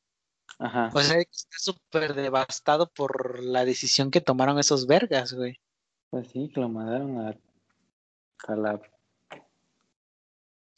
Ajá. 0.57 0.91
O 0.93 0.99
sea, 1.01 1.19
está 1.21 1.57
súper 1.57 2.13
devastado 2.15 2.89
por 2.89 3.41
la 3.41 3.63
decisión 3.63 4.11
que 4.11 4.19
tomaron 4.19 4.59
esos 4.59 4.88
vergas, 4.88 5.32
güey. 5.32 5.55
Pues 6.09 6.27
sí, 6.32 6.51
que 6.53 6.59
lo 6.59 6.67
mandaron 6.67 7.17
a, 7.19 7.38
a 8.47 8.55
la... 8.57 8.82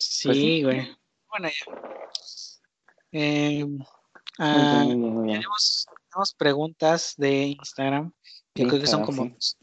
Sí, 0.02 0.28
Pues 0.28 0.38
sí. 0.38 0.64
güey. 0.64 0.98
Bueno, 1.30 1.50
ya. 1.50 1.82
Eh, 3.14 3.66
Muy 3.66 3.86
ah, 4.40 4.84
bien, 4.86 5.00
muy 5.00 5.10
bien, 5.10 5.14
muy 5.14 5.24
bien. 5.28 5.40
tenemos, 5.40 5.86
tenemos 6.10 6.34
preguntas 6.36 7.14
de 7.18 7.44
Instagram, 7.48 8.14
que 8.54 8.68
creo 8.68 8.82
que 8.82 8.88
son 8.88 9.04
como, 9.04 9.36
sí. 9.40 9.56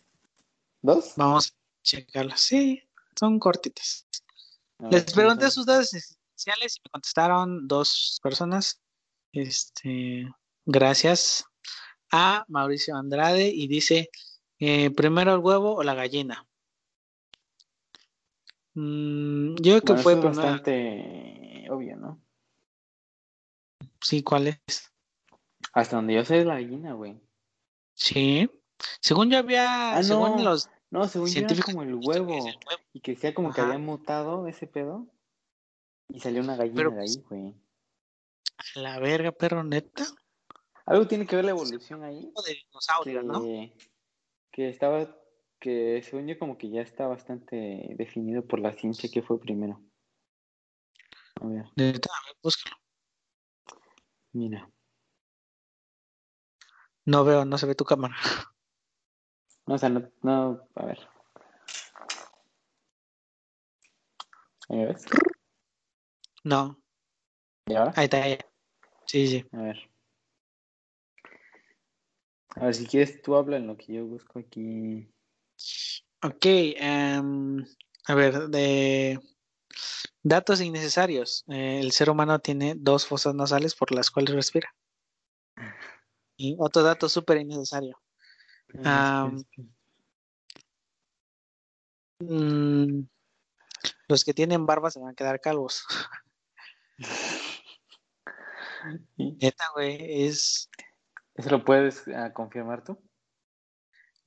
¿Dos? 0.82 1.14
vamos 1.16 1.48
a 1.48 1.82
checarlas. 1.82 2.40
Sí, 2.40 2.82
son 3.18 3.38
cortitas. 3.38 4.06
Les 4.78 5.04
¿quiénes 5.04 5.12
pregunté 5.12 5.50
sus 5.50 5.66
datos 5.66 5.92
esenciales 5.92 6.76
y 6.76 6.80
me 6.84 6.90
contestaron 6.90 7.66
dos 7.66 8.20
personas. 8.22 8.80
Este, 9.32 10.26
gracias 10.64 11.44
a 12.12 12.44
Mauricio 12.48 12.96
Andrade 12.96 13.48
y 13.48 13.66
dice, 13.66 14.10
eh, 14.58 14.90
primero 14.90 15.34
el 15.34 15.40
huevo 15.40 15.74
o 15.74 15.82
la 15.82 15.94
gallina. 15.94 16.47
Mm, 18.80 19.56
yo 19.56 19.80
creo 19.80 19.82
que 19.82 19.92
Bueno, 19.92 20.02
fue 20.04 20.12
es 20.12 20.22
bastante 20.22 21.66
obvio, 21.68 21.96
¿no? 21.96 22.20
sí, 24.00 24.22
¿cuál 24.22 24.46
es? 24.46 24.92
Hasta 25.72 25.96
donde 25.96 26.14
yo 26.14 26.24
sé 26.24 26.40
es 26.40 26.46
la 26.46 26.54
gallina, 26.54 26.92
güey. 26.92 27.20
Sí. 27.94 28.48
Según 29.00 29.30
yo 29.30 29.38
había, 29.38 29.96
Ah, 29.96 30.02
según 30.04 30.36
no. 30.36 30.44
los 30.44 30.70
No, 30.90 31.08
según 31.08 31.26
yo 31.26 31.40
era 31.40 31.48
científicos 31.48 31.74
como 31.74 31.82
el 31.82 31.96
huevo. 31.96 32.38
Y 32.92 33.00
que 33.00 33.12
decía 33.14 33.34
como 33.34 33.52
que 33.52 33.60
había 33.60 33.78
mutado 33.78 34.46
ese 34.46 34.68
pedo. 34.68 35.08
Y 36.08 36.20
salió 36.20 36.40
una 36.40 36.54
gallina 36.54 36.76
Pero, 36.76 36.90
de 36.92 37.00
ahí, 37.02 37.16
güey. 37.28 37.54
A 38.76 38.78
la 38.78 38.98
verga, 39.00 39.32
perro, 39.32 39.64
neta. 39.64 40.04
Algo 40.86 41.08
tiene 41.08 41.26
que 41.26 41.34
ver 41.34 41.44
la 41.46 41.50
evolución 41.50 42.04
ahí. 42.04 42.32
De 42.46 42.54
dinosaurio, 42.54 43.20
que, 43.20 43.26
¿no? 43.26 43.42
que 44.52 44.68
estaba, 44.68 45.17
que 45.58 46.02
según 46.02 46.26
yo 46.26 46.38
como 46.38 46.56
que 46.58 46.70
ya 46.70 46.82
está 46.82 47.06
bastante 47.06 47.94
definido 47.96 48.46
por 48.46 48.60
la 48.60 48.72
ciencia 48.72 49.10
que 49.12 49.22
fue 49.22 49.40
primero. 49.40 49.80
A 51.40 51.46
ver, 51.46 51.64
Neta, 51.76 52.10
a 52.12 52.26
ver, 52.26 52.36
búscalo. 52.42 52.76
mira. 54.32 54.70
No 57.04 57.24
veo, 57.24 57.44
no 57.44 57.56
se 57.58 57.66
ve 57.66 57.74
tu 57.74 57.84
cámara. 57.84 58.14
No, 59.66 59.74
o 59.74 59.78
sea, 59.78 59.88
no, 59.88 60.10
no, 60.22 60.66
a 60.74 60.84
ver. 60.86 60.98
Ahí 64.68 64.84
ves. 64.84 65.04
No, 66.44 66.78
¿Y 67.66 67.74
ahora? 67.74 67.92
ahí 67.96 68.04
está, 68.04 68.22
ahí. 68.22 68.38
Sí, 69.06 69.26
sí. 69.26 69.46
A 69.52 69.62
ver. 69.62 69.90
A 72.56 72.64
ver, 72.64 72.74
si 72.74 72.86
quieres 72.86 73.20
tú 73.22 73.36
habla 73.36 73.56
en 73.56 73.66
lo 73.66 73.76
que 73.76 73.92
yo 73.94 74.06
busco 74.06 74.38
aquí. 74.38 75.08
Ok, 76.22 76.44
em, 76.44 77.64
A 78.06 78.14
ver, 78.14 78.48
de 78.48 79.20
datos 80.22 80.60
innecesarios. 80.60 81.44
Eh, 81.48 81.80
el 81.80 81.92
ser 81.92 82.10
humano 82.10 82.38
tiene 82.38 82.74
dos 82.76 83.06
fosas 83.06 83.34
nasales 83.34 83.74
por 83.74 83.92
las 83.92 84.10
cuales 84.10 84.34
respira. 84.34 84.74
Y 86.36 86.56
otro 86.58 86.82
dato 86.82 87.08
súper 87.08 87.38
innecesario. 87.38 88.00
Mm, 92.20 93.02
los 94.08 94.24
que 94.24 94.34
tienen 94.34 94.66
barba 94.66 94.90
se 94.90 95.00
van 95.00 95.10
a 95.10 95.14
quedar 95.14 95.40
calvos. 95.40 95.84
¿Y 99.16 99.32
Neta, 99.42 99.64
güey, 99.74 100.24
es 100.24 100.70
¿Eso 101.34 101.50
lo 101.50 101.64
puedes 101.64 102.08
ah, 102.08 102.32
confirmar 102.32 102.82
tú? 102.82 102.98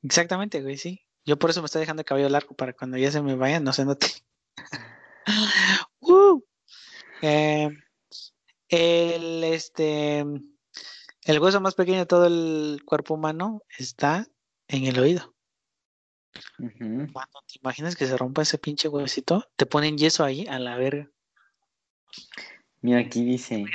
exactamente, 0.04 0.62
güey, 0.62 0.78
sí. 0.78 1.06
Yo 1.26 1.38
por 1.38 1.50
eso 1.50 1.62
me 1.62 1.68
estoy 1.68 1.82
dejando 1.82 2.02
el 2.02 2.06
cabello 2.06 2.30
largo 2.30 2.56
para 2.56 2.74
cuando 2.74 2.98
ya 2.98 3.12
se 3.12 3.22
me 3.22 3.36
vaya 3.36 3.60
no 3.60 3.74
se 3.74 3.86
note. 3.86 4.08
¡Uh! 6.00 6.42
Eh, 7.22 7.70
el 8.70 9.44
este 9.44 10.20
el 10.20 11.40
hueso 11.40 11.62
más 11.62 11.76
pequeño 11.76 12.00
de 12.00 12.06
todo 12.08 12.26
el 12.26 12.82
cuerpo 12.86 13.14
humano 13.14 13.62
está 13.78 14.28
en 14.68 14.86
el 14.86 14.98
oído. 14.98 15.36
Ujú. 16.58 17.12
Cuando 17.12 17.42
te 17.46 17.60
imaginas 17.62 17.96
que 17.96 18.08
se 18.08 18.18
rompa 18.18 18.42
ese 18.42 18.58
pinche 18.58 18.88
huesito, 18.88 19.46
te 19.56 19.68
ponen 19.68 19.98
yeso 19.98 20.24
ahí 20.24 20.48
a 20.48 20.58
la 20.58 20.78
verga. 20.78 21.12
Mira, 22.82 23.00
aquí 23.00 23.24
dice. 23.24 23.66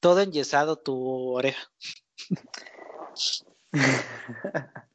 Todo 0.00 0.20
enyesado 0.20 0.76
tu 0.76 1.34
oreja. 1.34 1.70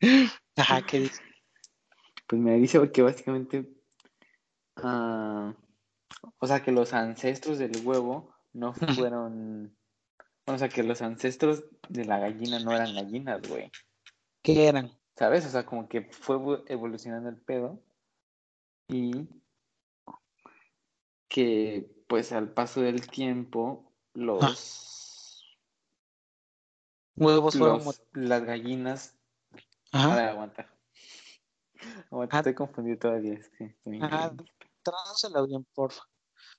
Ajá, 0.56 0.82
¿qué 0.86 1.00
dice? 1.00 1.22
Pues 2.26 2.40
me 2.42 2.54
dice 2.56 2.90
que 2.92 3.02
básicamente. 3.02 3.70
ah, 4.76 5.54
o 6.38 6.46
sea, 6.46 6.62
que 6.62 6.72
los 6.72 6.92
ancestros 6.92 7.58
del 7.58 7.72
huevo 7.86 8.34
no 8.52 8.72
fueron. 8.74 9.76
O 10.46 10.58
sea, 10.58 10.68
que 10.68 10.82
los 10.82 11.02
ancestros 11.02 11.64
de 11.88 12.04
la 12.04 12.18
gallina 12.18 12.58
no 12.60 12.74
eran 12.74 12.94
gallinas, 12.94 13.42
güey. 13.48 13.70
¿Qué 14.42 14.66
eran? 14.66 14.92
¿Sabes? 15.16 15.44
O 15.46 15.48
sea, 15.50 15.66
como 15.66 15.88
que 15.88 16.02
fue 16.02 16.36
evo- 16.36 16.64
evolucionando 16.68 17.28
el 17.28 17.36
pedo. 17.36 17.82
Y 18.88 19.28
que, 21.28 21.90
pues, 22.06 22.32
al 22.32 22.52
paso 22.52 22.80
del 22.80 23.08
tiempo, 23.08 23.92
los. 24.14 25.44
Huevos 27.16 27.56
fueron. 27.56 27.78
los- 27.84 28.02
las 28.12 28.44
gallinas. 28.44 29.15
Ajá. 29.92 30.28
aguanta. 30.30 30.72
Aguanta, 32.10 32.36
Ah. 32.36 32.40
estoy 32.40 32.54
confundido 32.54 32.98
todavía. 32.98 33.34
es 33.34 33.48
que 33.50 33.64
estoy- 33.64 34.00
Ajá, 34.02 34.32
tradúcelo 34.82 35.46
bien, 35.46 35.66
porfa. 35.74 36.02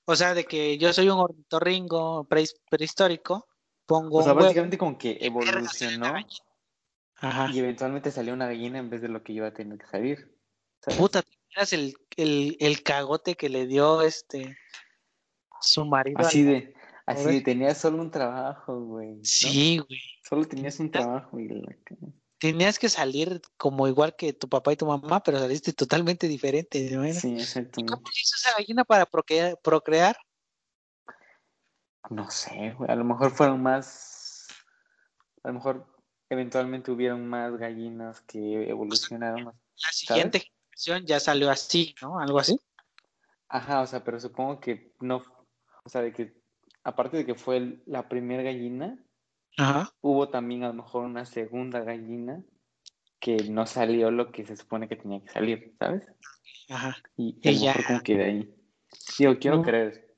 O 0.04 0.16
sea, 0.16 0.34
de 0.34 0.44
que 0.44 0.78
yo 0.78 0.92
soy 0.92 1.08
un 1.10 1.18
ornitorrinco 1.18 2.26
prehis- 2.28 2.58
prehistórico, 2.70 3.46
pongo 3.86 4.18
O 4.18 4.22
sea, 4.22 4.32
huevo 4.32 4.44
básicamente 4.44 4.78
como 4.78 4.96
que 4.98 5.18
evolucionó. 5.20 6.14
Ajá. 7.20 7.50
y 7.52 7.58
eventualmente 7.58 8.12
salió 8.12 8.32
una 8.32 8.46
gallina 8.46 8.78
en 8.78 8.90
vez 8.90 9.02
de 9.02 9.08
lo 9.08 9.24
que 9.24 9.32
iba 9.32 9.48
a 9.48 9.52
tener 9.52 9.76
que 9.76 9.86
salir. 9.86 10.38
¿sabes? 10.80 10.98
Puta, 11.00 11.20
¿te 11.22 11.74
el, 11.74 11.96
el, 12.16 12.56
el 12.60 12.82
cagote 12.84 13.34
que 13.34 13.48
le 13.48 13.66
dio 13.66 14.02
este 14.02 14.56
su 15.60 15.84
marido? 15.84 16.20
Así 16.20 16.42
al- 16.42 16.46
de, 16.46 16.74
así 17.06 17.24
de, 17.24 17.40
tenías 17.40 17.78
solo 17.78 18.00
un 18.00 18.12
trabajo, 18.12 18.78
güey. 18.80 19.16
¿no? 19.16 19.20
Sí, 19.24 19.78
güey. 19.78 20.00
Solo 20.28 20.44
tenías 20.44 20.78
un 20.78 20.92
trabajo 20.92 21.40
y 21.40 21.48
la 21.48 21.76
Tenías 22.38 22.78
que 22.78 22.88
salir 22.88 23.42
como 23.56 23.88
igual 23.88 24.14
que 24.14 24.32
tu 24.32 24.48
papá 24.48 24.72
y 24.72 24.76
tu 24.76 24.86
mamá, 24.86 25.22
pero 25.22 25.38
saliste 25.38 25.72
totalmente 25.72 26.28
diferente. 26.28 26.90
¿no? 26.92 27.12
Sí, 27.12 27.34
¿Y 27.34 27.40
exactamente. 27.40 27.92
cómo 27.92 28.06
hizo 28.10 28.36
esa 28.36 28.56
gallina 28.56 28.84
para 28.84 29.06
procrear? 29.06 29.58
procrear? 29.62 30.16
No 32.10 32.30
sé. 32.30 32.76
A 32.86 32.94
lo 32.94 33.04
mejor 33.04 33.32
fueron 33.32 33.62
más. 33.62 34.46
A 35.42 35.48
lo 35.48 35.54
mejor 35.54 35.86
eventualmente 36.30 36.90
hubieron 36.90 37.26
más 37.26 37.56
gallinas 37.56 38.20
que 38.22 38.68
evolucionaron. 38.68 39.44
La 39.44 39.92
siguiente 39.92 40.40
generación 40.40 41.06
ya 41.06 41.20
salió 41.20 41.50
así, 41.50 41.94
¿no? 42.02 42.18
Algo 42.18 42.38
así. 42.38 42.58
Ajá, 43.48 43.80
o 43.80 43.86
sea, 43.86 44.04
pero 44.04 44.20
supongo 44.20 44.60
que 44.60 44.94
no. 45.00 45.22
O 45.84 45.88
sea, 45.88 46.02
de 46.02 46.12
que 46.12 46.40
aparte 46.84 47.16
de 47.18 47.26
que 47.26 47.34
fue 47.34 47.82
la 47.86 48.08
primera 48.08 48.42
gallina, 48.42 48.98
Ajá. 49.58 49.92
hubo 50.00 50.28
también 50.28 50.62
a 50.64 50.68
lo 50.68 50.74
mejor 50.74 51.04
una 51.04 51.24
segunda 51.26 51.80
gallina 51.80 52.42
que 53.20 53.36
no 53.50 53.66
salió 53.66 54.10
lo 54.12 54.30
que 54.30 54.46
se 54.46 54.56
supone 54.56 54.88
que 54.88 54.96
tenía 54.96 55.20
que 55.20 55.28
salir, 55.28 55.74
¿sabes? 55.78 56.02
Ajá. 56.68 56.96
Y 57.16 57.36
a 57.46 57.50
Y 57.50 57.54
lo 57.54 57.60
ya. 57.60 57.68
mejor 57.72 57.86
como 57.86 58.02
que 58.02 58.16
de 58.16 58.24
ahí. 58.24 58.54
Digo, 59.18 59.38
quiero 59.40 59.56
No. 59.58 59.62
creer. 59.64 60.16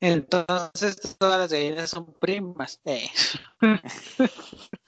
Entonces 0.00 1.16
todas 1.18 1.38
las 1.40 1.52
gallinas 1.52 1.90
son 1.90 2.06
primas. 2.14 2.80
Eh. 2.84 3.08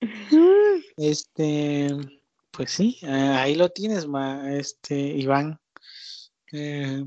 este, 0.96 1.88
pues 2.50 2.70
sí, 2.70 2.98
eh, 3.02 3.06
ahí 3.08 3.54
lo 3.54 3.68
tienes, 3.68 4.06
ma, 4.06 4.50
este, 4.52 4.94
Iván. 4.98 5.60
Eh, 6.52 7.04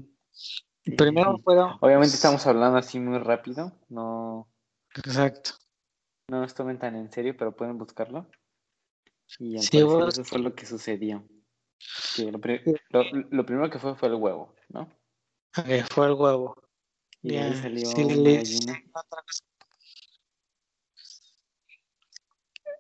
primero 0.96 1.38
fueron. 1.44 1.78
Obviamente 1.82 2.16
estamos 2.16 2.46
hablando 2.48 2.78
así 2.78 3.00
muy 3.00 3.18
rápido, 3.18 3.74
no, 3.90 4.48
Exacto. 4.96 5.52
no 6.30 6.42
nos 6.42 6.54
tomen 6.54 6.80
tan 6.80 6.96
en 6.96 7.12
serio, 7.12 7.36
pero 7.38 7.56
pueden 7.56 7.78
buscarlo. 7.78 8.30
Y 9.40 9.60
Sí, 9.60 9.82
vos- 9.82 10.14
eso 10.14 10.24
fue 10.24 10.40
lo 10.40 10.54
que 10.56 10.66
sucedió. 10.66 11.28
Lo, 12.18 12.40
pri- 12.40 12.62
lo- 12.90 13.04
lo 13.32 13.46
primero 13.46 13.70
que 13.70 13.80
fue 13.80 13.96
fue 13.96 14.08
el 14.10 14.16
huevo, 14.16 14.54
¿no? 14.70 14.82
Ok, 15.58 15.68
fue 15.92 16.08
el 16.08 16.14
huevo. 16.14 16.56
Y 17.22 17.36
ahí 17.36 17.56
salió 17.56 17.88
sí, 17.88 18.04
una 18.04 18.16
le- 18.16 18.36
gallina. 18.36 18.84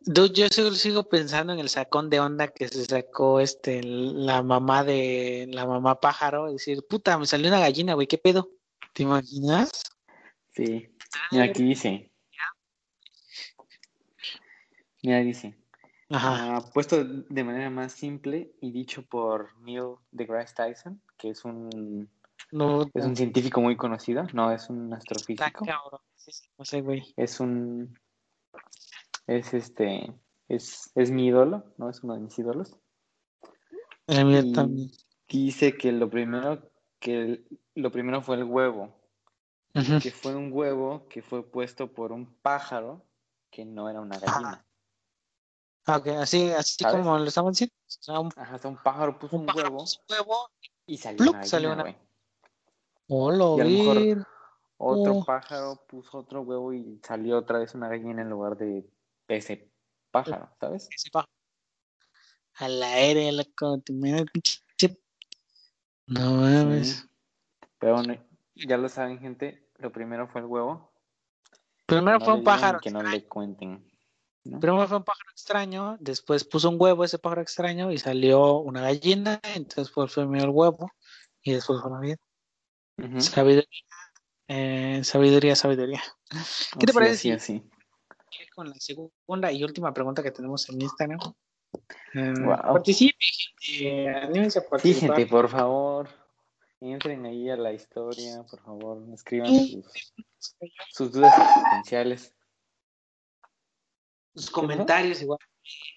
Dude, 0.05 0.33
yo 0.33 0.47
sigo, 0.49 0.71
sigo 0.71 1.07
pensando 1.07 1.53
en 1.53 1.59
el 1.59 1.69
sacón 1.69 2.09
de 2.09 2.19
onda 2.19 2.49
que 2.49 2.67
se 2.67 2.83
sacó 2.85 3.39
este 3.39 3.81
la 3.83 4.43
mamá 4.43 4.83
de 4.83 5.47
la 5.49 5.65
mamá 5.65 5.99
pájaro, 6.01 6.51
decir, 6.51 6.85
puta, 6.89 7.17
me 7.17 7.25
salió 7.25 7.47
una 7.47 7.59
gallina, 7.61 7.93
güey, 7.93 8.07
¿qué 8.07 8.17
pedo? 8.17 8.49
¿Te 8.93 9.03
imaginas? 9.03 9.71
Sí. 10.51 10.92
Mira, 11.31 11.45
aquí 11.45 11.63
dice. 11.63 12.11
Mira, 15.01 15.19
dice. 15.19 15.57
Ajá. 16.09 16.57
ah, 16.57 16.71
puesto 16.73 17.03
de 17.03 17.43
manera 17.43 17.69
más 17.69 17.93
simple 17.93 18.53
y 18.61 18.71
dicho 18.71 19.03
por 19.03 19.57
Neil 19.61 19.95
deGrasse 20.11 20.53
Tyson, 20.53 21.01
que 21.17 21.29
es 21.29 21.43
un, 21.43 22.09
No, 22.51 22.83
es 22.93 23.05
un 23.05 23.15
científico 23.15 23.61
muy 23.61 23.75
conocido, 23.75 24.27
no 24.33 24.51
es 24.51 24.69
un 24.69 24.93
astrofísico. 24.93 25.65
no 25.65 26.65
sé, 26.65 26.81
güey. 26.81 27.13
es 27.17 27.39
un 27.39 27.97
es 29.25 29.53
este 29.53 30.13
es, 30.49 30.91
es 30.95 31.11
mi 31.11 31.27
ídolo, 31.27 31.73
no 31.77 31.89
es 31.89 32.03
uno 32.03 32.13
de 32.13 32.21
mis 32.21 32.37
ídolos. 32.37 32.77
Mío 34.07 34.43
Y 35.29 35.45
dice 35.45 35.77
que 35.77 35.91
lo 35.91 36.09
primero 36.09 36.69
que 36.99 37.43
lo 37.75 37.91
primero 37.91 38.21
fue 38.21 38.35
el 38.35 38.43
huevo, 38.43 39.02
Que 39.73 40.11
fue 40.11 40.35
un 40.35 40.51
huevo 40.53 41.07
que 41.09 41.21
fue 41.23 41.43
puesto 41.49 41.91
por 41.91 42.11
un 42.11 42.31
pájaro 42.41 43.03
que 43.49 43.65
no 43.65 43.89
era 43.89 44.01
una 44.01 44.19
gallina. 44.19 44.65
Ah, 45.85 45.97
ok, 45.97 46.07
así, 46.09 46.49
así 46.51 46.75
¿Sabes? 46.79 46.97
como 47.01 47.17
lo 47.17 47.25
estamos 47.25 47.53
diciendo. 47.53 47.73
O 47.87 47.89
sea, 48.01 48.19
un, 48.19 48.31
Ajá, 48.35 48.55
o 48.55 48.59
sea, 48.59 48.69
un 48.69 48.77
pájaro 48.77 49.17
puso 49.19 49.35
un 49.37 49.47
huevo 49.53 49.79
puso 49.79 49.99
huevo. 50.09 50.49
y 50.85 50.97
salió 50.97 51.17
¡plup! 51.17 51.29
una 51.29 51.37
gallina, 51.39 51.49
salió 51.49 51.73
una- 51.73 51.89
Y 51.89 51.93
a 51.93 53.37
lo 53.37 53.57
mejor- 53.57 53.95
ver. 53.99 54.27
Otro 54.77 55.13
Oh. 55.17 55.25
pájaro 55.25 55.85
puso 55.87 56.17
otro 56.17 56.41
huevo 56.41 56.73
y 56.73 56.99
salió 57.03 57.37
otra 57.37 57.59
vez 57.59 57.73
una 57.73 57.87
gallina 57.87 58.21
en 58.21 58.29
lugar 58.29 58.57
de 58.57 58.85
ese 59.27 59.71
pájaro, 60.11 60.49
¿sabes? 60.59 60.89
Ese 60.93 61.09
pájaro. 61.09 61.31
A 62.55 62.67
la 62.67 62.87
aérea, 62.87 63.31
loco. 63.31 63.79
te 63.79 63.93
No 66.07 66.31
mames. 66.31 66.87
Sí. 66.97 67.09
Pero 67.79 67.95
bueno, 67.95 68.17
ya 68.55 68.77
lo 68.77 68.89
saben, 68.89 69.19
gente. 69.19 69.62
Lo 69.77 69.91
primero 69.91 70.27
fue 70.27 70.41
el 70.41 70.47
huevo. 70.47 70.91
Primero 71.85 72.19
no 72.19 72.25
fue 72.25 72.33
un 72.33 72.43
pájaro. 72.43 72.79
Que 72.79 72.91
no 72.91 73.03
le 73.03 73.25
cuenten. 73.27 73.89
¿no? 74.45 74.59
Primero 74.59 74.87
fue 74.87 74.97
un 74.97 75.03
pájaro 75.03 75.29
extraño, 75.31 75.97
después 75.99 76.43
puso 76.43 76.69
un 76.69 76.75
huevo 76.79 77.03
ese 77.03 77.17
pájaro 77.19 77.41
extraño 77.41 77.91
y 77.91 77.97
salió 77.97 78.57
una 78.57 78.81
gallina, 78.81 79.39
entonces 79.55 79.91
fue 79.93 80.07
primero 80.07 80.45
el 80.45 80.49
huevo 80.49 80.91
y 81.41 81.53
después 81.53 81.81
fue 81.81 81.91
la 81.91 81.99
vida. 81.99 82.17
Sabiduría, 83.21 83.67
eh, 84.47 85.01
sabiduría, 85.03 85.55
sabiduría. 85.55 86.01
¿Qué 86.79 86.85
te 86.85 86.93
parece 86.93 87.13
así, 87.13 87.31
así. 87.31 87.69
Con 88.53 88.69
la 88.69 88.75
segunda 88.75 89.51
y 89.51 89.63
última 89.63 89.93
pregunta 89.93 90.21
que 90.21 90.31
tenemos 90.31 90.69
en 90.69 90.81
Instagram. 90.81 91.19
Eh, 92.13 92.33
Wow. 92.39 92.57
Participe, 92.73 93.17
gente. 93.19 94.09
Anímense 94.09 94.59
a 94.59 94.61
Sí, 94.61 94.67
participar. 94.69 95.15
gente, 95.17 95.31
por 95.31 95.49
favor. 95.49 96.07
Entren 96.83 97.25
ahí 97.25 97.49
a 97.49 97.55
la 97.55 97.71
historia, 97.71 98.43
por 98.43 98.59
favor. 98.61 99.01
Escriban 99.13 99.53
sus, 99.55 99.85
sus 100.91 101.11
dudas 101.13 101.33
existenciales. 101.39 102.35
Sus 104.35 104.51
comentarios 104.51 105.21
igual. 105.21 105.39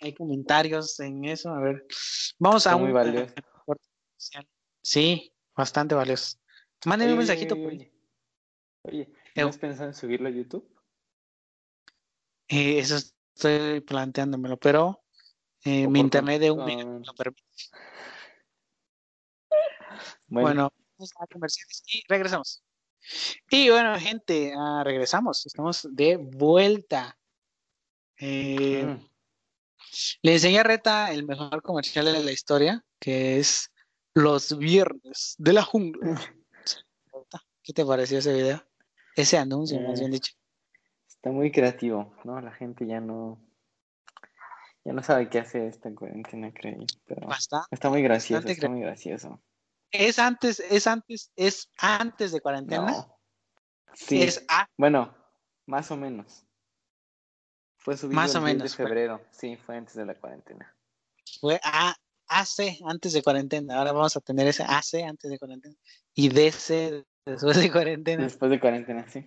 hay 0.00 0.14
comentarios 0.14 1.00
en 1.00 1.24
eso. 1.24 1.50
A 1.50 1.58
ver, 1.58 1.84
vamos 2.38 2.66
a 2.66 2.70
Está 2.70 2.76
un 2.76 2.82
muy 2.82 2.92
valioso. 2.92 3.34
Sí, 4.80 5.34
bastante 5.56 5.96
valioso. 5.96 6.38
Mándenme 6.84 7.14
un 7.14 7.18
mensajito. 7.18 7.56
oye, 7.56 7.92
por- 8.82 8.92
oye. 8.92 9.12
¿no 9.34 9.48
has 9.48 9.58
pensado 9.58 9.88
en 9.88 9.94
subirlo 9.94 10.28
a 10.28 10.30
YouTube? 10.30 10.72
Eh, 12.46 12.78
eso 12.78 12.96
estoy 13.34 13.80
planteándomelo, 13.80 14.56
pero 14.56 15.02
eh, 15.64 15.88
mi 15.88 15.98
internet 15.98 16.40
de 16.40 16.52
un 16.52 16.58
con- 16.58 16.66
mega 16.66 16.84
no 16.84 17.00
lo 17.00 17.14
permite. 17.14 17.42
Bueno, 20.26 20.46
Bueno, 20.48 20.72
vamos 20.98 21.12
a 21.20 21.26
comerciales 21.26 21.82
y 21.86 22.02
regresamos. 22.08 22.62
Y 23.50 23.70
bueno, 23.70 23.98
gente, 23.98 24.52
ah, 24.56 24.82
regresamos. 24.84 25.46
Estamos 25.46 25.86
de 25.92 26.16
vuelta. 26.16 27.16
Eh, 28.18 28.84
mm, 28.84 29.06
Le 30.22 30.32
enseñé 30.32 30.58
a 30.58 30.62
Reta 30.64 31.12
el 31.12 31.24
mejor 31.26 31.62
comercial 31.62 32.06
de 32.06 32.24
la 32.24 32.32
historia, 32.32 32.82
que 32.98 33.38
es 33.38 33.70
Los 34.14 34.58
Viernes 34.58 35.34
de 35.38 35.52
la 35.52 35.62
Jungla. 35.62 36.00
¿Qué 37.62 37.72
te 37.72 37.84
pareció 37.84 38.18
ese 38.18 38.32
video? 38.32 38.64
Ese 39.16 39.38
anuncio, 39.38 39.80
más 39.80 39.98
Eh, 39.98 40.02
bien 40.02 40.12
dicho. 40.12 40.32
está 41.08 41.30
muy 41.30 41.50
creativo, 41.50 42.14
¿no? 42.24 42.40
La 42.40 42.52
gente 42.52 42.86
ya 42.86 43.00
no 43.00 43.42
ya 44.84 44.92
no 44.92 45.02
sabe 45.02 45.28
qué 45.28 45.40
hacer 45.40 45.62
esta 45.62 45.92
cuarentena, 45.92 46.52
creo 46.52 46.78
pero 47.06 47.26
Bastante. 47.26 47.66
está 47.72 47.88
muy 47.90 48.02
gracioso, 48.02 48.46
está 48.46 48.68
muy 48.68 48.82
gracioso. 48.82 49.42
Es 49.98 50.18
antes, 50.18 50.60
es 50.60 50.86
antes, 50.86 51.32
es 51.36 51.70
antes 51.78 52.32
de 52.32 52.40
cuarentena. 52.40 52.90
No. 52.90 53.18
Sí, 53.94 54.22
Es 54.22 54.44
a- 54.48 54.68
bueno, 54.76 55.16
más 55.66 55.90
o 55.90 55.96
menos. 55.96 56.44
Fue 57.78 57.96
subido 57.96 58.16
Más 58.16 58.34
el 58.34 58.42
o 58.42 58.44
10 58.44 58.56
menos, 58.56 58.70
de 58.72 58.76
fue. 58.76 58.86
febrero, 58.86 59.24
sí, 59.30 59.56
fue 59.56 59.76
antes 59.76 59.94
de 59.94 60.04
la 60.04 60.14
cuarentena. 60.14 60.76
fue 61.40 61.60
a, 61.62 61.94
AC 62.28 62.78
antes 62.86 63.12
de 63.12 63.22
cuarentena. 63.22 63.78
Ahora 63.78 63.92
vamos 63.92 64.16
a 64.16 64.20
tener 64.20 64.46
ese 64.48 64.64
AC 64.64 65.04
antes 65.04 65.30
de 65.30 65.38
cuarentena 65.38 65.76
y 66.14 66.28
DC 66.28 67.04
después 67.24 67.56
de 67.56 67.70
cuarentena. 67.70 68.24
Después 68.24 68.50
de 68.50 68.58
cuarentena, 68.60 69.08
sí. 69.08 69.24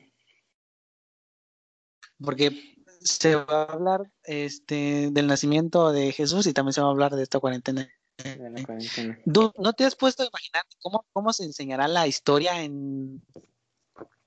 Porque 2.24 2.76
se 3.02 3.36
va 3.36 3.64
a 3.64 3.72
hablar 3.72 4.02
este, 4.24 5.10
del 5.12 5.28
nacimiento 5.28 5.92
de 5.94 6.12
Jesús 6.12 6.46
y 6.48 6.54
también 6.54 6.74
se 6.74 6.82
va 6.82 6.88
a 6.88 6.92
hablar 6.92 7.16
de 7.16 7.24
esta 7.24 7.40
cuarentena. 7.40 7.88
De 8.24 8.50
la 8.50 8.64
cuarentena. 8.64 9.20
Du- 9.26 9.54
¿No 9.58 9.74
te 9.74 9.86
has 9.86 9.96
puesto 9.96 10.24
a 10.24 10.28
imaginar 10.28 10.64
cómo, 10.82 11.06
cómo 11.14 11.32
se 11.34 11.46
enseñará 11.46 11.88
la 11.88 12.06
historia 12.08 12.62
en, 12.62 13.22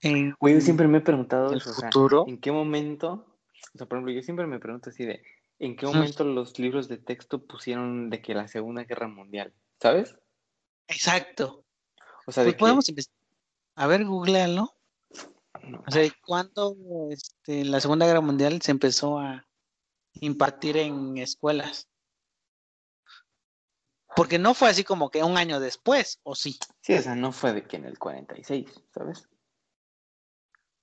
en 0.00 0.34
Güey, 0.40 0.54
yo 0.54 0.60
siempre 0.60 0.88
me 0.88 0.98
he 0.98 1.02
preguntado 1.02 1.52
el 1.52 1.58
eso, 1.58 1.70
o 1.70 1.74
sea, 1.74 1.88
futuro? 1.90 2.24
¿en 2.26 2.40
qué 2.40 2.50
momento? 2.52 3.26
O 3.74 3.78
sea, 3.78 3.86
por 3.86 3.98
ejemplo, 3.98 4.12
yo 4.14 4.22
siempre 4.22 4.46
me 4.46 4.58
pregunto 4.58 4.90
así 4.90 5.04
de, 5.04 5.22
¿en 5.58 5.76
qué 5.76 5.86
momento 5.86 6.24
los 6.24 6.58
libros 6.58 6.88
de 6.88 6.98
texto 6.98 7.44
pusieron 7.44 8.10
de 8.10 8.20
que 8.22 8.34
la 8.34 8.48
Segunda 8.48 8.84
Guerra 8.84 9.08
Mundial? 9.08 9.52
¿Sabes? 9.80 10.16
Exacto. 10.88 11.64
O 12.26 12.32
sea, 12.32 12.44
Pues 12.44 12.54
de 12.54 12.58
podemos 12.58 12.88
empezar. 12.88 13.12
A 13.74 13.86
ver, 13.86 14.04
googlealo. 14.04 14.74
que... 15.60 15.68
no, 15.70 15.82
O 15.86 15.90
sea, 15.90 16.10
¿cuándo 16.26 16.76
este, 17.10 17.64
la 17.64 17.80
Segunda 17.80 18.06
Guerra 18.06 18.20
Mundial 18.20 18.60
se 18.62 18.70
empezó 18.70 19.18
a 19.18 19.46
impartir 20.14 20.76
en 20.76 21.16
escuelas? 21.18 21.88
Porque 24.14 24.38
no 24.38 24.54
fue 24.54 24.68
así 24.68 24.84
como 24.84 25.10
que 25.10 25.22
un 25.22 25.36
año 25.36 25.60
después, 25.60 26.20
¿o 26.22 26.34
sí? 26.34 26.58
Sí, 26.82 26.94
o 26.94 27.02
sea, 27.02 27.14
no 27.14 27.32
fue 27.32 27.52
de 27.52 27.64
que 27.64 27.76
en 27.76 27.86
el 27.86 27.98
46, 27.98 28.68
¿sabes? 28.94 29.28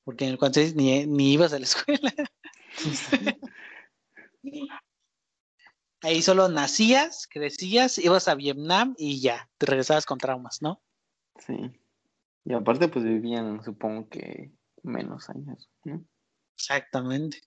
Porque 0.03 0.25
en 0.25 0.32
el 0.32 0.38
46 0.38 0.75
ni, 0.75 1.05
ni 1.05 1.34
ibas 1.34 1.53
a 1.53 1.59
la 1.59 1.65
escuela. 1.65 2.13
Ahí 6.01 6.21
solo 6.21 6.47
nacías, 6.47 7.27
crecías, 7.27 7.97
ibas 7.97 8.27
a 8.27 8.36
Vietnam 8.36 8.95
y 8.97 9.21
ya, 9.21 9.49
te 9.57 9.65
regresabas 9.65 10.05
con 10.05 10.17
traumas, 10.17 10.61
¿no? 10.61 10.82
Sí. 11.38 11.71
Y 12.45 12.53
aparte, 12.53 12.88
pues 12.88 13.03
vivían, 13.03 13.63
supongo 13.63 14.07
que 14.09 14.53
menos 14.82 15.30
años, 15.30 15.69
¿no? 15.84 16.03
Exactamente. 16.55 17.41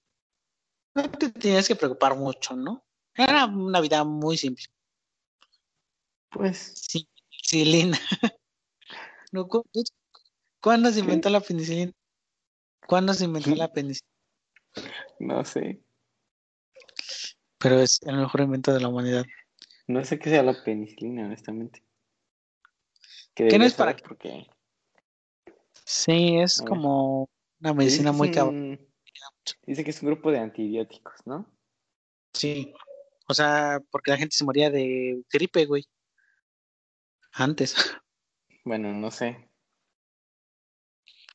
No 0.94 1.10
te 1.10 1.30
tenías 1.30 1.66
que 1.66 1.76
preocupar 1.76 2.16
mucho, 2.16 2.54
¿no? 2.54 2.84
Era 3.14 3.46
una 3.46 3.80
vida 3.80 4.04
muy 4.04 4.36
simple. 4.36 4.64
Pues, 6.32 6.72
Sí, 6.76 7.08
penicilina. 7.28 7.98
No, 9.32 9.48
¿cu- 9.48 9.64
cu- 9.72 9.82
¿Cuándo 10.60 10.90
se 10.90 11.00
inventó 11.00 11.30
la 11.30 11.40
penicilina? 11.40 11.90
¿Cuándo 12.86 13.14
se 13.14 13.24
inventó 13.24 13.54
la 13.54 13.72
penicilina? 13.72 14.06
no 15.20 15.42
sé. 15.44 15.82
Pero 17.58 17.80
es 17.80 17.98
el 18.02 18.16
mejor 18.16 18.42
invento 18.42 18.74
de 18.74 18.80
la 18.80 18.88
humanidad. 18.88 19.24
No 19.86 20.04
sé 20.04 20.18
qué 20.18 20.28
sea 20.30 20.42
la 20.42 20.62
penicilina, 20.64 21.24
honestamente. 21.24 21.82
Que 23.34 23.48
¿Qué 23.48 23.58
no 23.58 23.64
es 23.64 23.72
para 23.74 23.92
saber 23.92 24.02
porque 24.06 24.46
Sí, 25.86 26.36
es 26.38 26.60
A 26.60 26.64
ver. 26.64 26.68
como 26.68 27.30
una 27.60 27.72
medicina 27.72 28.12
muy 28.12 28.30
cabrón. 28.30 28.54
un- 28.56 28.92
Dice 29.66 29.82
que 29.82 29.90
es 29.90 30.02
un 30.02 30.08
grupo 30.08 30.30
de 30.30 30.38
antibióticos, 30.40 31.14
¿no? 31.24 31.50
Sí. 32.34 32.74
O 33.28 33.34
sea, 33.34 33.80
porque 33.90 34.10
la 34.10 34.18
gente 34.18 34.36
se 34.36 34.44
moría 34.44 34.70
de 34.70 35.22
gripe, 35.32 35.64
güey. 35.64 35.86
Antes. 37.32 37.74
Bueno, 38.64 38.92
no 38.92 39.10
sé. 39.10 39.48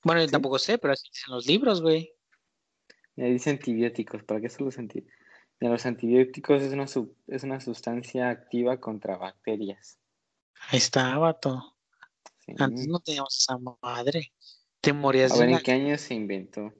Bueno, 0.03 0.21
yo 0.21 0.27
¿Sí? 0.27 0.31
tampoco 0.31 0.59
sé, 0.59 0.77
pero 0.77 0.93
así 0.93 1.09
dicen 1.09 1.33
los 1.33 1.45
libros, 1.45 1.81
güey. 1.81 2.13
Me 3.15 3.29
dice 3.31 3.49
antibióticos. 3.49 4.23
¿Para 4.23 4.39
qué 4.41 4.49
son 4.49 4.65
los 4.65 4.77
antibióticos? 4.77 5.17
Los 5.59 5.85
antibióticos 5.87 6.61
es 6.61 6.71
una, 6.71 6.87
sub- 6.87 7.17
es 7.27 7.43
una 7.43 7.59
sustancia 7.59 8.29
activa 8.29 8.79
contra 8.79 9.17
bacterias. 9.17 9.99
Ahí 10.69 10.77
está, 10.77 11.17
vato. 11.17 11.75
Sí. 12.45 12.53
Antes 12.59 12.87
no 12.87 12.99
teníamos 12.99 13.35
esa 13.37 13.57
madre. 13.81 14.33
Te 14.81 14.93
morías 14.93 15.31
A 15.31 15.35
de 15.35 15.39
ver, 15.41 15.49
una... 15.49 15.57
¿en 15.57 15.63
qué 15.63 15.71
año 15.71 15.97
se 15.97 16.13
inventó? 16.13 16.73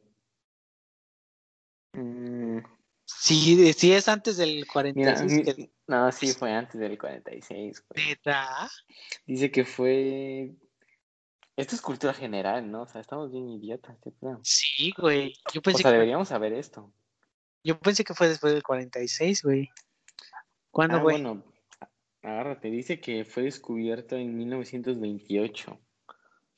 Mm, 1.94 2.60
Si, 3.06 3.74
si 3.74 3.92
es 3.94 4.08
antes 4.08 4.38
del 4.38 4.66
mira, 4.94 5.16
46, 5.16 5.32
mi- 5.32 5.44
que... 5.44 5.72
no, 5.88 6.12
sí, 6.12 6.34
fue 6.34 6.52
antes 6.54 6.80
del 6.80 6.98
46. 6.98 7.86
güey. 7.90 8.18
Dice 9.26 9.52
que 9.52 9.66
fue... 9.66 10.52
Esto 11.56 11.74
es 11.76 11.82
cultura 11.82 12.14
general, 12.14 12.70
¿no? 12.70 12.84
O 12.84 12.88
sea, 12.88 13.02
estamos 13.02 13.32
bien 13.32 13.50
idiotas, 13.50 13.98
yo 14.06 14.12
creo. 14.20 14.40
Sí, 14.44 14.94
güey. 14.98 15.34
Yo 15.54 15.60
O 15.60 15.64
pensé, 15.64 15.82
sea, 15.82 15.90
que, 15.92 15.94
deberíamos 15.96 16.28
saber 16.28 16.54
esto. 16.54 16.94
yo 17.64 17.80
pensé 17.80 18.04
que 18.04 18.14
fue 18.14 18.28
después 18.30 18.54
del 18.54 18.62
46, 18.62 19.42
güey. 19.44 19.70
¿Cuándo, 20.70 20.98
Ah, 20.98 21.02
güey? 21.02 21.20
bueno, 21.22 21.44
agárrate. 22.22 22.70
Dice 22.70 23.00
que 23.00 23.26
fue 23.26 23.44
descubierto 23.44 24.16
en 24.18 24.38
1928 24.38 25.80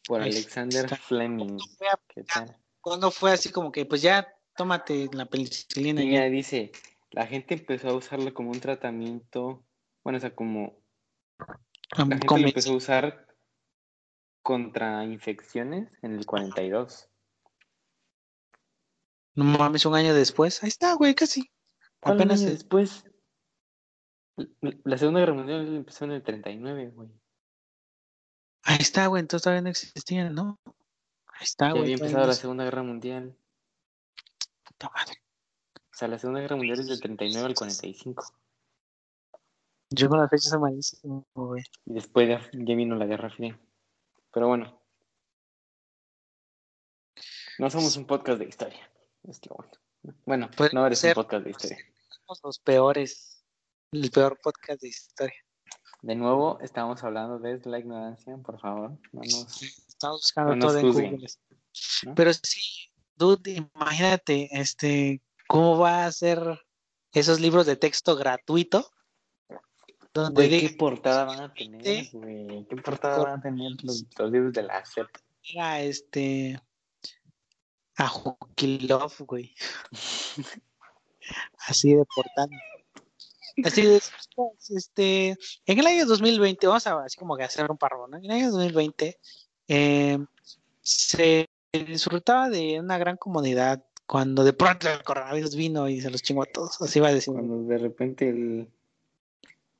por 0.06 0.22
Alexander 0.22 0.84
está. 0.84 0.98
Fleming. 0.98 1.48
¿Cuándo 1.48 1.66
fue, 1.78 1.88
a- 1.88 2.00
¿Qué 2.08 2.24
tal? 2.24 2.58
cuándo 2.82 3.12
fue 3.12 3.32
así 3.32 3.52
como 3.52 3.72
que, 3.72 3.86
pues 3.86 4.02
ya, 4.02 4.28
tómate 4.58 5.10
la 5.14 5.26
penicilina 5.28 6.04
Y 6.04 6.12
ya? 6.12 6.24
dice, 6.26 6.74
la 7.12 7.26
gente 7.28 7.54
empezó 7.56 7.90
a 7.90 7.96
usarlo 7.96 8.34
como 8.34 8.52
un 8.52 8.60
tratamiento, 8.60 9.66
bueno, 10.04 10.18
o 10.18 10.20
sea, 10.20 10.36
como 10.36 10.82
la 11.98 12.06
gente 12.06 12.28
lo 12.30 12.48
empezó 12.48 12.74
a 12.74 12.78
usar 12.78 13.28
contra 14.42 15.04
infecciones 15.04 15.92
en 16.02 16.14
el 16.16 16.26
42. 16.26 17.10
No 19.36 19.46
mames, 19.46 19.86
un 19.86 19.96
año 19.96 20.14
después. 20.14 20.62
Ahí 20.64 20.70
está, 20.70 20.94
güey, 20.94 21.16
casi. 21.16 21.50
¿Cuál 22.00 22.16
Apenas 22.16 22.42
año 22.42 22.50
después? 22.50 23.04
La- 24.62 24.98
Segunda 24.98 25.20
Guerra 25.20 25.34
Mundial 25.34 25.76
empezó 25.76 26.06
en 26.06 26.12
el 26.14 26.24
39, 26.24 26.90
güey. 26.92 27.10
Ahí 28.64 28.78
está, 28.80 29.08
güey, 29.08 29.22
entonces 29.22 29.44
todavía 29.44 29.62
no 29.62 29.70
existían, 29.70 30.34
¿no? 30.34 30.60
Ahí 30.66 31.44
está, 31.44 31.68
Ya 31.68 31.72
güey. 31.72 31.84
había 31.84 31.96
empezado 31.96 32.22
no 32.22 32.28
la 32.28 32.34
se- 32.34 32.42
Segunda 32.42 32.64
Guerra 32.66 32.84
Mundial. 32.84 33.38
puta 34.64 34.90
madre. 34.94 35.22
Sea, 36.00 36.08
la 36.08 36.18
Segunda 36.18 36.40
Guerra 36.40 36.56
Mundial 36.56 36.80
es 36.80 36.88
del 36.88 37.02
39 37.02 37.46
al 37.46 37.56
45. 37.56 38.24
Yo 39.90 40.08
con 40.08 40.20
las 40.20 40.30
fechas 40.30 40.58
malísimo, 40.58 41.28
güey. 41.34 41.62
Y 41.88 41.94
después 41.94 42.30
ya, 42.30 42.40
ya 42.54 42.76
vino 42.76 42.96
la 42.96 43.06
Guerra 43.06 43.30
Fría. 43.30 43.60
Pero 44.32 44.48
bueno. 44.48 44.82
No 47.58 47.70
somos 47.70 47.98
un 47.98 48.06
podcast 48.06 48.40
de 48.40 48.46
historia. 48.48 48.90
Es 49.24 49.42
lo 49.46 49.58
bueno. 49.58 49.72
Bueno, 50.26 50.52
Puede 50.56 50.70
no 50.74 50.88
eres 50.88 51.00
ser. 51.00 51.18
un 51.18 51.24
podcast 51.26 51.44
de 51.44 51.50
historia. 51.50 51.78
Somos 52.08 52.40
los 52.46 52.60
peores. 52.60 53.44
El 53.92 54.10
peor 54.10 54.40
podcast 54.42 54.82
de 54.82 54.88
historia. 54.88 55.46
De 56.02 56.16
nuevo, 56.16 56.62
estamos 56.62 57.04
hablando 57.04 57.40
desde 57.40 57.70
la 57.70 57.80
ignorancia, 57.80 58.38
por 58.38 58.58
favor. 58.62 58.92
No 59.12 59.20
nos... 59.20 59.62
Estamos 59.62 60.22
buscando 60.22 60.56
No 60.56 60.68
todo 60.68 60.78
en 60.78 60.94
Google. 60.94 61.28
¿no? 62.06 62.16
Pero 62.16 62.32
sí, 62.34 62.90
dude, 63.18 63.68
imagínate, 63.76 64.48
este, 64.54 65.22
cómo 65.50 65.80
va 65.80 66.06
a 66.06 66.12
ser 66.12 66.40
esos 67.12 67.40
libros 67.40 67.66
de 67.66 67.76
texto 67.76 68.16
gratuito. 68.16 68.88
Donde 70.14 70.48
¿qué 70.48 70.70
portada 70.78 71.26
van 71.26 71.42
a 71.42 71.54
tener, 71.54 72.08
güey? 72.14 72.66
¿Qué 72.70 72.76
portada 72.78 73.18
van 73.18 73.40
a 73.40 73.42
tener 73.42 73.72
los, 73.84 74.06
los 74.18 74.32
libros 74.32 74.54
de 74.54 74.64
la 74.64 74.86
SEP? 74.86 75.08
a 75.60 75.82
este 75.82 76.62
a 77.98 78.12
Love, 78.62 79.22
güey. 79.22 79.56
Así 81.68 81.96
de 81.96 82.06
portada. 82.16 82.50
Así 83.64 83.82
de, 83.82 84.02
este, 84.70 85.30
en 85.66 85.80
el 85.80 85.88
año 85.88 86.06
2020, 86.06 86.68
vamos 86.68 86.88
a 86.88 87.04
así 87.04 87.18
como 87.18 87.36
que 87.36 87.44
hacer 87.44 87.70
un 87.70 87.78
parro, 87.78 88.08
¿no? 88.08 88.18
En 88.18 88.26
el 88.26 88.32
año 88.32 88.52
2020 88.52 89.20
eh, 89.68 90.18
se 90.82 91.50
disfrutaba 91.74 92.50
de 92.50 92.80
una 92.80 92.98
gran 92.98 93.18
comunidad 93.18 93.84
cuando 94.10 94.44
de 94.44 94.54
pronto 94.54 94.90
el 94.90 95.04
coronavirus 95.04 95.56
vino 95.56 95.88
y 95.88 96.02
se 96.02 96.10
los 96.10 96.24
chingó 96.24 96.42
a 96.42 96.48
todos. 96.48 96.82
Así 96.82 97.00
va 97.00 97.10
a 97.10 97.14
decir. 97.14 97.32
Cuando 97.32 97.62
de 97.62 97.78
repente 97.78 98.28
el. 98.28 98.68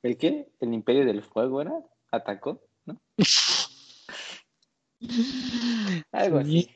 ¿El 0.02 0.16
qué? 0.16 0.52
¿El 0.60 0.72
Imperio 0.72 1.04
del 1.04 1.24
Fuego 1.24 1.60
era? 1.60 1.72
¿Atacó? 2.12 2.62
¿No? 2.86 2.96
Algo 6.12 6.40
Sí. 6.42 6.44
así. 6.44 6.70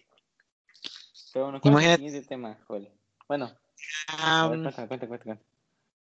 Pero 1.33 1.45
bueno, 1.47 1.61
¿cuál 1.61 1.79
es 1.79 1.85
el 1.85 1.97
siguiente 1.97 2.23
tema, 2.29 2.59
Joel? 2.67 2.91
Bueno, 3.29 3.53
a 4.09 4.49
ver, 4.49 4.61
cuéntame, 4.61 4.89
cuéntame, 4.89 5.09
cuéntame. 5.09 5.41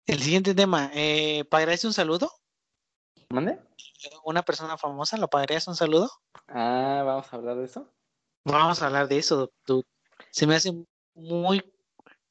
el 0.06 0.20
siguiente 0.20 0.54
tema, 0.54 0.92
eh, 0.94 1.44
¿pagarías 1.50 1.84
un 1.86 1.94
saludo? 1.94 2.32
¿Mande? 3.30 3.60
¿Una 4.26 4.44
persona 4.44 4.78
famosa 4.78 5.18
lo 5.18 5.28
pagarías 5.28 5.68
un 5.68 5.76
saludo? 5.76 6.10
Ah, 6.48 7.02
vamos 7.06 7.34
a 7.34 7.36
hablar 7.36 7.58
de 7.58 7.66
eso. 7.66 7.88
Vamos 8.46 8.82
a 8.82 8.88
hablar 8.88 9.08
de 9.08 9.18
eso, 9.18 9.52
dude. 9.66 9.86
Se 10.32 10.48
me 10.48 10.56
hace 10.56 10.72
muy, 11.22 11.64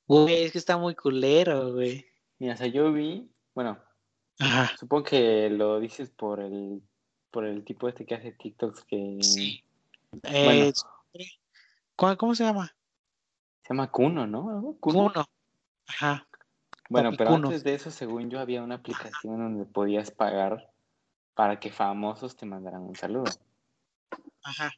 güey, 0.07 0.45
es 0.45 0.53
que 0.53 0.59
está 0.59 0.77
muy 0.77 0.95
culero, 0.95 1.73
güey. 1.73 2.07
Mira, 2.39 2.55
o 2.55 2.57
sea, 2.57 2.67
yo 2.67 2.93
vi, 2.93 3.31
bueno, 3.55 3.79
Ajá. 4.39 4.77
supongo 4.79 5.05
que 5.05 5.51
lo 5.51 5.81
dices 5.81 6.11
por 6.11 6.41
el, 6.41 6.83
por 7.31 7.45
el 7.45 7.65
tipo 7.65 7.89
este 7.89 8.05
que 8.05 8.15
hace 8.15 8.33
TikToks 8.33 8.85
que 8.85 9.19
Sí. 9.21 9.63
Bueno. 10.23 10.73
Eh, 11.13 11.27
¿cómo, 11.97 12.17
cómo 12.17 12.35
se 12.35 12.45
llama? 12.45 12.75
se 13.63 13.75
llama 13.75 13.91
Kuno, 13.91 14.27
¿no? 14.27 14.77
Kuno. 14.81 15.13
Kuno. 15.13 15.27
Ajá. 15.87 16.27
Bueno, 16.89 17.11
Papi 17.11 17.19
pero 17.19 17.31
Kuno. 17.31 17.49
antes 17.49 17.63
de 17.63 17.75
eso, 17.75 17.91
según 17.93 18.29
yo, 18.31 18.41
había 18.41 18.63
una 18.63 18.77
aplicación 18.77 19.39
donde 19.39 19.65
podías 19.65 20.11
pagar 20.11 20.73
para 21.35 21.61
que 21.61 21.71
famosos 21.71 22.37
te 22.37 22.47
mandaran 22.47 22.83
un 22.83 22.97
saludo. 22.97 23.31
Ajá. 24.43 24.73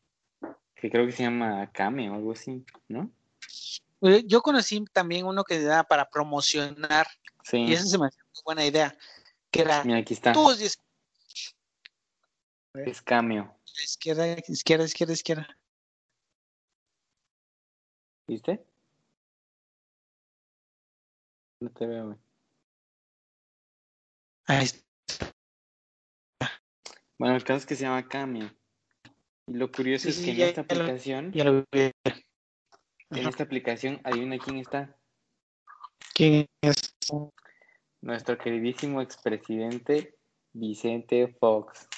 Que 0.75 0.91
creo 0.91 1.07
que 1.07 1.13
se 1.13 1.23
llama 1.23 1.71
Kame 1.73 2.11
o 2.11 2.15
algo 2.15 2.33
así, 2.33 2.67
¿no? 2.89 3.11
Yo 4.26 4.42
conocí 4.42 4.84
también 4.92 5.26
uno 5.26 5.44
que 5.44 5.57
era 5.62 5.84
para 5.84 6.11
promocionar, 6.11 7.07
Sí. 7.44 7.59
y 7.59 7.72
eso 7.72 7.86
se 7.86 7.98
me 7.98 8.07
hace 8.07 8.18
muy 8.34 8.42
buena 8.44 8.66
idea, 8.66 8.96
que 9.50 9.62
era 9.62 9.84
Mira, 9.84 9.98
aquí 9.98 10.14
está. 10.14 10.32
todos 10.32 10.61
Es 12.74 13.03
Cameo. 13.03 13.57
izquierda, 13.84 14.26
izquierda, 14.48 14.84
izquierda, 14.84 15.12
izquierda. 15.12 15.59
¿Viste? 18.26 18.64
No 21.61 21.70
te 21.70 21.86
veo, 21.86 22.07
güey. 22.07 22.18
Ahí 24.46 24.64
está. 24.64 25.32
Bueno, 27.18 27.36
el 27.36 27.44
caso 27.44 27.59
es 27.59 27.66
que 27.66 27.76
se 27.76 27.82
llama 27.84 28.09
Cameo. 28.09 28.50
Y 29.46 29.55
lo 29.55 29.70
curioso 29.70 30.05
Sí, 30.05 30.09
es 30.11 30.16
sí, 30.16 30.24
que 30.24 30.42
en 30.42 30.48
esta 30.48 30.62
lo- 30.62 30.82
aplicación, 30.82 31.32
Ya 31.32 31.44
lo 31.44 31.64
vi. 31.70 31.92
En 33.15 33.29
esta 33.29 33.45
aplicación, 33.45 34.01
adivina 34.05 34.39
quién 34.39 34.59
está. 34.59 34.97
¿Quién 36.15 36.47
es? 36.63 36.95
Nuestro 38.01 38.37
queridísimo 38.39 39.01
expresidente 39.01 40.17
Vicente 40.53 41.29
Fox. 41.39 41.89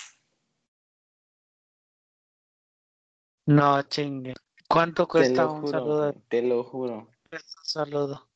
No, 3.47 3.83
chingue. 3.83 4.35
¿Cuánto 4.69 5.07
cuesta 5.07 5.47
un 5.47 5.61
juro, 5.61 5.71
saludo? 5.71 6.15
te 6.29 6.43
lo 6.43 6.65
juro. 6.65 7.11
Un 7.31 7.39
saludo. 7.63 8.29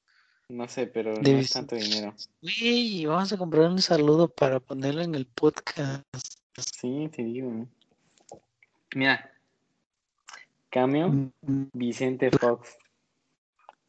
No 0.51 0.66
sé, 0.66 0.87
pero 0.87 1.14
De 1.14 1.33
no 1.33 1.39
es 1.39 1.51
tanto 1.51 1.76
dinero. 1.76 2.14
Güey, 2.41 3.05
vamos 3.07 3.33
a 3.33 3.37
comprar 3.37 3.70
un 3.70 3.81
saludo 3.81 4.29
para 4.29 4.61
ponerlo 4.61 5.03
en 5.03 5.14
el 5.14 5.26
podcast. 5.26 6.05
Sí, 6.57 7.09
te 7.14 7.22
digo. 7.22 7.66
Mira. 8.95 9.31
Cameo, 10.70 11.08
Mm, 11.08 11.30
Vicente 11.72 12.30
Fox. 12.30 12.76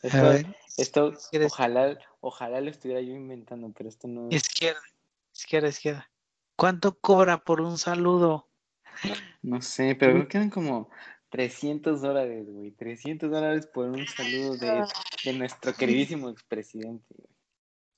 Esto, 0.02 0.22
ver, 0.22 0.56
esto 0.78 1.14
¿Quieres- 1.30 1.52
ojalá, 1.52 1.98
ojalá 2.22 2.62
lo 2.62 2.70
estuviera 2.70 3.02
yo 3.02 3.14
inventando, 3.14 3.72
pero 3.76 3.90
esto 3.90 4.08
no 4.08 4.30
izquierda, 4.32 4.80
izquierda, 5.36 5.68
izquierda. 5.70 6.12
¿Cuánto 6.56 6.98
cobra 7.00 7.38
por 7.44 7.62
un 7.62 7.78
saludo? 7.78 8.48
No 9.42 9.62
sé, 9.62 9.96
pero 9.96 10.14
creo 10.14 10.28
que 10.28 10.38
eran 10.38 10.50
como 10.50 10.90
300 11.30 12.02
dólares, 12.02 12.46
güey. 12.50 12.72
300 12.72 13.30
dólares 13.30 13.68
por 13.68 13.86
un 13.86 14.06
saludo 14.08 14.56
de, 14.58 14.84
de 15.26 15.34
nuestro 15.34 15.74
queridísimo 15.74 16.30
expresidente. 16.30 17.06
güey. 17.16 17.30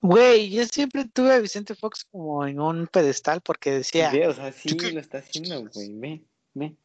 Güey, 0.03 0.49
yo 0.49 0.65
siempre 0.65 1.05
tuve 1.05 1.33
a 1.33 1.39
Vicente 1.39 1.75
Fox 1.75 2.05
como 2.05 2.45
en 2.47 2.59
un 2.59 2.87
pedestal 2.87 3.41
porque 3.41 3.71
decía, 3.71 4.11
Ve, 4.11 4.27
o 4.27 4.33
sea, 4.33 4.51
sí 4.51 4.69
lo 4.75 4.99
está 4.99 5.19
haciendo, 5.19 5.69
güey. 5.69 5.93
Ve, 5.99 6.25
ve. 6.55 6.75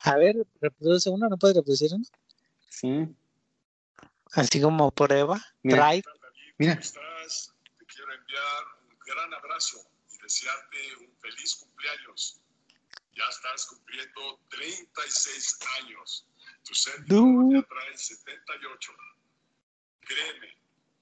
A 0.00 0.16
ver, 0.16 0.36
reproduce 0.60 1.10
uno, 1.10 1.28
¿no 1.28 1.36
puedes 1.36 1.56
reproducir 1.56 1.90
uno? 1.92 2.04
Sí. 2.68 3.14
Así 4.32 4.60
como 4.60 4.90
prueba, 4.90 5.40
Mira. 5.62 5.88
drive. 5.88 6.04
Mira. 6.58 6.74
¿Cómo 6.74 6.80
estás? 6.82 7.54
Te 7.78 7.84
quiero 7.86 8.12
enviar 8.12 8.64
un 8.88 8.98
gran 9.00 9.34
abrazo 9.34 9.78
y 10.10 10.18
desearte 10.22 10.96
un 11.00 11.16
feliz 11.20 11.56
cumpleaños. 11.56 12.40
Ya 13.14 13.24
estás 13.28 13.66
cumpliendo 13.66 14.40
36 14.50 15.58
años. 15.80 16.26
Tu 16.64 16.74
servidor 16.74 17.52
ya 17.52 17.62
trae 17.62 17.96
78. 17.96 18.92
Créeme, 20.00 20.56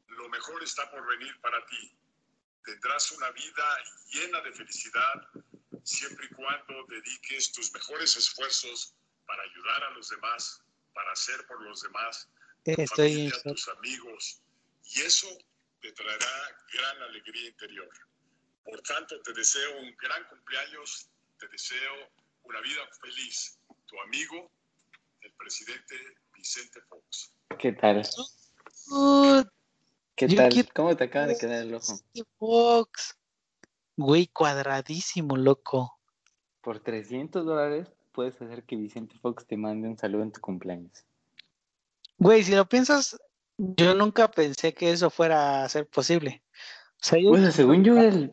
lo 0.08 0.28
mejor 0.28 0.62
está 0.62 0.90
por 0.90 1.06
venir 1.06 1.38
para 1.40 1.64
ti. 1.66 1.94
Tendrás 2.64 3.12
una 3.12 3.30
vida 3.30 3.64
llena 4.10 4.40
de 4.40 4.52
felicidad 4.52 5.28
siempre 5.84 6.26
y 6.30 6.34
cuando 6.34 6.84
dediques 6.88 7.52
tus 7.52 7.72
mejores 7.72 8.16
esfuerzos 8.16 8.94
para 9.26 9.42
ayudar 9.42 9.84
a 9.84 9.90
los 9.90 10.08
demás, 10.08 10.62
para 10.94 11.12
hacer 11.12 11.46
por 11.46 11.60
los 11.62 11.82
demás 11.82 12.28
tu 12.64 12.72
Estoy 12.72 13.12
en 13.12 13.30
familia, 13.30 13.42
tus 13.44 13.68
amigos, 13.68 14.42
y 14.94 15.00
eso 15.02 15.28
te 15.80 15.92
traerá 15.92 16.26
gran 16.72 17.02
alegría 17.02 17.48
interior. 17.48 17.88
Por 18.64 18.80
tanto, 18.82 19.20
te 19.22 19.32
deseo 19.32 19.78
un 19.80 19.94
gran 19.96 20.24
cumpleaños, 20.28 21.08
te 21.38 21.48
deseo 21.48 22.10
una 22.42 22.60
vida 22.60 22.86
feliz. 23.00 23.58
Tu 23.86 24.00
amigo, 24.02 24.50
el 25.22 25.32
presidente 25.34 25.94
Vicente 26.34 26.80
Fox. 26.82 27.32
¿Qué 27.58 27.72
tal? 27.72 28.02
Uh, 28.90 29.42
¿Qué 30.16 30.28
tal? 30.28 30.52
quiero- 30.52 30.68
¿Cómo 30.74 30.96
te 30.96 31.04
acaba 31.04 31.26
de 31.26 31.38
quedar 31.38 31.62
el 31.62 31.74
ojo? 31.74 31.92
Vicente 31.92 32.30
Fox. 32.38 33.17
Güey, 33.98 34.28
cuadradísimo, 34.28 35.36
loco. 35.36 35.98
Por 36.60 36.78
300 36.78 37.44
dólares 37.44 37.88
puedes 38.12 38.40
hacer 38.40 38.62
que 38.62 38.76
Vicente 38.76 39.16
Fox 39.18 39.44
te 39.44 39.56
mande 39.56 39.88
un 39.88 39.98
saludo 39.98 40.22
en 40.22 40.30
tu 40.30 40.40
cumpleaños. 40.40 41.04
Güey, 42.16 42.44
si 42.44 42.54
lo 42.54 42.68
piensas, 42.68 43.20
yo 43.58 43.94
nunca 43.96 44.30
pensé 44.30 44.72
que 44.72 44.92
eso 44.92 45.10
fuera 45.10 45.64
a 45.64 45.68
ser 45.68 45.88
posible. 45.88 46.42
O 47.00 47.04
sea, 47.04 47.18
yo, 47.20 47.34
según 47.50 47.82
yo, 47.82 47.98
el... 47.98 48.32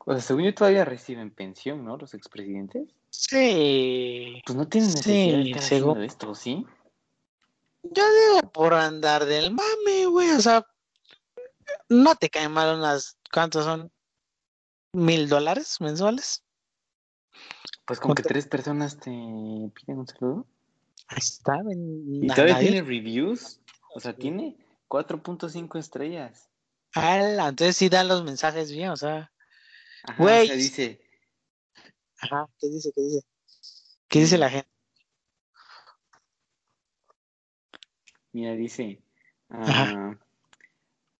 O 0.00 0.12
sea, 0.12 0.20
según 0.20 0.44
yo 0.44 0.54
todavía 0.54 0.84
reciben 0.84 1.30
pensión, 1.30 1.82
¿no? 1.82 1.96
Los 1.96 2.12
expresidentes. 2.12 2.90
sí. 3.08 4.42
Pues 4.44 4.56
no 4.58 4.68
tienen 4.68 4.90
Sí, 4.90 5.26
necesidad 5.32 5.54
de 5.54 5.62
según- 5.62 6.02
esto, 6.02 6.34
¿sí? 6.34 6.66
Yo 7.82 8.02
digo 8.02 8.50
por 8.52 8.74
andar 8.74 9.24
del 9.24 9.52
mame, 9.52 10.04
güey. 10.06 10.30
O 10.32 10.40
sea, 10.40 10.66
no 11.88 12.14
te 12.16 12.28
caen 12.28 12.52
mal 12.52 12.76
unas, 12.78 13.16
¿cuántos 13.32 13.64
son? 13.64 13.90
¿Mil 14.94 15.28
dólares 15.28 15.80
mensuales? 15.80 16.44
Pues 17.84 17.98
con 17.98 18.14
que 18.14 18.22
tres 18.22 18.46
personas 18.46 18.96
te 18.96 19.10
piden 19.10 19.98
un 19.98 20.06
saludo. 20.06 20.46
Ahí 21.08 21.18
está. 21.18 21.58
Y 21.68 22.28
todavía 22.28 22.54
nadie. 22.54 22.70
tiene 22.70 22.86
reviews. 22.86 23.60
O 23.94 23.98
sea, 24.00 24.14
tiene 24.14 24.56
4.5 24.88 25.78
estrellas. 25.80 26.48
Ala, 26.94 27.48
entonces 27.48 27.76
sí 27.76 27.88
dan 27.88 28.06
los 28.06 28.22
mensajes 28.24 28.70
bien, 28.70 28.90
o 28.90 28.96
sea. 28.96 29.32
Ajá, 30.04 30.22
Güey. 30.22 30.44
o 30.44 30.46
sea, 30.46 30.56
dice, 30.56 31.00
Ajá, 32.20 32.46
¿qué 32.60 32.68
dice? 32.68 32.92
¿Qué 32.94 33.02
dice? 33.02 33.20
¿Qué 34.08 34.18
dice 34.20 34.38
la 34.38 34.50
gente? 34.50 34.70
mira, 38.32 38.52
dice, 38.54 39.02
Ajá. 39.48 40.18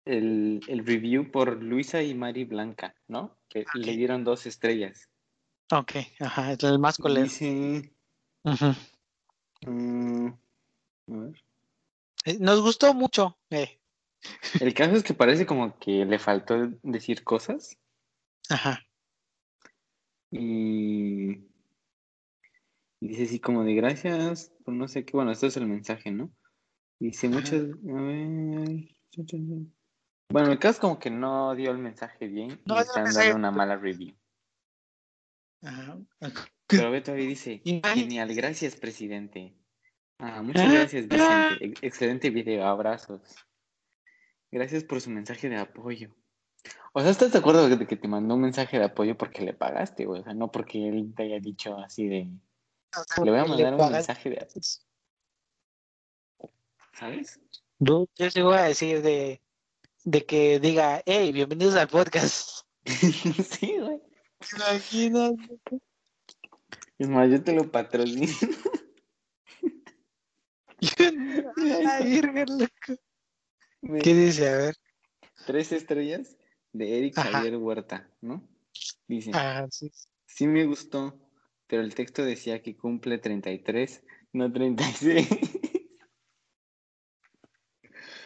El, 0.05 0.61
el 0.69 0.87
review 0.87 1.31
por 1.31 1.63
Luisa 1.63 2.03
y 2.03 2.15
Mari 2.15 2.45
Blanca, 2.45 2.95
¿no? 3.09 3.37
Que 3.49 3.65
le 3.75 3.97
dieron 3.97 4.25
dos 4.25 4.47
estrellas. 4.47 5.09
Ok, 5.71 5.93
ajá, 6.21 6.53
es 6.53 6.63
el 6.65 6.79
más. 6.79 6.99
Dice, 6.99 7.91
Ujú. 8.45 8.75
mm, 9.67 10.27
a 10.27 11.17
ver. 11.17 11.43
Eh, 12.27 12.39
Nos 12.41 12.61
gustó 12.61 12.93
mucho. 12.95 13.39
eh. 13.51 13.79
El 14.61 14.73
caso 14.73 14.95
es 14.95 15.03
que 15.03 15.15
parece 15.15 15.45
como 15.47 15.79
que 15.79 16.05
le 16.05 16.19
faltó 16.19 16.55
decir 16.83 17.25
cosas 17.25 17.77
Ajá. 18.49 18.87
y, 20.31 21.31
y 23.01 23.09
dice 23.09 23.25
así 23.25 23.39
como 23.41 23.65
de 23.65 23.75
gracias 23.75 24.51
por 24.65 24.73
no 24.75 24.89
sé 24.89 25.05
qué, 25.05 25.13
bueno, 25.13 25.31
esto 25.33 25.47
es 25.47 25.57
el 25.59 25.67
mensaje, 25.67 26.11
¿no? 26.11 26.31
Dice 26.99 27.29
muchas, 27.29 27.63
a 27.65 28.01
ver, 28.01 28.89
Bueno, 30.35 30.51
el 30.51 30.59
caso 30.59 30.73
es 30.73 30.81
como 30.81 30.99
que 30.99 31.11
no 31.11 31.55
dio 31.55 31.71
el 31.71 31.79
mensaje 31.79 32.27
bien 32.27 32.61
No 32.65 32.75
y 32.75 32.81
están 32.81 33.05
dando 33.05 33.37
una 33.37 33.53
mala 33.53 33.77
review. 33.77 34.17
Ajá. 35.63 35.97
Pero 36.67 36.91
Beto 36.91 37.13
ahí 37.13 37.25
dice, 37.25 37.63
genial, 37.95 38.35
gracias 38.35 38.75
presidente. 38.75 39.55
Ah, 40.19 40.43
muchas 40.43 40.73
gracias 40.73 41.07
Vicente, 41.07 41.65
Ex- 41.65 41.83
excelente 41.85 42.31
video, 42.31 42.67
abrazos. 42.67 43.21
Gracias 44.51 44.83
por 44.83 45.01
su 45.01 45.11
mensaje 45.11 45.49
de 45.49 45.57
apoyo. 45.57 46.13
O 46.95 47.01
sea, 47.01 47.11
¿estás 47.11 47.31
de 47.31 47.39
acuerdo 47.39 47.69
de 47.69 47.87
que 47.87 47.97
te 47.97 48.09
mandó 48.09 48.35
un 48.35 48.41
mensaje 48.41 48.77
de 48.77 48.87
apoyo 48.87 49.17
porque 49.17 49.45
le 49.45 49.55
pagaste, 49.55 50.05
güey? 50.05 50.23
O 50.23 50.25
sea, 50.25 50.35
no 50.35 50.51
porque 50.51 50.89
él 50.89 51.15
te 51.17 51.23
haya 51.23 51.39
dicho 51.39 51.79
así 51.79 52.09
de, 52.09 52.29
le 53.23 53.31
voy 53.31 53.39
a 53.39 53.45
mandar 53.45 53.75
un 53.75 53.93
mensaje 53.93 54.31
de 54.31 54.41
apoyo, 54.41 54.67
¿sabes? 56.93 57.41
Yo, 57.79 58.09
yo 58.17 58.31
sí 58.33 58.43
voy 58.43 58.57
a 58.57 58.63
decir 58.63 59.01
de, 59.01 59.44
de 60.05 60.27
que 60.27 60.61
diga, 60.61 61.03
hey, 61.07 61.33
bienvenidos 61.33 61.75
al 61.77 61.89
podcast. 61.89 62.61
sí, 62.85 63.79
güey. 63.79 64.01
Imagínate. 64.57 65.59
Es 66.99 67.09
más, 67.09 67.31
yo 67.31 67.43
te 67.43 67.55
lo 67.55 67.71
patrocino. 67.71 68.27
Ay, 71.89 72.21
loco. 72.21 73.01
¿Qué 74.03 74.15
dice? 74.15 74.49
A 74.49 74.57
ver. 74.57 74.77
Tres 75.47 75.73
estrellas 75.73 76.37
de 76.73 76.99
Eric 76.99 77.19
Ajá. 77.19 77.31
Javier 77.31 77.57
Huerta, 77.57 78.11
¿no? 78.21 78.47
Dice, 79.09 79.31
Ah, 79.33 79.67
sí. 79.71 79.91
sí 80.27 80.47
me 80.47 80.67
gustó, 80.67 81.19
pero 81.67 81.83
el 81.83 81.95
texto 81.95 82.23
decía 82.25 82.63
que 82.63 82.77
cumple 82.77 83.19
33, 83.19 84.03
no 84.33 84.53
36. 84.53 85.29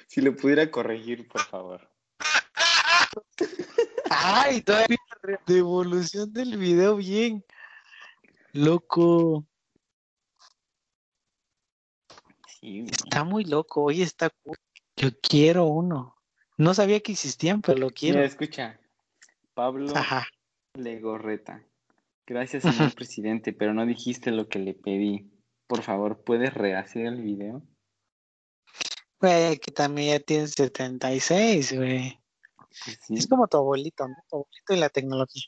Si 0.08 0.22
lo 0.22 0.34
pudiera 0.34 0.70
corregir, 0.70 1.28
por 1.28 1.42
favor. 1.42 1.88
Ay, 4.10 4.62
todavía 4.62 4.96
la 5.22 5.40
devolución 5.46 6.32
del 6.32 6.56
video 6.56 6.96
bien. 6.96 7.44
Loco. 8.52 9.46
Sí. 12.48 12.86
Está 12.90 13.22
muy 13.22 13.44
loco. 13.44 13.84
Oye, 13.84 14.02
está 14.02 14.30
cool. 14.30 14.56
Yo 14.96 15.10
quiero 15.22 15.66
uno. 15.66 16.16
No 16.56 16.74
sabía 16.74 17.00
que 17.00 17.12
existían, 17.12 17.60
pero 17.60 17.78
lo 17.78 17.90
quiero. 17.90 18.16
Mira, 18.16 18.26
escucha. 18.26 18.80
Pablo 19.54 19.92
Ajá. 19.94 20.26
Legorreta. 20.74 21.62
Gracias, 22.26 22.62
señor 22.62 22.94
presidente, 22.94 23.52
pero 23.52 23.74
no 23.74 23.84
dijiste 23.84 24.30
lo 24.30 24.48
que 24.48 24.58
le 24.58 24.74
pedí. 24.74 25.30
Por 25.66 25.82
favor, 25.82 26.24
¿puedes 26.24 26.54
rehacer 26.54 27.06
el 27.06 27.22
video? 27.22 27.62
Güey, 29.20 29.58
que 29.58 29.72
también 29.72 30.18
ya 30.18 30.24
tiene 30.24 30.46
76, 30.46 31.76
güey. 31.76 32.20
Sí. 32.70 33.14
Es 33.14 33.26
como 33.26 33.48
tu 33.48 33.56
abuelito, 33.56 34.06
¿no? 34.06 34.14
Tu 34.28 34.36
abuelito 34.36 34.74
y 34.74 34.76
la 34.76 34.88
tecnología. 34.88 35.44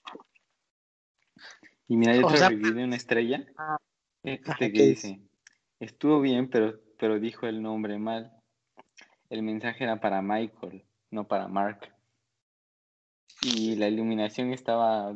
Y 1.86 1.96
mira, 1.96 2.12
hay 2.12 2.22
O 2.22 2.30
sea, 2.30 2.48
de 2.48 2.84
una 2.84 2.96
estrella. 2.96 3.46
Ah, 3.56 3.78
Este 4.22 4.52
que 4.54 4.72
¿qué 4.72 4.82
dice? 4.86 5.08
dice, 5.08 5.20
estuvo 5.78 6.20
bien, 6.20 6.48
pero, 6.48 6.80
pero 6.98 7.20
dijo 7.20 7.46
el 7.46 7.62
nombre 7.62 7.98
mal. 7.98 8.32
El 9.28 9.42
mensaje 9.42 9.84
era 9.84 10.00
para 10.00 10.22
Michael, 10.22 10.84
no 11.10 11.26
para 11.26 11.46
Mark. 11.48 11.94
Y 13.42 13.76
la 13.76 13.88
iluminación 13.88 14.52
estaba 14.52 15.14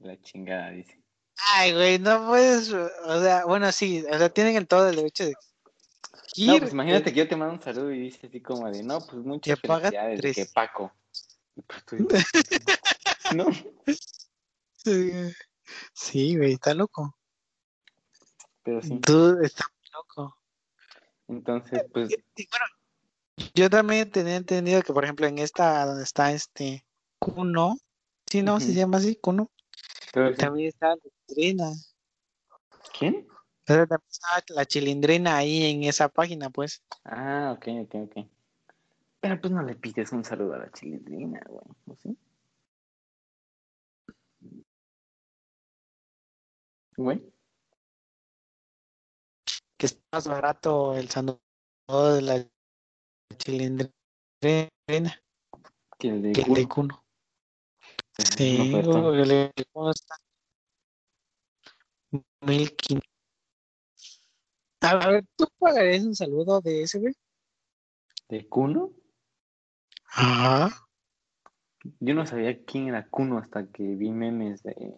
la 0.00 0.20
chingada, 0.20 0.70
dice. 0.70 1.02
Ay, 1.54 1.72
güey, 1.72 1.98
no 1.98 2.26
puedes. 2.26 2.72
O 2.72 3.20
sea, 3.20 3.44
bueno, 3.46 3.72
sí, 3.72 4.04
o 4.10 4.18
sea, 4.18 4.28
tienen 4.28 4.56
el 4.56 4.68
todo 4.68 4.88
el 4.88 4.96
derecho 4.96 5.24
de. 5.24 5.34
No, 6.38 6.58
pues 6.58 6.72
imagínate 6.72 7.12
que 7.12 7.18
yo 7.18 7.28
te 7.28 7.36
mando 7.36 7.54
un 7.54 7.62
saludo 7.62 7.92
y 7.92 8.00
dice 8.00 8.26
así 8.26 8.40
como 8.40 8.70
de, 8.70 8.82
no, 8.82 9.00
pues 9.00 9.24
muchas 9.24 9.60
Te 9.60 9.68
felicidades 9.68 10.20
de 10.20 10.34
que. 10.34 10.46
Paco. 10.46 10.92
Y 11.56 11.62
pues 11.62 11.84
no, 13.34 13.46
Sí, 15.94 16.36
güey, 16.36 16.52
está 16.52 16.74
loco. 16.74 17.16
pero 18.62 18.82
sí. 18.82 18.98
Tú 19.00 19.38
estás 19.42 19.66
muy 19.78 19.88
loco. 19.92 20.36
Entonces, 21.28 21.84
pues, 21.92 22.10
Y 22.10 22.48
bueno, 22.48 22.66
yo 23.54 23.70
también 23.70 24.10
tenía 24.10 24.36
entendido 24.36 24.82
que, 24.82 24.92
por 24.92 25.04
ejemplo, 25.04 25.26
en 25.26 25.38
esta 25.38 25.86
donde 25.86 26.02
está 26.02 26.32
este 26.32 26.84
Kuno, 27.18 27.78
sí, 28.26 28.42
no, 28.42 28.60
se 28.60 28.74
llama 28.74 28.98
así, 28.98 29.16
Kuno, 29.16 29.50
pero 30.12 30.30
sí. 30.32 30.36
también 30.36 30.68
está 30.68 30.88
la 30.88 30.96
chilindrina. 31.26 31.72
¿quién? 32.98 33.26
También 33.64 34.00
la 34.48 34.66
chilindrina 34.66 35.36
ahí 35.36 35.64
en 35.64 35.84
esa 35.84 36.08
página, 36.08 36.50
pues. 36.50 36.82
Ah, 37.04 37.54
ok, 37.56 37.66
ok, 37.84 37.94
ok. 37.94 38.26
Pero 39.20 39.40
pues 39.40 39.52
no 39.52 39.62
le 39.62 39.74
pides 39.74 40.12
un 40.12 40.22
saludo 40.22 40.54
a 40.54 40.58
la 40.58 40.70
chilindrina, 40.70 41.40
güey, 41.48 41.64
¿o 41.86 41.96
sí? 41.96 42.16
Güey. 46.96 47.32
Que 49.78 49.86
es 49.86 49.98
más 50.12 50.28
barato 50.28 50.94
el 50.94 51.08
saludo 51.08 51.40
de 51.88 52.22
la 52.22 52.46
chilindrina 53.38 53.90
Que 54.38 54.68
el 56.08 56.22
de 56.22 56.32
que 56.32 56.42
el 56.42 56.54
de. 56.54 56.68
Es 58.18 58.28
Sí, 58.36 58.56
el 58.56 58.82
de 59.28 59.52
Kuno 59.72 59.90
está 59.90 60.16
1500. 62.42 63.13
A 64.84 65.08
ver, 65.08 65.24
¿tú 65.36 65.46
pagarías 65.58 66.04
un 66.04 66.14
saludo 66.14 66.60
de 66.60 66.82
ese, 66.82 66.98
güey? 66.98 67.14
¿De 68.28 68.46
Kuno? 68.46 68.92
Ajá. 70.10 70.86
Yo 72.00 72.14
no 72.14 72.26
sabía 72.26 72.62
quién 72.64 72.88
era 72.88 73.08
Kuno 73.08 73.38
hasta 73.38 73.66
que 73.66 73.82
vi 73.82 74.10
memes 74.10 74.62
de, 74.62 74.94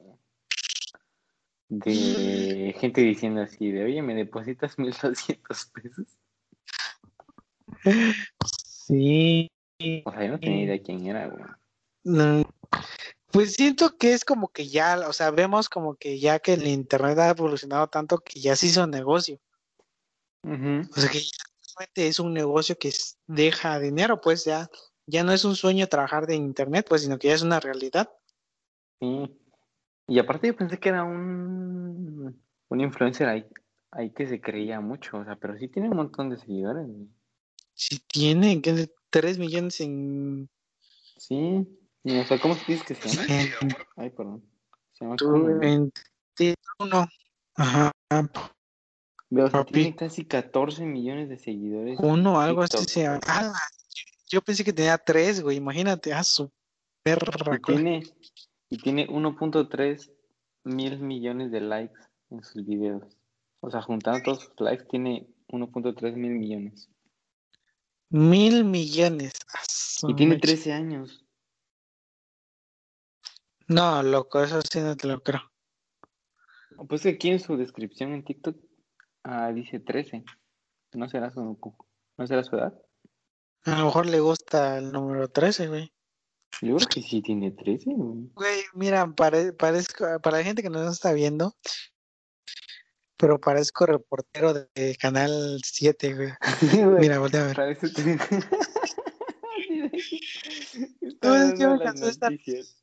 de 1.69 2.75
gente 2.81 3.01
diciendo 3.01 3.43
así 3.43 3.71
de, 3.71 3.85
oye, 3.85 4.03
¿me 4.03 4.15
depositas 4.15 4.77
1200 4.77 5.67
pesos? 5.67 6.19
Sí. 8.65 9.49
O 10.05 10.11
sea, 10.11 10.25
yo 10.25 10.33
no 10.33 10.41
tenía 10.41 10.65
idea 10.65 10.83
quién 10.83 11.07
era, 11.07 11.29
güey. 11.29 11.45
No, 12.03 12.43
Pues 13.31 13.55
siento 13.55 13.97
que 13.97 14.15
es 14.15 14.25
como 14.25 14.49
que 14.49 14.69
ya, 14.69 15.09
o 15.09 15.13
sea, 15.13 15.31
vemos 15.31 15.69
como 15.69 15.95
que 15.95 16.19
ya 16.19 16.41
que 16.41 16.55
el 16.55 16.67
internet 16.67 17.19
ha 17.19 17.31
evolucionado 17.31 17.87
tanto 17.89 18.19
que 18.19 18.41
ya 18.41 18.57
se 18.57 18.67
hizo 18.67 18.87
negocio. 18.89 19.39
O 20.47 21.01
sea 21.01 21.11
que 21.11 22.09
es 22.09 22.21
un 22.21 22.33
negocio 22.33 22.79
que 22.79 22.93
deja 23.27 23.79
dinero, 23.79 24.21
pues 24.21 24.45
ya, 24.45 24.71
ya 25.07 25.25
no 25.25 25.33
es 25.33 25.45
un 25.45 25.57
sueño 25.57 25.87
trabajar 25.89 26.27
de 26.27 26.37
internet, 26.37 26.87
pues, 26.89 27.03
sino 27.03 27.19
que 27.19 27.29
ya 27.29 27.35
es 27.35 27.43
una 27.43 27.61
realidad. 27.61 28.11
Sí. 29.01 29.37
Y 30.09 30.19
aparte 30.19 30.47
yo 30.47 30.57
pensé 30.57 30.79
que 30.79 30.89
era 30.89 31.05
un, 31.05 32.41
un 32.69 32.81
influencer 32.81 33.29
ahí, 33.29 33.47
ahí 33.91 34.11
que 34.11 34.27
se 34.27 34.41
creía 34.41 34.81
mucho, 34.81 35.19
o 35.19 35.25
sea, 35.25 35.37
pero 35.37 35.59
sí 35.59 35.69
tiene 35.69 35.89
un 35.91 35.97
montón 35.97 36.31
de 36.31 36.39
seguidores. 36.39 36.87
Si 37.75 37.99
tiene 38.07 38.63
que 38.63 38.89
3 39.11 39.39
millones 39.39 39.81
en, 39.81 40.49
Sí. 41.19 41.67
O 42.05 42.25
sea, 42.25 42.39
¿cómo 42.39 42.55
se 42.55 42.73
dice 42.73 42.85
que 42.85 42.95
se 42.95 43.09
llama? 43.09 43.77
Ay, 43.97 44.11
perdón. 44.11 44.45
Se 44.93 45.05
llama 45.05 45.17
tu- 45.17 45.27
Kuno, 45.27 45.49
¿no? 45.49 45.63
en 45.63 45.93
uno. 46.79 47.09
Ajá, 47.57 47.91
Veo, 49.29 49.51
sea, 49.51 49.65
tiene 49.65 49.97
casi 49.97 50.25
14 50.25 50.85
millones 50.85 51.29
de 51.29 51.39
seguidores. 51.39 51.99
uno, 52.01 52.41
algo 52.41 52.63
así 52.63 52.85
se. 52.85 53.07
Ah, 53.07 53.53
yo 54.29 54.41
pensé 54.41 54.65
que 54.65 54.73
tenía 54.73 54.99
3, 54.99 55.43
güey, 55.43 55.57
imagínate, 55.57 56.13
ah, 56.13 56.23
su 56.23 56.53
perra. 57.03 57.57
Y 57.57 57.63
tiene, 57.63 58.03
y 58.69 58.79
tiene 58.79 59.09
1.3 59.09 60.13
mil 60.65 60.99
millones 61.01 61.51
de 61.51 61.61
likes 61.61 62.01
en 62.31 62.43
sus 62.45 62.65
videos. 62.65 63.05
O 63.61 63.71
sea, 63.71 63.83
juntando 63.83 64.23
todos 64.23 64.45
sus 64.45 64.61
likes, 64.61 64.85
tiene 64.85 65.29
1.3 65.49 66.15
mil 66.15 66.33
millones. 66.33 66.89
Mil 68.11 68.65
millones. 68.65 69.33
Ah, 69.53 69.63
Y 70.09 70.15
tiene 70.15 70.35
mecha. 70.37 70.47
13 70.47 70.73
años. 70.73 71.25
No, 73.69 74.03
loco, 74.05 74.41
eso 74.41 74.61
sí 74.63 74.79
no 74.81 74.97
te 74.97 75.09
lo 75.09 75.21
creo. 75.21 75.43
Pues 76.89 77.03
que 77.03 77.11
aquí 77.11 77.31
en 77.31 77.41
su 77.41 77.57
descripción 77.57 78.13
en 78.13 78.25
TikTok 78.25 78.57
ah, 79.29 79.53
dice 79.53 79.81
13. 79.81 80.25
¿No 80.95 81.09
será 81.09 81.31
su, 81.31 81.59
¿No 82.17 82.27
será 82.27 82.43
su 82.45 82.57
edad? 82.57 82.73
A 83.65 83.79
lo 83.79 83.87
mejor 83.87 84.07
le 84.07 84.21
gusta 84.21 84.79
el 84.79 84.93
número 84.93 85.29
13, 85.29 85.67
güey. 85.69 85.93
Yo 86.63 86.77
creo 86.77 86.89
que 86.89 87.03
sí 87.03 87.21
tiene 87.21 87.51
13, 87.51 87.91
güey. 87.95 88.31
Güey, 88.35 88.61
mira, 88.75 89.07
pare- 89.15 89.53
parezco, 89.53 90.05
para 90.23 90.39
la 90.39 90.45
gente 90.45 90.63
que 90.63 90.71
no 90.71 90.83
nos 90.83 90.95
está 90.95 91.13
viendo, 91.13 91.55
pero 93.19 93.39
parezco 93.41 93.85
reportero 93.87 94.55
de 94.55 94.97
Canal 95.01 95.61
7, 95.65 96.15
güey. 96.15 96.33
Mira, 97.01 97.19
voltea 97.19 97.43
a 97.43 97.47
ver. 97.49 97.57
parece 97.57 97.93
que- 97.93 98.19
Está 101.01 101.29
No, 101.29 101.35
es 101.37 101.53
que 101.55 101.65
dando 101.65 101.71
me 101.71 101.77
las 101.79 101.81
cansó 101.85 102.09
esta- 102.09 102.31
noticias. 102.31 102.83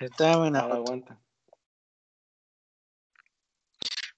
Está 0.00 0.36
buena 0.36 0.62
foto. 0.62 0.74
aguanta. 0.74 1.20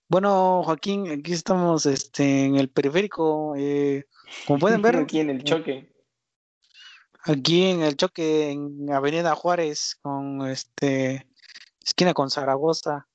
Bueno, 0.09 0.63
Joaquín, 0.65 1.11
aquí 1.11 1.33
estamos 1.33 1.87
este, 1.87 2.45
en 2.45 2.57
el 2.57 2.69
periférico. 2.69 3.55
eh, 3.57 4.07
como 4.47 4.59
pueden 4.59 4.83
ver, 4.83 4.97
Aquí 4.97 5.21
en 5.21 5.31
el 5.31 5.45
choque. 5.45 5.91
aquí 7.25 7.65
en 7.67 7.83
el 7.83 7.97
choque 7.97 8.51
en 8.51 8.93
Avenida 8.93 9.35
Juárez 9.35 9.97
con 10.03 10.47
este 10.47 11.27
esquina 11.83 12.13
con 12.15 12.31
Zaragoza. 12.31 13.09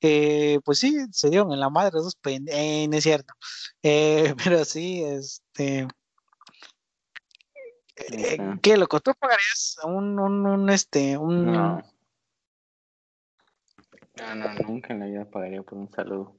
Eh, 0.00 0.60
pues 0.64 0.80
sí, 0.80 0.98
se 1.12 1.30
dieron 1.30 1.52
en 1.52 1.60
la 1.60 1.70
madre 1.70 1.92
dos 1.92 2.16
pende- 2.20 2.50
eh, 2.52 2.86
no 2.88 2.96
es 2.96 3.04
cierto. 3.04 3.32
Eh, 3.82 4.34
pero 4.44 4.64
sí, 4.64 5.02
este 5.04 5.86
eh. 7.96 8.56
¿qué 8.60 8.76
loco? 8.76 9.00
¿Tú 9.00 9.12
pagarías 9.18 9.76
un, 9.84 10.18
un, 10.18 10.46
un 10.46 10.70
este 10.70 11.16
un 11.16 11.52
No. 11.52 11.82
No, 14.16 14.34
no, 14.34 14.54
nunca 14.68 14.92
en 14.92 15.00
la 15.00 15.06
vida 15.06 15.30
pagaría 15.30 15.62
por 15.62 15.78
un 15.78 15.90
saludo. 15.90 16.36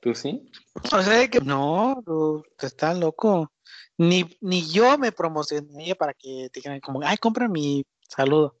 ¿Tú 0.00 0.14
sí? 0.14 0.50
o 0.92 1.02
sea 1.02 1.28
que 1.28 1.40
no, 1.40 2.02
tú 2.04 2.44
estás 2.60 2.98
loco. 2.98 3.52
Ni, 3.98 4.24
ni 4.40 4.70
yo 4.70 4.96
me 4.98 5.10
promocionaría 5.10 5.94
para 5.94 6.14
que 6.14 6.48
te 6.52 6.58
dijeran 6.60 6.80
como, 6.80 7.00
ay, 7.02 7.16
compra 7.16 7.48
mi 7.48 7.84
saludo. 8.08 8.58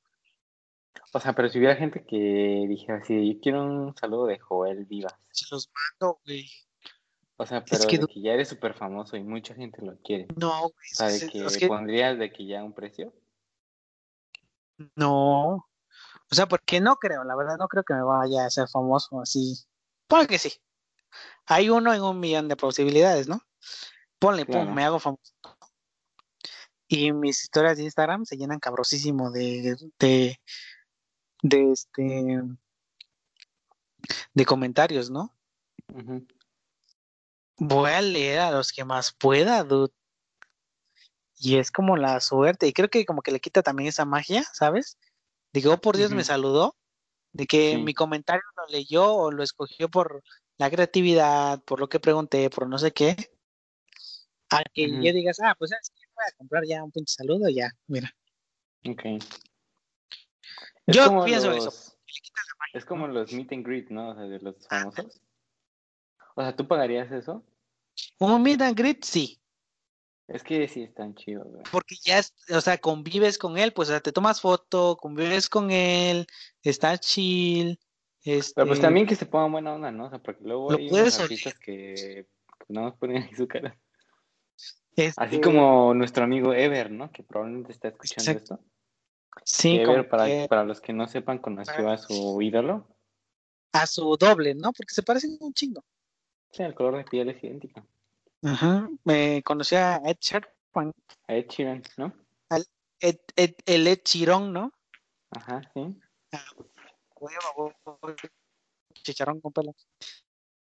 O 1.12 1.20
sea, 1.20 1.34
pero 1.34 1.48
si 1.48 1.58
hubiera 1.58 1.76
gente 1.76 2.04
que 2.04 2.66
dijera 2.68 2.98
así, 2.98 3.34
yo 3.34 3.40
quiero 3.40 3.64
un 3.64 3.96
saludo 3.96 4.26
de 4.26 4.38
Joel 4.38 4.84
Vivas. 4.86 5.14
Se 5.30 5.46
los 5.50 5.70
mando, 5.72 6.20
güey. 6.24 6.46
O 7.38 7.46
sea, 7.46 7.62
pero 7.64 7.86
que 7.86 7.98
de 7.98 8.06
que 8.06 8.20
ya 8.22 8.32
eres 8.32 8.48
súper 8.48 8.74
famoso 8.74 9.16
y 9.16 9.22
mucha 9.22 9.54
gente 9.54 9.82
lo 9.82 9.96
quiere. 9.98 10.26
No, 10.36 10.60
güey. 10.60 10.72
O 10.92 10.94
sea, 10.96 11.08
de 11.08 11.16
es- 11.16 11.30
que 11.30 11.44
es 11.44 11.58
que 11.58 11.68
pondrías 11.68 12.18
de 12.18 12.32
que 12.32 12.46
ya 12.46 12.64
un 12.64 12.72
precio. 12.72 13.12
no. 14.96 15.66
O 16.30 16.34
sea, 16.34 16.46
porque 16.46 16.80
no 16.80 16.96
creo, 16.96 17.24
la 17.24 17.36
verdad 17.36 17.56
no 17.58 17.68
creo 17.68 17.84
que 17.84 17.94
me 17.94 18.02
vaya 18.02 18.44
a 18.46 18.50
ser 18.50 18.68
famoso 18.68 19.20
así. 19.20 19.64
Ponle 20.08 20.26
que 20.26 20.38
sí. 20.38 20.52
Hay 21.46 21.70
uno 21.70 21.94
en 21.94 22.02
un 22.02 22.18
millón 22.18 22.48
de 22.48 22.56
posibilidades, 22.56 23.28
¿no? 23.28 23.40
Ponle, 24.18 24.44
pum, 24.44 24.54
Claro. 24.54 24.72
me 24.72 24.84
hago 24.84 24.98
famoso. 24.98 25.32
Y 26.88 27.12
mis 27.12 27.42
historias 27.42 27.76
de 27.76 27.84
Instagram 27.84 28.24
se 28.24 28.36
llenan 28.36 28.60
cabrosísimo 28.60 29.30
de, 29.30 29.76
de, 29.98 30.40
de 31.42 31.72
este, 31.72 32.42
de 34.34 34.44
comentarios, 34.44 35.10
¿no? 35.10 35.32
Voy 37.58 37.90
a 37.90 38.00
leer 38.02 38.40
a 38.40 38.50
los 38.50 38.72
que 38.72 38.84
más 38.84 39.12
pueda, 39.12 39.64
dude. 39.64 39.92
Y 41.38 41.56
es 41.58 41.70
como 41.70 41.96
la 41.96 42.20
suerte. 42.20 42.66
Y 42.66 42.72
creo 42.72 42.88
que 42.88 43.04
como 43.04 43.22
que 43.22 43.30
le 43.32 43.40
quita 43.40 43.62
también 43.62 43.88
esa 43.88 44.04
magia, 44.04 44.44
¿sabes? 44.52 44.98
Que, 45.62 45.68
oh, 45.68 45.78
por 45.78 45.96
Dios, 45.96 46.12
me 46.12 46.24
saludó. 46.24 46.76
De 47.32 47.46
que 47.46 47.72
Sí. 47.76 47.82
mi 47.82 47.92
comentario 47.92 48.42
lo 48.56 48.66
leyó 48.66 49.14
o 49.14 49.30
lo 49.30 49.42
escogió 49.42 49.88
por 49.90 50.22
la 50.56 50.70
creatividad, 50.70 51.62
por 51.64 51.80
lo 51.80 51.88
que 51.88 52.00
pregunté, 52.00 52.48
por 52.48 52.66
no 52.66 52.78
sé 52.78 52.92
qué. 52.92 53.14
A 54.50 54.62
que 54.72 54.86
Ujú. 54.86 55.02
ya 55.02 55.12
digas, 55.12 55.38
ah, 55.40 55.54
pues 55.58 55.70
¿sabes 55.70 55.90
qué? 55.94 56.06
voy 56.14 56.24
a 56.26 56.36
comprar 56.36 56.64
ya 56.66 56.82
un 56.82 56.90
pinche 56.90 57.14
saludo, 57.14 57.48
ya, 57.48 57.70
mira. 57.86 58.10
Ok. 58.88 59.22
Yo 60.86 61.24
pienso 61.24 61.52
eso. 61.52 61.72
Es 62.72 62.84
como 62.84 63.06
los 63.08 63.32
meet 63.32 63.52
and 63.52 63.66
greet, 63.66 63.88
¿no? 63.90 64.10
O 64.10 64.14
sea, 64.14 64.24
de 64.24 64.38
los 64.38 64.66
famosos. 64.68 65.20
O 66.36 66.42
sea, 66.42 66.54
¿tú 66.54 66.66
pagarías 66.66 67.10
eso? 67.10 67.44
Un 68.18 68.42
meet 68.42 68.60
and 68.62 68.78
greet, 68.78 69.04
sí. 69.04 69.40
Es 70.28 70.42
que 70.42 70.66
sí 70.66 70.82
están 70.82 71.14
chidos, 71.14 71.46
güey. 71.46 71.62
Porque 71.70 71.94
ya, 72.02 72.20
o 72.50 72.60
sea, 72.60 72.78
convives 72.78 73.38
con 73.38 73.58
él, 73.58 73.72
pues, 73.72 73.88
o 73.88 73.92
sea, 73.92 74.00
te 74.00 74.12
tomas 74.12 74.40
foto, 74.40 74.96
convives 74.96 75.48
con 75.48 75.70
él, 75.70 76.26
está 76.62 76.98
chill. 76.98 77.78
Este, 78.24 78.54
Pero 78.56 78.66
pues 78.66 78.80
también 78.80 79.06
que 79.06 79.14
se 79.14 79.26
pongan 79.26 79.52
buena 79.52 79.74
onda, 79.74 79.92
¿no? 79.92 80.06
O 80.06 80.10
sea, 80.10 80.18
porque 80.18 80.42
luego 80.42 80.72
hay 80.72 80.90
unos 80.90 81.20
artistas 81.20 81.56
que 81.58 82.26
pues, 82.58 82.70
nada 82.70 82.88
más 82.88 82.98
ponen 82.98 83.22
ahí 83.22 83.34
su 83.36 83.46
cara. 83.46 83.78
este, 84.96 85.24
Así 85.24 85.40
como 85.40 85.94
nuestro 85.94 86.24
amigo 86.24 86.52
Ever, 86.52 86.90
¿no? 86.90 87.12
Que 87.12 87.22
probablemente 87.22 87.70
está 87.70 87.88
escuchando 87.88 88.32
Exacto. 88.32 88.54
esto. 88.54 88.66
sí, 89.44 89.76
Que 89.76 89.82
Ever, 89.82 90.08
para, 90.08 90.26
que 90.26 90.46
para 90.48 90.64
los 90.64 90.80
que 90.80 90.92
no 90.92 91.06
sepan, 91.06 91.38
conoció 91.38 91.88
a 91.88 91.98
su 91.98 92.42
ídolo. 92.42 92.88
a 93.72 93.86
su 93.86 94.16
doble, 94.16 94.56
¿no? 94.56 94.72
Porque 94.72 94.92
se 94.92 95.04
parecen 95.04 95.36
un 95.38 95.52
chingo. 95.52 95.84
Sí, 96.50 96.64
el 96.64 96.74
color 96.74 96.96
de 96.96 97.04
piel 97.04 97.28
es 97.28 97.44
idéntico. 97.44 97.86
Ajá. 98.46 98.88
Me 99.04 99.42
conocí 99.42 99.74
a 99.74 99.96
Ed 100.04 100.18
Sheeran, 100.20 100.92
A 101.26 101.34
Ed 101.34 101.46
Sheeran, 101.48 101.82
¿no? 101.96 102.14
Ed- 103.00 103.18
Ed- 103.36 103.56
el 103.66 103.86
Ed 103.88 103.98
Chirón, 104.04 104.52
¿no? 104.52 104.72
Ajá, 105.32 105.60
sí. 105.74 105.98
Huevo, 107.18 107.74
chicharrón 108.94 109.40
con 109.40 109.52
pelo. 109.52 109.74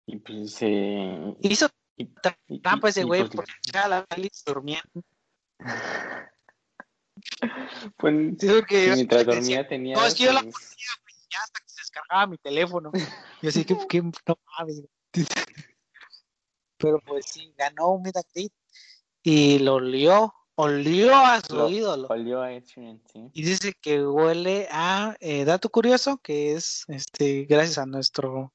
Y 0.07 0.17
pues 0.17 0.57
eh, 0.61 1.35
Hizo 1.41 1.69
trampa 2.61 2.89
ese 2.89 3.01
y, 3.01 3.03
güey 3.03 3.21
pues, 3.21 3.35
porque 3.35 3.53
ya 3.71 3.87
la 3.87 4.05
feliz 4.09 4.43
durmiendo. 4.45 5.03
pues, 7.97 8.13
Sí, 8.39 8.47
yo 8.47 8.61
mientras 8.95 9.25
decía, 9.25 9.25
dormía 9.25 9.67
tenía. 9.67 9.95
No, 9.97 10.05
es 10.05 10.15
que 10.15 10.23
yo 10.23 10.33
la 10.33 10.41
pues, 10.41 10.75
ya 11.29 11.39
hasta 11.39 11.59
que 11.59 11.69
se 11.69 11.81
descargaba 11.81 12.27
mi 12.27 12.37
teléfono. 12.37 12.91
Yo 13.41 13.49
así 13.49 13.63
que, 13.65 13.77
que 13.87 14.01
no 14.01 14.11
mames. 14.57 14.83
Pero 16.77 16.99
pues 17.05 17.25
sí, 17.27 17.53
ganó 17.57 17.89
un 17.91 18.03
greet 18.03 18.51
y 19.23 19.59
lo 19.59 19.75
olió, 19.75 20.33
olió 20.55 21.15
a 21.15 21.41
su 21.41 21.55
Lo- 21.55 21.69
ídolo. 21.69 22.07
olió 22.09 22.41
a 22.41 22.49
sí. 22.61 23.01
Y 23.33 23.43
dice 23.43 23.73
que 23.79 24.05
huele 24.05 24.67
a, 24.71 25.15
eh, 25.19 25.43
dato 25.45 25.69
curioso, 25.69 26.17
que 26.17 26.53
es 26.53 26.83
este 26.87 27.43
gracias 27.45 27.77
a 27.77 27.85
nuestro 27.85 28.53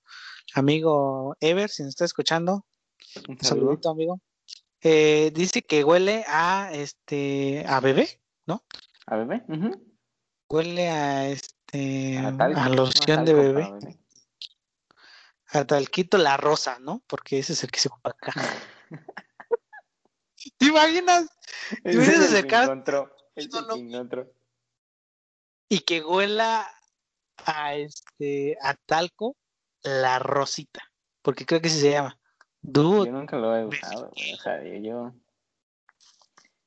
amigo 0.55 1.37
Ever, 1.41 1.69
si 1.69 1.83
nos 1.83 1.91
está 1.91 2.05
escuchando, 2.05 2.65
Un 3.29 3.39
saludo. 3.39 3.67
saludito 3.67 3.91
amigo. 3.91 4.21
Eh, 4.81 5.31
dice 5.35 5.63
que 5.63 5.85
huele 5.85 6.25
a 6.27 6.71
este 6.73 7.65
a 7.69 7.81
bebé, 7.81 8.21
A 9.07 9.17
bebé. 9.17 9.45
huele 10.49 10.89
a 10.91 11.29
este 11.29 12.19
A 12.19 12.29
a 12.29 12.69
¿no? 12.69 12.75
loción 12.75 13.25
de 13.25 13.35
bebé. 13.35 13.99
A 15.53 15.67
talquito 15.67 16.19
la 16.19 16.37
rosa, 16.37 16.79
¿no? 16.81 17.03
Porque 17.07 17.39
ese 17.39 17.53
es 17.53 17.63
el 17.65 17.71
que 17.71 17.81
se 17.81 17.89
ocupa 17.89 18.11
acá. 18.11 18.33
¿Te 20.59 20.67
imaginas? 20.67 21.27
Ese 21.85 21.99
hubieras 21.99 22.09
es 22.25 22.33
el 22.35 22.47
que 22.47 22.55
acercado- 22.57 22.65
encontró. 22.65 23.17
Es 23.35 23.45
el 23.45 23.51
ídolo. 23.51 23.75
que 23.75 23.81
encontró. 23.81 24.33
Y 25.69 25.79
que 25.81 26.03
huela 26.05 26.69
a 27.47 27.75
este 27.77 28.59
a 28.61 28.75
talco 28.75 29.37
la 29.83 30.19
rosita, 30.19 30.83
porque 31.23 31.47
creo 31.47 31.61
que 31.61 31.69
así 31.69 31.81
se 31.81 31.91
llama. 31.93 32.19
Dude, 32.61 33.07
Yo 33.11 33.13
nunca 33.13 33.37
lo 33.37 33.57
he 33.57 33.65
usado. 33.67 34.11
O 34.11 34.37
sea, 34.43 34.63
yo. 34.63 34.79
yo... 34.81 35.13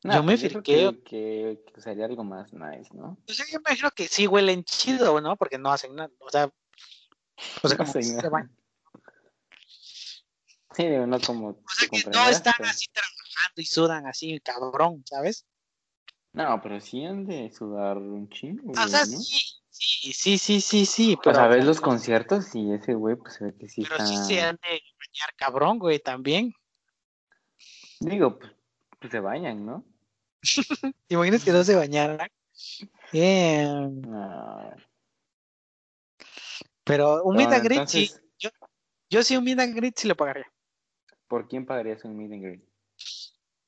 Yo 0.04 0.22
me 0.24 0.34
pues 0.38 0.40
creo 0.42 0.52
friqueo. 0.62 1.04
Que, 1.04 1.64
que, 1.84 2.04
algo 2.04 2.24
más 2.24 2.54
nice, 2.54 2.94
¿no? 2.94 3.18
O 3.28 3.34
sea, 3.34 3.46
yo 3.52 3.60
me 3.60 3.72
imagino 3.72 3.90
que 3.92 4.08
sí 4.08 4.28
huelen 4.28 4.64
chido, 4.64 5.20
¿no? 5.22 5.36
Porque 5.36 5.58
no 5.58 5.72
hacen 5.72 5.96
nada. 5.96 6.12
O 6.20 6.30
sea, 6.30 6.46
o 7.64 7.68
sea 7.68 7.78
No 7.78 7.86
como 7.86 7.94
no. 7.96 8.02
se 8.22 8.30
bañan. 8.30 8.56
Sí, 10.76 10.86
digo, 10.88 11.07
no 11.07 11.19
como. 11.19 11.49
O 11.49 11.63
sea, 11.69 11.88
que 11.89 12.03
no 12.09 12.30
están 12.30 12.53
pero- 12.57 12.69
así 12.69 12.88
trabajando 12.91 13.61
y 13.61 13.65
sudan 13.65 14.07
así, 14.07 14.39
cabrón, 14.41 15.03
¿sabes? 15.05 15.45
No, 16.34 16.59
pero 16.61 16.82
sí 16.82 17.05
han 17.05 17.26
de 17.26 17.49
sudar 17.51 17.97
un 17.97 18.28
chingo, 18.30 18.73
O 18.73 18.88
sea, 18.88 19.05
¿no? 19.05 19.05
sí, 19.05 19.41
sí, 19.69 20.11
sí, 20.13 20.38
sí, 20.38 20.59
sí, 20.59 20.86
sí, 20.86 21.17
pero, 21.23 21.36
sea, 21.38 21.47
ves 21.47 21.63
los 21.63 21.80
conciertos 21.80 22.53
y 22.55 22.73
ese 22.73 22.93
güey, 22.93 23.15
pues 23.15 23.36
se 23.36 23.45
ve 23.45 23.55
que 23.57 23.69
sí 23.69 23.84
pero 23.84 23.95
está. 23.95 24.05
sí 24.05 24.17
se 24.17 24.41
han 24.41 24.57
de 24.57 24.69
bañar 24.69 25.34
cabrón, 25.38 25.80
güey, 25.80 25.99
también. 25.99 26.53
Digo, 28.01 28.38
pues, 28.38 28.51
pues 28.99 29.11
se 29.11 29.21
bañan, 29.21 29.65
¿no? 29.65 29.86
¿Te 31.07 31.15
imaginas 31.15 31.43
que 31.43 31.51
no 31.51 31.63
se 31.63 31.76
bañaran? 31.76 32.30
Bien. 33.13 34.01
No. 34.01 34.76
Pero 36.84 37.23
un 37.23 37.38
sí. 37.88 38.11
entonces, 38.11 38.51
Yo 39.09 39.23
sí 39.23 39.38
un 39.38 39.47
and 39.59 39.76
greet 39.76 39.97
sí 39.97 40.07
lo 40.07 40.15
pagaría. 40.15 40.51
¿Por 41.28 41.47
quién 41.47 41.65
pagarías 41.65 42.03
un 42.05 42.17
meet 42.17 42.32
and 42.34 42.43
greet? 42.43 42.63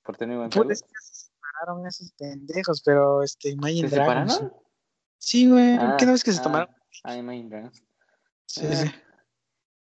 ¿Por 0.04 0.18
tener 0.18 0.38
buen? 0.38 0.50
Pues 0.50 0.80
se 0.80 1.30
separaron 1.30 1.86
esos 1.88 2.12
pendejos, 2.14 2.82
pero 2.84 3.24
este, 3.24 3.50
Imagine 3.50 3.90
¿Se 3.90 3.96
Dragons. 3.96 4.34
separaron? 4.34 4.62
Sí, 5.18 5.50
güey. 5.50 5.76
Ah, 5.80 5.96
¿Qué 6.00 6.06
no 6.06 6.12
ves 6.14 6.24
que 6.24 6.32
se 6.32 6.40
ah, 6.40 6.44
tomaron? 6.44 6.70
Ah, 7.04 7.16
Imagine 7.18 7.50
Dragons. 7.50 7.84
Sí, 8.46 8.62
Eh, 8.66 8.76
sí. 8.76 8.92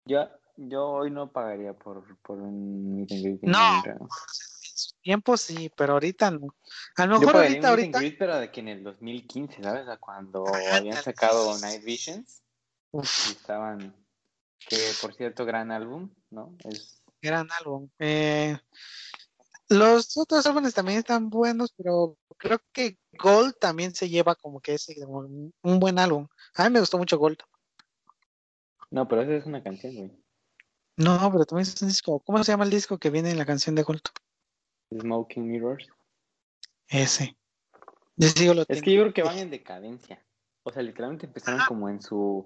Yo, 0.06 0.28
yo 0.58 0.88
hoy 0.90 1.12
no 1.12 1.32
pagaría 1.32 1.74
por, 1.74 2.18
por 2.22 2.40
un 2.40 2.96
meet 2.96 3.12
and 3.12 3.22
greet. 3.24 3.40
No. 3.44 3.84
En 3.86 4.08
su 4.10 4.96
tiempo 5.02 5.38
sí, 5.38 5.70
pero 5.76 5.94
ahorita 5.94 6.32
no. 6.32 6.56
A 6.96 7.06
lo 7.06 7.16
Yo 7.16 7.28
mejor 7.28 7.36
un 7.36 7.42
ahorita, 7.42 7.58
and 7.58 7.66
ahorita. 7.68 8.00
greet, 8.00 8.18
pero 8.18 8.38
de 8.40 8.50
que 8.52 8.62
en 8.62 8.68
el 8.70 8.84
2015, 8.84 9.62
¿sabes? 9.62 9.86
Cuando 10.00 10.46
habían 10.74 11.04
sacado. 11.04 11.58
Night 11.60 11.84
Visions 11.84 12.42
y 12.94 12.98
Uf, 12.98 13.32
estaban, 13.32 13.94
que 14.68 14.78
por 15.02 15.14
cierto, 15.14 15.46
gran 15.46 15.72
álbum, 15.72 16.10
¿no? 16.32 16.56
Es, 16.64 16.99
gran 17.22 17.48
álbum. 17.60 17.90
Eh, 18.00 18.58
los 19.70 20.18
otros 20.18 20.46
álbumes 20.46 20.74
también 20.74 21.00
están 21.00 21.30
buenos, 21.30 21.74
pero 21.78 22.18
creo 22.38 22.60
que 22.72 22.98
Gold 23.14 23.56
también 23.60 23.94
se 23.94 24.10
lleva 24.10 24.36
como 24.36 24.60
que 24.62 24.74
ese 24.76 24.96
como 25.04 25.20
un 25.20 25.80
buen 25.80 26.00
álbum. 26.00 26.28
A 26.56 26.64
mí 26.64 26.70
me 26.74 26.80
gustó 26.80 26.98
mucho 26.98 27.18
Gold. 27.20 27.38
no, 28.92 29.08
pero 29.08 29.22
esa 29.22 29.36
es 29.36 29.46
una 29.46 29.62
canción, 29.64 29.96
güey. 29.96 30.12
No, 30.98 31.32
pero 31.32 31.46
también 31.46 31.68
es 31.68 31.82
un 31.82 31.88
disco. 31.88 32.20
¿Cómo 32.22 32.44
se 32.44 32.52
llama 32.52 32.66
el 32.66 32.70
disco 32.72 32.98
que 32.98 33.10
viene 33.10 33.32
en 33.32 33.38
la 33.38 33.46
canción 33.46 33.74
de 33.76 33.84
Gold? 33.84 34.02
Smoking 34.92 35.48
Mirrors. 35.48 35.88
Ese. 36.88 37.38
Yo 38.18 38.28
sí 38.28 38.54
lo 38.54 38.66
Es 38.68 38.82
que 38.82 38.92
yo 38.94 39.02
creo 39.04 39.14
que 39.14 39.24
van 39.24 39.38
en 39.38 39.50
decadencia. 39.50 40.22
O 40.64 40.72
sea, 40.74 40.82
literalmente 40.82 41.26
empezaron 41.28 41.62
como 41.68 41.88
en 41.88 42.02
su, 42.02 42.44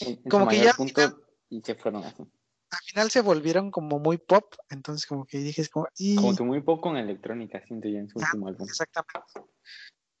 en, 0.00 0.08
en 0.08 0.16
su 0.24 0.28
Como 0.28 0.46
que 0.48 0.56
mayor 0.58 0.64
ya- 0.66 0.74
punto 0.74 1.22
y 1.48 1.62
se 1.62 1.74
fueron 1.74 2.04
así. 2.04 2.22
Al 2.70 2.78
final 2.86 3.10
se 3.10 3.20
volvieron 3.20 3.70
como 3.70 3.98
muy 3.98 4.18
pop, 4.18 4.54
entonces 4.68 5.06
como 5.06 5.24
que 5.24 5.38
dije, 5.38 5.62
es 5.62 5.68
como, 5.68 5.88
"Y". 5.96 6.14
Como 6.16 6.36
que 6.36 6.42
muy 6.44 6.60
poco 6.62 6.90
en 6.90 6.96
electrónica, 6.98 7.60
siento 7.66 7.88
yo, 7.88 7.98
en 7.98 8.08
su 8.08 8.18
Ah, 8.20 8.26
último 8.26 8.48
álbum. 8.48 8.66
exactamente. 8.68 9.20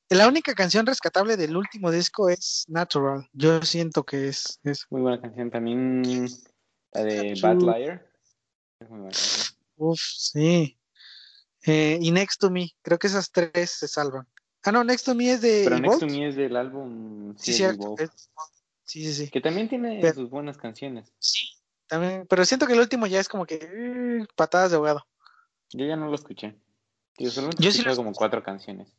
La 0.08 0.26
única 0.26 0.54
canción 0.54 0.84
rescatable 0.86 1.36
del 1.36 1.56
último 1.56 1.92
disco 1.92 2.28
es 2.28 2.64
Natural. 2.68 3.28
Yo 3.32 3.62
siento 3.62 4.02
que 4.04 4.28
es 4.28 4.58
eso. 4.64 4.86
Muy 4.90 5.02
buena 5.02 5.20
canción. 5.20 5.50
También 5.52 6.02
la 6.92 7.02
de 7.04 7.38
Bad 7.40 7.58
Liar. 7.60 8.10
Es 8.80 8.88
muy 8.90 8.98
buena 9.02 9.12
canción. 9.12 9.56
Uf, 9.76 10.00
sí. 10.00 10.76
Eh, 11.64 11.98
y 12.00 12.10
Next 12.10 12.40
to 12.40 12.50
Me, 12.50 12.70
creo 12.82 12.98
que 12.98 13.06
esas 13.06 13.30
tres 13.30 13.70
se 13.70 13.86
salvan. 13.86 14.26
Ah, 14.64 14.72
no, 14.72 14.82
Next 14.82 15.06
to 15.06 15.14
Me 15.14 15.30
es 15.30 15.40
de 15.42 15.62
Pero 15.64 15.78
Next 15.78 16.00
to. 16.00 16.06
Me 16.06 16.28
es 16.28 16.34
del 16.34 16.56
álbum 16.56 17.36
Sí, 17.36 17.52
sí, 17.52 17.58
cierto. 17.58 17.94
Es- 17.96 18.30
Sí, 18.84 19.04
sí, 19.04 19.14
sí. 19.26 19.30
que 19.30 19.40
también 19.40 19.68
tiene 19.68 20.00
Pero- 20.02 20.14
sus 20.14 20.30
buenas 20.30 20.56
canciones. 20.58 21.12
Sí, 21.20 21.50
también. 21.90 22.26
Pero 22.28 22.44
siento 22.44 22.66
que 22.66 22.72
el 22.72 22.80
último 22.80 23.06
ya 23.06 23.20
es 23.20 23.28
como 23.28 23.44
que 23.44 23.58
eh, 23.60 24.26
patadas 24.36 24.70
de 24.70 24.76
ahogado. 24.76 25.06
Yo 25.72 25.84
ya 25.84 25.96
no 25.96 26.06
lo 26.06 26.14
escuché. 26.14 26.58
Yo 27.18 27.30
solamente 27.30 27.62
Yo 27.62 27.70
sí 27.70 27.82
lo 27.82 27.94
como 27.94 28.12
cuatro 28.12 28.42
canciones. 28.42 28.96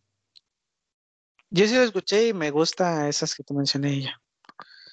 Yo 1.50 1.68
sí 1.68 1.74
lo 1.74 1.82
escuché 1.82 2.28
y 2.28 2.34
me 2.34 2.52
gusta 2.52 3.10
esas 3.10 3.34
que 3.34 3.44
te 3.44 3.54
mencioné 3.54 4.02
ya. 4.02 4.22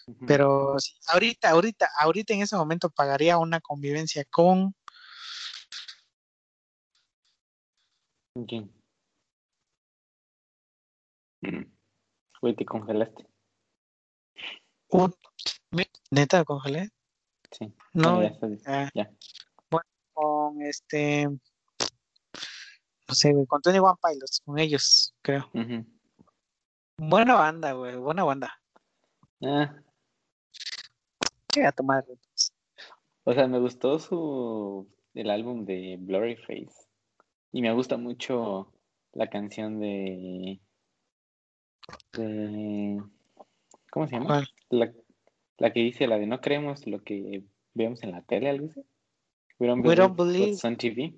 Ujú. 0.06 0.26
Pero 0.26 0.78
sí, 0.78 0.94
ahorita, 1.08 1.50
ahorita, 1.50 1.88
ahorita 2.00 2.32
en 2.32 2.42
ese 2.42 2.56
momento 2.56 2.88
pagaría 2.88 3.36
una 3.36 3.60
convivencia 3.60 4.24
con 4.24 4.74
¿Quién? 8.46 8.72
Güey, 12.40 12.54
te 12.54 12.64
congelaste. 12.64 13.26
un... 14.90 15.12
Neta, 16.10 16.44
congelé. 16.44 16.90
Sí. 17.50 17.72
No, 17.94 18.22
ya 18.22 18.28
estás- 18.28 18.62
ah, 18.66 18.90
ya. 18.94 19.10
Bueno, 19.70 19.86
con 20.12 20.62
este, 20.62 21.26
no 21.28 23.14
sé, 23.14 23.32
güey, 23.32 23.46
con 23.46 23.62
Tony 23.62 23.78
One 23.78 23.98
Pilots, 24.02 24.42
con 24.44 24.58
ellos, 24.58 25.14
creo. 25.22 25.50
Buena 26.98 27.34
banda, 27.34 27.72
güey, 27.72 27.96
buena 27.96 28.24
banda. 28.24 28.52
Ah, 29.42 29.74
Qué 31.48 31.64
a 31.64 31.72
tomar. 31.72 32.04
o 33.24 33.32
sea, 33.32 33.46
me 33.46 33.58
gustó 33.58 33.98
su 33.98 34.86
el 35.14 35.30
álbum 35.30 35.64
de 35.64 35.96
Blurry 35.98 36.36
Face. 36.36 36.88
Y 37.52 37.62
me 37.62 37.72
gusta 37.72 37.96
mucho 37.96 38.72
la 39.12 39.30
canción 39.30 39.80
de, 39.80 40.60
de 42.12 43.02
¿cómo 43.90 44.06
se 44.06 44.12
llama? 44.14 44.26
¿Cuál? 44.26 44.48
La, 44.70 44.92
la 45.58 45.72
que 45.72 45.80
dice 45.80 46.06
la 46.06 46.18
de 46.18 46.26
no 46.26 46.40
creemos 46.40 46.86
lo 46.86 47.02
que 47.02 47.44
vemos 47.74 48.02
en 48.02 48.12
la 48.12 48.22
tele, 48.22 48.50
algo 48.50 48.68
así. 48.70 48.82
We 49.58 49.66
don't 49.66 49.84
We 49.84 49.94
don't 49.94 50.16
believe 50.16 50.52
what's 50.52 50.64
on 50.64 50.76
TV. 50.76 51.14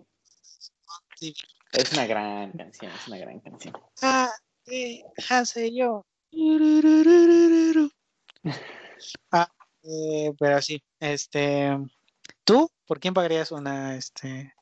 Sí. 1.16 1.34
Es 1.72 1.93
una 1.93 2.07
gran 2.07 2.53
canción, 2.53 2.91
es 2.91 3.07
una 3.07 3.18
gran 3.18 3.41
canción. 3.41 3.74
Ah, 4.03 4.32
sí, 4.64 5.05
hace 5.28 5.74
yo. 5.74 6.05
Ah, 9.32 9.51
eh, 9.82 10.34
pero 10.38 10.61
sí, 10.61 10.82
este, 11.01 11.70
¿tú 12.45 12.70
por 12.86 13.01
quién 13.01 13.14
pagarías 13.14 13.51
una, 13.51 13.97
este, 13.97 14.53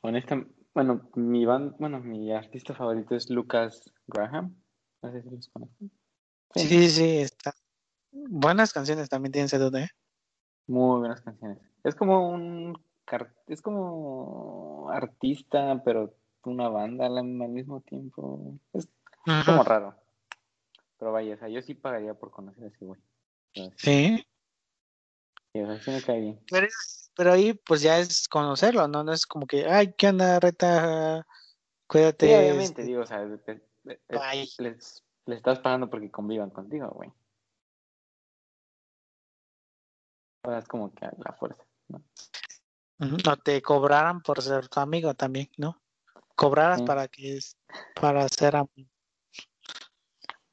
Honesta, 0.00 0.46
bueno, 0.74 1.10
mi 1.16 1.44
band, 1.44 1.74
bueno, 1.78 2.00
mi 2.00 2.32
artista 2.32 2.74
favorito 2.74 3.16
es 3.16 3.28
Lucas 3.28 3.90
Graham. 4.06 4.54
No 5.02 5.10
sé 5.10 5.22
si 5.22 5.30
los 5.30 5.48
conocen. 5.48 5.90
sí, 6.54 6.68
sí, 6.68 6.90
sí, 6.90 7.18
está. 7.18 7.54
Buenas 8.28 8.72
canciones 8.72 9.08
también 9.08 9.32
tienen 9.32 9.48
duda, 9.48 9.82
¿eh? 9.82 9.88
Muy 10.66 11.00
buenas 11.00 11.20
canciones. 11.20 11.58
Es 11.84 11.94
como 11.94 12.30
un 12.30 12.76
es 13.46 13.62
como 13.62 14.90
artista, 14.90 15.82
pero 15.84 16.14
una 16.44 16.68
banda 16.68 17.06
al, 17.06 17.24
mismo 17.24 17.80
tiempo. 17.80 18.58
Es 18.72 18.88
como 19.44 19.62
raro. 19.62 19.94
Pero 20.98 21.12
vaya, 21.12 21.34
o 21.34 21.38
sea, 21.38 21.48
yo 21.48 21.62
sí 21.62 21.74
pagaría 21.74 22.14
por 22.14 22.30
conocer 22.30 22.64
a 22.64 22.66
ese 22.68 22.84
güey. 22.84 23.00
Pero 23.54 23.70
sí, 23.76 24.24
Sí, 25.52 25.60
o 25.60 25.66
sea, 25.66 25.80
sí 25.80 25.90
me 25.90 26.02
cae 26.02 26.20
bien. 26.20 26.40
pero, 26.50 26.66
pero 27.16 27.32
ahí 27.32 27.54
pues 27.54 27.80
ya 27.82 27.98
es 27.98 28.28
conocerlo, 28.28 28.88
¿no? 28.88 29.04
No 29.04 29.12
es 29.12 29.26
como 29.26 29.46
que, 29.46 29.66
ay, 29.66 29.94
¿qué 29.96 30.08
onda, 30.08 30.40
reta? 30.40 31.26
Cuídate. 31.86 32.26
Sí, 32.26 32.34
obviamente, 32.34 32.64
este, 32.64 32.84
digo, 32.84 33.02
o 33.02 33.06
sea, 33.06 33.24
bye". 33.24 34.48
les, 34.58 35.04
les 35.26 35.36
estás 35.36 35.60
pagando 35.60 35.88
porque 35.88 36.10
convivan 36.10 36.50
contigo, 36.50 36.88
güey. 36.90 37.12
Es 40.54 40.68
como 40.68 40.92
que 40.94 41.04
a 41.04 41.12
la 41.24 41.32
fuerza, 41.32 41.62
¿no? 41.88 42.02
No 42.98 43.36
te 43.36 43.60
cobraran 43.62 44.22
por 44.22 44.40
ser 44.42 44.68
tu 44.68 44.80
amigo 44.80 45.14
también, 45.14 45.50
¿no? 45.58 45.82
Cobraras 46.34 46.80
Sí. 46.80 46.86
para 46.86 47.08
que 47.08 47.36
es, 47.36 47.56
para 48.00 48.28
ser 48.28 48.56
amigo. 48.56 48.90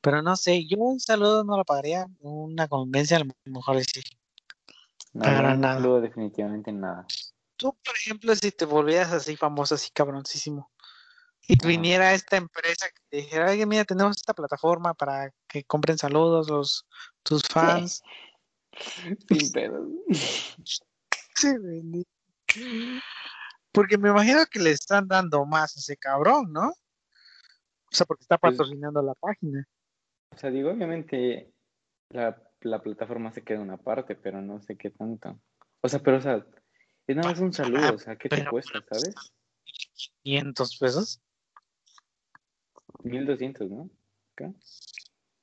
Pero 0.01 0.21
no 0.21 0.35
sé, 0.35 0.65
yo 0.65 0.77
un 0.79 0.99
saludo 0.99 1.43
no 1.43 1.57
lo 1.57 1.63
pagaría, 1.63 2.07
una 2.19 2.67
conveniencia 2.67 3.17
a 3.17 3.19
lo 3.21 3.33
mejor 3.45 3.81
sí. 3.83 4.01
No, 5.13 5.25
Para 5.25 5.53
no 5.53 5.61
nada. 5.61 5.75
saludo 5.75 6.01
definitivamente 6.01 6.71
nada. 6.71 7.05
Tú, 7.55 7.77
por 7.85 7.95
ejemplo, 7.95 8.35
si 8.35 8.51
te 8.51 8.65
volvieras 8.65 9.13
así 9.13 9.37
famoso, 9.37 9.75
así 9.75 9.91
cabroncísimo, 9.91 10.71
y 11.47 11.53
Ajá. 11.53 11.67
viniera 11.67 12.13
esta 12.13 12.35
empresa 12.37 12.87
que 12.87 13.01
te 13.09 13.17
dijera, 13.17 13.51
oye, 13.51 13.65
mira, 13.65 13.85
tenemos 13.85 14.17
esta 14.17 14.33
plataforma 14.33 14.93
para 14.93 15.31
que 15.47 15.63
compren 15.63 15.97
saludos 15.97 16.49
los 16.49 16.85
tus 17.21 17.43
fans. 17.43 18.01
Sí, 18.03 18.32
güey, 21.61 21.83
ni- 21.83 22.05
Porque 23.71 23.97
me 23.97 24.09
imagino 24.09 24.45
que 24.45 24.59
le 24.59 24.71
están 24.71 25.07
dando 25.07 25.45
más 25.45 25.75
a 25.75 25.79
ese 25.79 25.97
cabrón, 25.97 26.51
¿no? 26.51 26.69
O 26.69 27.95
sea, 27.95 28.05
porque 28.05 28.23
está 28.23 28.37
Pues- 28.37 28.57
patrocinando 28.57 29.01
la 29.01 29.13
página. 29.15 29.67
O 30.31 30.37
sea, 30.37 30.49
digo, 30.49 30.71
obviamente 30.71 31.53
la, 32.09 32.41
la 32.61 32.81
plataforma 32.81 33.31
se 33.31 33.43
queda 33.43 33.59
una 33.59 33.77
parte, 33.77 34.15
pero 34.15 34.41
no 34.41 34.59
sé 34.61 34.77
qué 34.77 34.89
tanto. 34.89 35.39
O 35.81 35.89
sea, 35.89 35.99
pero, 35.99 36.17
o 36.17 36.21
sea, 36.21 36.45
es 37.05 37.15
nada 37.15 37.29
más 37.29 37.39
un 37.39 37.53
saludo, 37.53 37.95
o 37.95 37.99
sea, 37.99 38.15
¿qué 38.15 38.29
te 38.29 38.45
cuesta, 38.47 38.79
sabes? 38.89 39.13
500 40.23 40.77
pesos. 40.77 41.21
1200, 43.03 43.69
¿no? 43.69 43.89
Creo. 44.35 44.55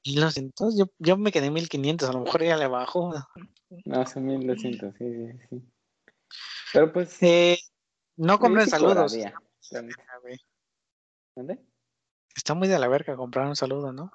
1200. 0.05 0.77
Yo, 0.77 0.87
yo 0.99 1.17
me 1.17 1.33
quedé 1.33 1.47
en 1.47 1.55
1500. 1.55 2.09
A 2.09 2.13
lo 2.13 2.21
mejor 2.21 2.43
ya 2.43 2.57
le 2.57 2.67
bajo. 2.67 3.13
No, 3.85 4.07
son 4.07 4.27
1200, 4.27 4.95
sí, 4.97 5.05
sí, 5.05 5.39
sí. 5.49 5.63
Pero 6.73 6.93
pues, 6.93 7.23
Eh, 7.23 7.59
no 8.17 8.39
compren 8.39 8.69
saludos. 8.69 9.17
¿Dónde? 11.37 11.61
Está 12.35 12.55
muy 12.55 12.69
de 12.69 12.79
la 12.79 12.89
verga 12.89 13.17
comprar 13.17 13.47
un 13.47 13.57
saludo, 13.57 13.93
¿no? 13.93 14.13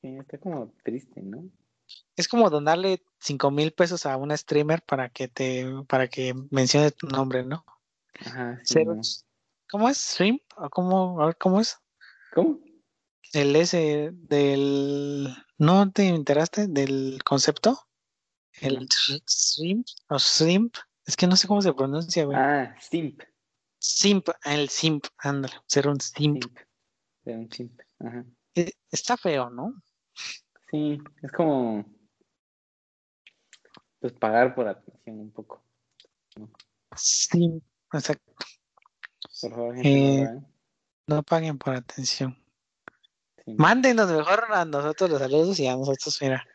Sí, 0.00 0.16
está 0.18 0.38
como 0.38 0.72
triste, 0.82 1.20
¿no? 1.22 1.50
Es 2.16 2.28
como 2.28 2.50
donarle 2.50 3.02
5 3.20 3.50
mil 3.50 3.72
pesos 3.72 4.06
a 4.06 4.16
una 4.16 4.36
streamer 4.36 4.82
para 4.82 5.08
que 5.08 5.28
te, 5.28 5.66
para 5.88 6.08
que 6.08 6.34
mencione 6.50 6.90
tu 6.90 7.06
nombre, 7.06 7.44
¿no? 7.44 7.64
Ajá, 8.24 8.60
sí. 8.64 8.84
¿Cómo 9.70 9.88
es? 9.88 9.98
¿Stream? 9.98 10.38
¿O 10.56 10.68
cómo? 10.70 11.20
A 11.22 11.26
ver, 11.26 11.36
¿cómo 11.36 11.60
es? 11.60 11.78
¿Cómo? 12.34 12.60
El 13.32 13.56
S 13.56 14.10
del... 14.12 15.28
¿No 15.58 15.90
te 15.90 16.08
enteraste 16.08 16.66
del 16.68 17.20
concepto? 17.24 17.78
El 18.60 18.74
No. 18.80 18.86
stream 19.26 19.84
o 20.08 20.18
simp. 20.18 20.76
Es 21.06 21.16
que 21.16 21.26
no 21.26 21.36
sé 21.36 21.48
cómo 21.48 21.62
se 21.62 21.72
pronuncia, 21.72 22.24
güey. 22.24 22.36
Ah, 22.38 22.76
simp. 22.80 23.22
Simp, 23.78 24.28
el 24.44 24.68
simp, 24.68 25.06
ándale, 25.18 25.54
ser 25.66 25.88
un 25.88 26.00
simp. 26.00 26.44
Simp. 26.44 26.58
De 27.24 27.36
un 27.36 27.50
simp. 27.50 27.80
Ajá. 28.00 28.24
Eh, 28.54 28.72
Está 28.90 29.16
feo, 29.16 29.50
¿no? 29.50 29.82
Sí, 30.70 30.98
es 31.22 31.32
como 31.32 31.84
pues 33.98 34.12
pagar 34.14 34.54
por 34.54 34.66
atención 34.68 35.20
un 35.20 35.30
poco. 35.32 35.64
Simp, 36.96 37.62
exacto. 37.92 38.32
Por 39.40 39.50
favor, 39.50 39.74
gente, 39.76 40.22
Eh, 40.22 40.24
no. 40.24 40.52
No 41.16 41.22
paguen 41.22 41.58
por 41.58 41.74
atención. 41.74 42.36
Sí. 43.44 43.54
Mándenos 43.56 44.10
mejor 44.10 44.44
a 44.50 44.64
nosotros 44.64 45.10
los 45.10 45.18
saludos 45.20 45.58
y 45.60 45.66
a 45.66 45.76
nosotros, 45.76 46.16
mira. 46.22 46.46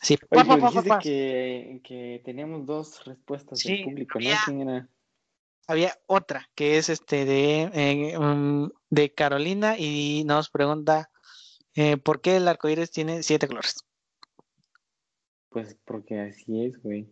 Así, 0.00 0.14
Oye, 0.14 0.26
pa, 0.28 0.36
pa, 0.36 0.42
pero 0.42 0.48
pa, 0.48 0.56
pa, 0.60 0.68
dijiste 0.70 0.88
pa. 0.88 0.98
que, 0.98 1.80
que 1.84 2.22
teníamos 2.24 2.66
dos 2.66 3.04
respuestas 3.04 3.60
Sí, 3.60 3.76
del 3.76 3.84
público, 3.84 4.18
¿no? 4.18 4.26
había- 4.26 4.40
¿Quién 4.44 4.60
era? 4.68 4.88
Había 5.68 5.96
otra 6.06 6.50
que 6.56 6.76
es 6.78 6.88
este 6.88 7.24
de, 7.24 7.70
eh, 7.72 8.68
de 8.90 9.14
Carolina 9.14 9.78
y 9.78 10.24
nos 10.24 10.50
pregunta 10.50 11.08
eh, 11.74 11.96
¿por 11.96 12.20
qué 12.20 12.36
el 12.36 12.48
arco 12.48 12.68
iris 12.68 12.90
tiene 12.90 13.22
siete 13.22 13.46
colores? 13.46 13.76
Pues 15.50 15.76
porque 15.84 16.18
así 16.20 16.64
es, 16.66 16.82
güey. 16.82 17.08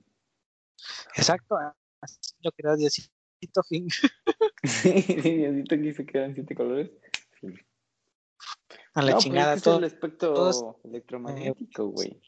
Exacto, 1.16 1.56
así 2.00 2.18
lo 2.42 2.50
creó 2.52 2.76
Diosito 2.76 3.62
fin. 3.68 3.88
Sí, 4.64 5.02
sí, 5.22 5.36
Diosito 5.36 5.74
aquí 5.76 5.94
se 5.94 6.04
quedan 6.06 6.34
siete 6.34 6.54
colores. 6.54 6.90
Sí. 7.40 7.48
A 8.94 9.02
la 9.02 9.10
no, 9.10 9.16
pues 9.16 9.24
chingada 9.24 9.54
es 9.54 9.62
todo. 9.62 9.78
el 9.78 9.84
espectro 9.84 10.34
todos- 10.34 10.64
electromagnético, 10.84 11.86
güey. 11.86 12.20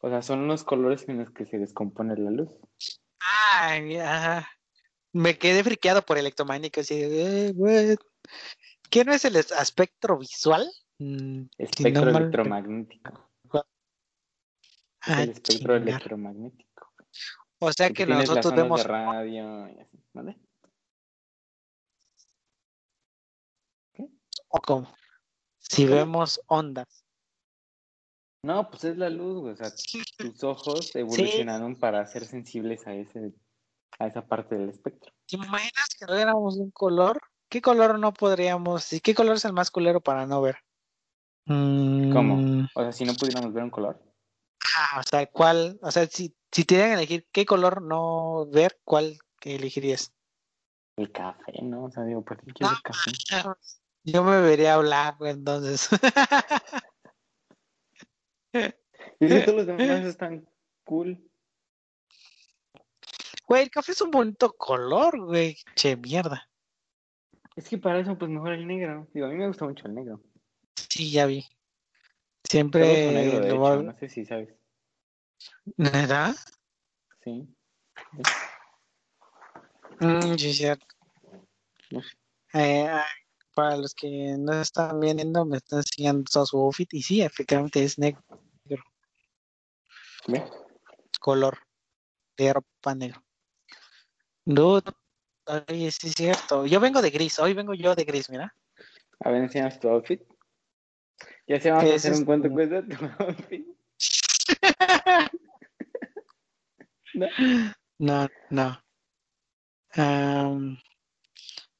O 0.00 0.08
sea, 0.08 0.22
son 0.22 0.46
los 0.46 0.62
colores 0.64 1.08
en 1.08 1.18
los 1.18 1.30
que 1.30 1.46
se 1.46 1.58
descompone 1.58 2.16
la 2.16 2.30
luz. 2.30 2.50
Ay, 3.20 3.96
ajá. 3.96 4.48
Me 5.12 5.38
quedé 5.38 5.64
friqueado 5.64 6.02
por 6.02 6.18
electromagnético, 6.18 6.80
así 6.82 6.94
eh, 7.02 7.52
güey. 7.54 7.96
¿Qué 8.90 9.04
no 9.04 9.12
es 9.12 9.24
el 9.24 9.36
es- 9.36 9.52
aspecto 9.52 10.16
visual? 10.18 10.68
Mm, 10.98 11.42
si 11.42 11.48
Espectro 11.58 12.04
no 12.04 12.12
mal- 12.12 12.22
electromagnético. 12.22 13.26
Es 13.54 15.12
Ah, 15.12 15.22
el 15.22 15.30
espectro 15.30 15.54
chingar. 15.54 15.76
electromagnético. 15.82 16.92
O 17.58 17.72
sea 17.72 17.90
que 17.90 18.06
nosotros 18.06 18.54
vemos 18.54 18.82
de 18.82 18.88
radio 18.88 19.68
y 19.70 19.80
así, 19.80 19.98
¿vale? 20.12 20.38
O 24.56 24.60
como 24.60 24.94
si 25.58 25.86
vemos 25.86 26.40
ondas. 26.46 27.04
No, 28.42 28.70
pues 28.70 28.84
es 28.84 28.96
la 28.96 29.10
luz, 29.10 29.40
güey. 29.40 29.54
O 29.54 29.56
sea, 29.56 29.72
tus 30.18 30.44
ojos 30.44 30.94
evolucionaron 30.94 31.76
para 31.76 32.06
ser 32.06 32.24
sensibles 32.24 32.86
a 32.86 32.94
ese, 32.94 33.32
a 33.98 34.06
esa 34.06 34.26
parte 34.26 34.54
del 34.56 34.70
espectro. 34.70 35.12
¿Te 35.26 35.36
imaginas 35.36 35.88
que 35.98 36.06
viéramos 36.06 36.56
un 36.56 36.70
color? 36.70 37.20
¿Qué 37.48 37.60
color 37.60 37.98
no 37.98 38.12
podríamos? 38.12 38.92
¿Y 38.92 39.00
qué 39.00 39.14
color 39.14 39.36
es 39.36 39.44
el 39.44 39.52
más 39.52 39.70
culero 39.70 40.00
para 40.00 40.26
no 40.26 40.40
ver? 40.40 40.58
Mm, 41.46 42.12
¿Cómo? 42.12 42.68
O 42.74 42.80
sea, 42.80 42.92
si 42.92 43.04
no 43.04 43.14
pudiéramos 43.14 43.52
ver 43.52 43.64
un 43.64 43.70
color. 43.70 44.02
ah, 44.76 45.00
o 45.00 45.02
sea, 45.02 45.26
¿cuál? 45.26 45.78
O 45.82 45.90
sea, 45.90 46.06
si, 46.06 46.34
si 46.50 46.64
te 46.64 46.74
dieran 46.74 46.92
a 46.92 46.94
elegir 46.94 47.26
qué 47.32 47.44
color 47.44 47.82
no 47.82 48.46
ver, 48.46 48.80
¿cuál 48.84 49.18
elegirías? 49.42 50.12
El 50.96 51.12
café, 51.12 51.52
¿no? 51.62 51.84
O 51.84 51.90
sea, 51.90 52.04
digo, 52.04 52.24
¿por 52.24 52.38
qué 52.38 52.52
quiero 52.52 52.72
No, 52.72 52.76
el 52.76 52.82
café? 52.82 53.12
Yo 54.06 54.22
me 54.22 54.40
vería 54.40 54.76
blanco 54.78 55.26
entonces. 55.26 55.88
Y 59.20 59.28
todos 59.44 59.54
los 59.56 59.66
demás 59.66 60.04
están 60.04 60.48
cool. 60.84 61.18
Güey, 63.46 63.64
el 63.64 63.70
café 63.70 63.92
es 63.92 64.00
un 64.00 64.10
bonito 64.10 64.52
color, 64.52 65.18
güey. 65.20 65.56
Che, 65.74 65.96
mierda. 65.96 66.48
Es 67.54 67.68
que 67.68 67.76
para 67.78 67.98
eso, 67.98 68.16
pues 68.16 68.30
mejor 68.30 68.52
el 68.52 68.66
negro. 68.66 69.08
Digo, 69.12 69.26
a 69.26 69.30
mí 69.30 69.36
me 69.36 69.46
gusta 69.46 69.64
mucho 69.64 69.86
el 69.86 69.94
negro. 69.94 70.22
Sí, 70.74 71.10
ya 71.10 71.26
vi. 71.26 71.44
Siempre 72.44 73.12
negro, 73.12 73.40
de 73.40 73.48
lo 73.48 73.54
hecho. 73.54 73.58
voy- 73.58 73.84
No 73.84 73.98
sé 73.98 74.08
si 74.08 74.24
sabes. 74.24 74.54
¿Verdad? 75.76 76.34
Sí. 77.24 77.46
Mm, 80.00 80.34
sí, 80.38 80.52
cierto. 80.54 80.86
No. 81.90 82.00
Eh, 82.54 82.90
para 83.56 83.76
los 83.78 83.94
que 83.94 84.36
no 84.38 84.52
están 84.60 85.00
viendo, 85.00 85.46
me 85.46 85.56
están 85.56 85.78
enseñando 85.78 86.30
su 86.44 86.58
outfit. 86.58 86.92
Y 86.92 87.02
sí, 87.02 87.22
efectivamente 87.22 87.82
es 87.82 87.98
negro, 87.98 88.22
¿Ve? 90.28 90.44
color 91.18 91.58
de 92.36 92.52
ropa 92.52 92.94
negro. 92.94 93.24
Dude, 94.44 94.92
sí 95.72 95.86
es 95.86 95.96
cierto. 96.14 96.66
Yo 96.66 96.80
vengo 96.80 97.00
de 97.00 97.08
gris, 97.10 97.38
hoy 97.38 97.54
vengo 97.54 97.72
yo 97.72 97.94
de 97.94 98.04
gris, 98.04 98.28
mira. 98.28 98.54
A 99.20 99.30
ver, 99.30 99.44
enseñas 99.44 99.80
tu 99.80 99.88
outfit. 99.88 100.20
Ya 101.48 101.58
se 101.58 101.70
vamos 101.70 101.90
a 101.90 101.94
hacer 101.94 102.12
un 102.12 102.24
cuánto 102.26 102.48
este- 102.48 102.54
cuesta 102.54 102.84
tu 102.86 103.24
outfit. 103.24 103.66
¿No? 107.14 107.26
No, 107.98 108.28
no. 108.50 108.82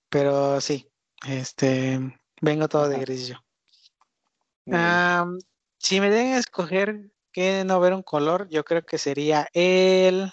Pero 0.09 0.61
sí, 0.63 0.89
este, 1.25 2.01
vengo 2.41 2.69
todo 2.69 2.89
de 2.89 3.05
bien. 3.05 3.37
Am, 4.73 5.39
si 5.79 6.01
me 6.01 6.11
deben 6.11 6.35
escoger 6.35 7.13
que 7.33 7.65
no 7.65 7.81
ver 7.81 7.93
un 7.93 8.03
color, 8.03 8.49
yo 8.49 8.65
creo 8.65 8.85
que 8.85 8.99
sería 8.99 9.49
el. 9.53 10.33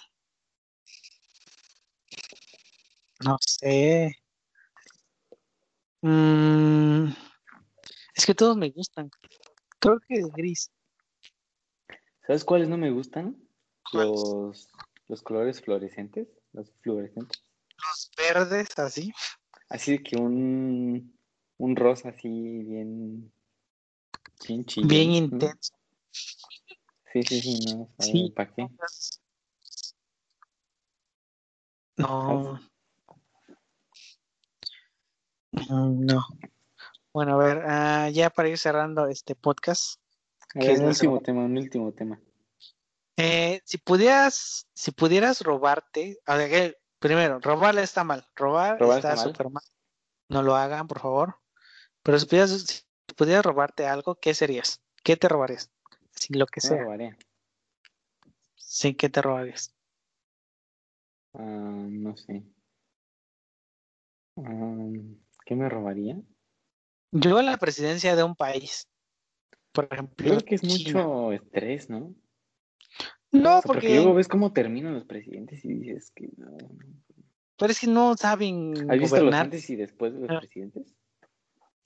No 3.24 3.36
sé. 3.40 4.16
Mm, 6.02 7.08
es 8.14 8.26
que 8.26 8.34
todos 8.34 8.56
me 8.56 8.70
gustan. 8.70 9.10
Creo 9.78 10.00
que 10.00 10.16
el 10.16 10.30
gris. 10.30 10.70
¿Sabes 12.26 12.44
cuáles 12.44 12.68
no 12.68 12.76
me 12.76 12.90
gustan? 12.90 13.36
Los, 13.92 14.68
los 15.08 15.22
colores 15.22 15.60
fluorescentes. 15.62 16.28
Los 16.52 16.72
fluorescentes. 16.82 17.44
Los 17.76 18.10
verdes, 18.16 18.78
así. 18.78 19.12
Así 19.74 19.98
que 20.04 20.14
un, 20.16 21.18
un 21.58 21.74
rosa 21.74 22.10
así 22.10 22.28
bien. 22.28 23.32
Bien 24.46 24.64
Bien 24.86 25.08
¿no? 25.08 25.16
intenso. 25.16 25.74
Sí, 27.12 27.22
sí, 27.24 27.40
sí, 27.40 27.58
no. 27.74 27.88
Sí. 27.98 28.32
¿Para 28.36 28.54
qué? 28.54 28.68
No. 31.96 32.60
No. 35.50 36.24
Bueno, 37.12 37.34
a 37.40 37.44
ver, 37.44 37.62
ah, 37.66 38.10
ya 38.10 38.30
para 38.30 38.48
ir 38.50 38.58
cerrando 38.58 39.08
este 39.08 39.34
podcast, 39.34 39.98
A 40.54 40.60
¿Qué 40.60 40.66
ver, 40.68 40.70
es 40.70 40.78
un 40.78 40.86
último 40.86 41.20
tema, 41.20 41.44
un 41.46 41.58
último 41.58 41.92
tema. 41.92 42.20
eh, 43.16 43.60
si 43.64 43.78
pudieras, 43.78 44.68
si 44.72 44.92
pudieras 44.92 45.40
robarte, 45.40 46.16
a 46.26 46.36
ver, 46.36 46.50
que- 46.50 46.83
primero, 47.04 47.38
robarle 47.38 47.82
está 47.82 48.02
mal, 48.02 48.24
robar, 48.34 48.80
Robar 48.80 48.96
está 48.96 49.14
súper 49.18 49.50
mal, 49.50 49.62
no 50.30 50.42
lo 50.42 50.56
hagan, 50.56 50.88
por 50.88 51.00
favor. 51.00 51.36
Pero 52.02 52.18
si 52.18 52.24
pudieras, 52.24 52.50
si 53.06 53.14
pudieras 53.14 53.44
robarte 53.44 53.86
algo, 53.86 54.14
¿qué 54.14 54.32
serías? 54.32 54.80
¿Qué 55.02 55.14
te 55.18 55.28
robarías? 55.28 55.70
Sin 56.12 56.38
lo 56.38 56.46
que 56.46 56.62
¿Qué 56.62 56.68
me 56.68 56.74
sea, 56.76 56.82
robaría? 56.82 57.18
sí, 58.56 58.94
¿qué 58.94 59.10
te 59.10 59.20
robarías? 59.20 59.74
Ah, 61.34 61.42
no 61.42 62.16
sé. 62.16 62.42
Ah, 64.38 64.86
¿Qué 65.44 65.54
me 65.54 65.68
robaría? 65.68 66.22
Yo 67.12 67.42
la 67.42 67.58
presidencia 67.58 68.16
de 68.16 68.22
un 68.24 68.34
país, 68.34 68.88
por 69.72 69.88
ejemplo, 69.90 70.26
Creo 70.26 70.42
que 70.42 70.54
es 70.54 70.62
China. 70.62 71.04
mucho 71.04 71.32
estrés, 71.32 71.90
¿no? 71.90 72.14
No, 73.34 73.60
porque 73.64 73.80
porque, 73.80 73.94
luego 73.96 74.14
ves 74.14 74.28
cómo 74.28 74.52
terminan 74.52 74.94
los 74.94 75.04
presidentes 75.04 75.64
y 75.64 75.68
dices 75.74 76.12
que 76.14 76.28
no. 76.36 76.56
pero 77.58 77.72
es 77.72 77.80
que 77.80 77.86
no 77.88 78.16
saben 78.16 78.72
¿Has 78.90 78.98
visto 78.98 79.00
los 79.00 79.10
gobernar. 79.10 79.44
antes 79.46 79.68
y 79.70 79.76
después 79.76 80.12
de 80.14 80.20
los 80.20 80.30
Ah. 80.30 80.38
presidentes? 80.40 80.94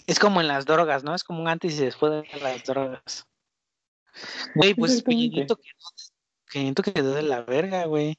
Es 0.06 0.18
como 0.18 0.40
en 0.40 0.48
las 0.48 0.64
drogas, 0.66 1.04
¿no? 1.04 1.14
Es 1.14 1.24
como 1.24 1.40
un 1.40 1.48
antes 1.48 1.78
y 1.78 1.84
después 1.84 2.12
de 2.12 2.40
las 2.40 2.64
drogas. 2.64 3.26
Güey, 4.54 4.74
pues. 4.74 5.02
Peñanito 5.04 5.56
quedó, 6.82 6.94
quedó 6.94 7.14
de 7.14 7.22
la 7.22 7.42
verga, 7.42 7.84
güey. 7.86 8.18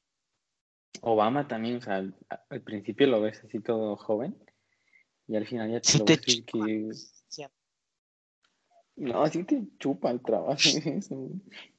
Obama 1.02 1.48
también, 1.48 1.78
o 1.78 1.82
sea, 1.82 1.96
al, 1.96 2.16
al 2.50 2.62
principio 2.62 3.08
lo 3.08 3.22
ves 3.22 3.44
así 3.44 3.60
todo 3.60 3.96
joven 3.96 4.36
y 5.28 5.36
al 5.36 5.46
final 5.48 5.72
ya 5.72 5.80
te 5.82 5.88
Sí 5.88 5.98
lo 6.00 6.06
te 6.06 6.16
ves 6.18 6.44
que... 6.46 7.48
No, 8.96 9.24
así 9.24 9.44
te 9.46 9.64
chupa 9.80 10.12
el 10.12 10.22
trabajo. 10.22 10.60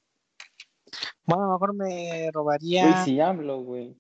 güey. 1.27 1.37
Bueno, 1.39 1.45
a 1.45 1.47
lo 1.47 1.53
mejor 1.55 1.75
me 1.75 1.85
Güey, 1.85 2.31
robaría. 2.31 3.05
si 3.05 3.21
AMLO, 3.21 3.61
güey. 3.63 3.97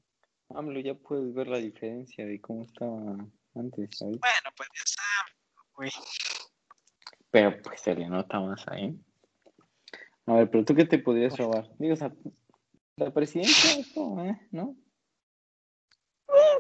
AMLO 0.51 0.81
ya 0.81 0.95
puedes 0.95 1.33
ver 1.35 1.47
la 1.49 1.59
diferencia 1.59 2.27
de 2.27 2.41
cómo 2.41 2.65
estaba 2.65 3.17
antes, 3.55 3.91
¿sabes? 3.97 4.19
Bueno, 4.19 4.51
pues 4.57 4.69
ya 4.75 4.83
está, 4.85 5.03
güey. 5.77 5.91
Pero 7.31 7.63
pues 7.63 7.81
se 7.81 7.95
le 7.95 8.09
nota 8.09 8.41
más 8.41 8.67
ahí. 8.69 8.99
A 10.27 10.35
ver, 10.35 10.51
pero 10.51 10.65
tú 10.65 10.75
qué 10.75 10.85
te 10.85 10.99
podrías 10.99 11.37
robar? 11.37 11.69
Digo, 11.79 11.95
o 11.95 11.97
sea, 11.97 12.13
la 12.97 13.13
presidencia, 13.13 13.81
esto, 13.81 14.21
¿eh? 14.25 14.49
¿No? 14.51 14.77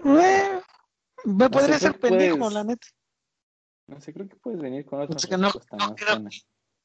Eh, 0.04 0.60
Me 1.24 1.44
sé, 1.44 1.50
podría 1.50 1.78
ser 1.78 2.00
pendejo, 2.00 2.38
puedes- 2.38 2.54
la 2.54 2.64
neta. 2.64 2.86
No 3.86 4.00
sé, 4.00 4.12
creo 4.12 4.28
que 4.28 4.36
puedes 4.36 4.60
venir 4.60 4.84
con 4.86 5.00
otra 5.00 5.16
Es 5.16 5.26
que 5.26 5.36
no- 5.36 5.50
no 5.72 5.76
más 5.78 5.92
creo. 5.96 6.20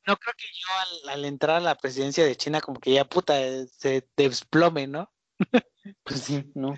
No 0.07 0.17
creo 0.17 0.33
que 0.37 0.45
yo 0.53 1.09
al, 1.09 1.17
al 1.17 1.25
entrar 1.25 1.57
a 1.57 1.59
la 1.59 1.75
presidencia 1.75 2.25
de 2.25 2.35
China, 2.35 2.61
como 2.61 2.79
que 2.79 2.93
ya 2.93 3.05
puta 3.05 3.41
eh, 3.41 3.67
se 3.67 4.07
desplome, 4.15 4.87
¿no? 4.87 5.11
Pues 6.03 6.21
sí, 6.21 6.51
no. 6.55 6.73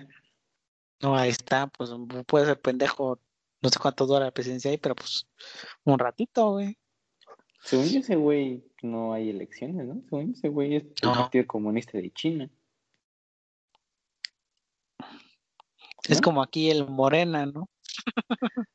No, 1.00 1.16
ahí 1.16 1.30
está, 1.30 1.66
pues 1.68 1.90
puede 2.26 2.44
ser 2.44 2.60
pendejo. 2.60 3.18
No 3.62 3.70
sé 3.70 3.78
cuánto 3.78 4.06
dura 4.06 4.26
la 4.26 4.30
presidencia 4.30 4.70
ahí, 4.70 4.76
pero 4.76 4.94
pues 4.94 5.26
un 5.84 5.98
ratito, 5.98 6.50
güey. 6.52 6.78
Según 7.62 7.86
yo, 7.86 8.00
ese 8.00 8.16
güey 8.16 8.64
no 8.82 9.14
hay 9.14 9.30
elecciones, 9.30 9.86
¿no? 9.86 10.02
Según 10.08 10.26
yo, 10.26 10.32
ese 10.32 10.48
güey 10.48 10.76
es 10.76 10.82
el 10.84 10.92
No. 11.02 11.14
Partido 11.14 11.46
Comunista 11.46 11.96
de 11.98 12.10
China. 12.12 12.50
Es 16.04 16.18
¿no? 16.18 16.22
como 16.22 16.42
aquí 16.42 16.70
el 16.70 16.86
Morena, 16.88 17.46
¿no? 17.46 17.68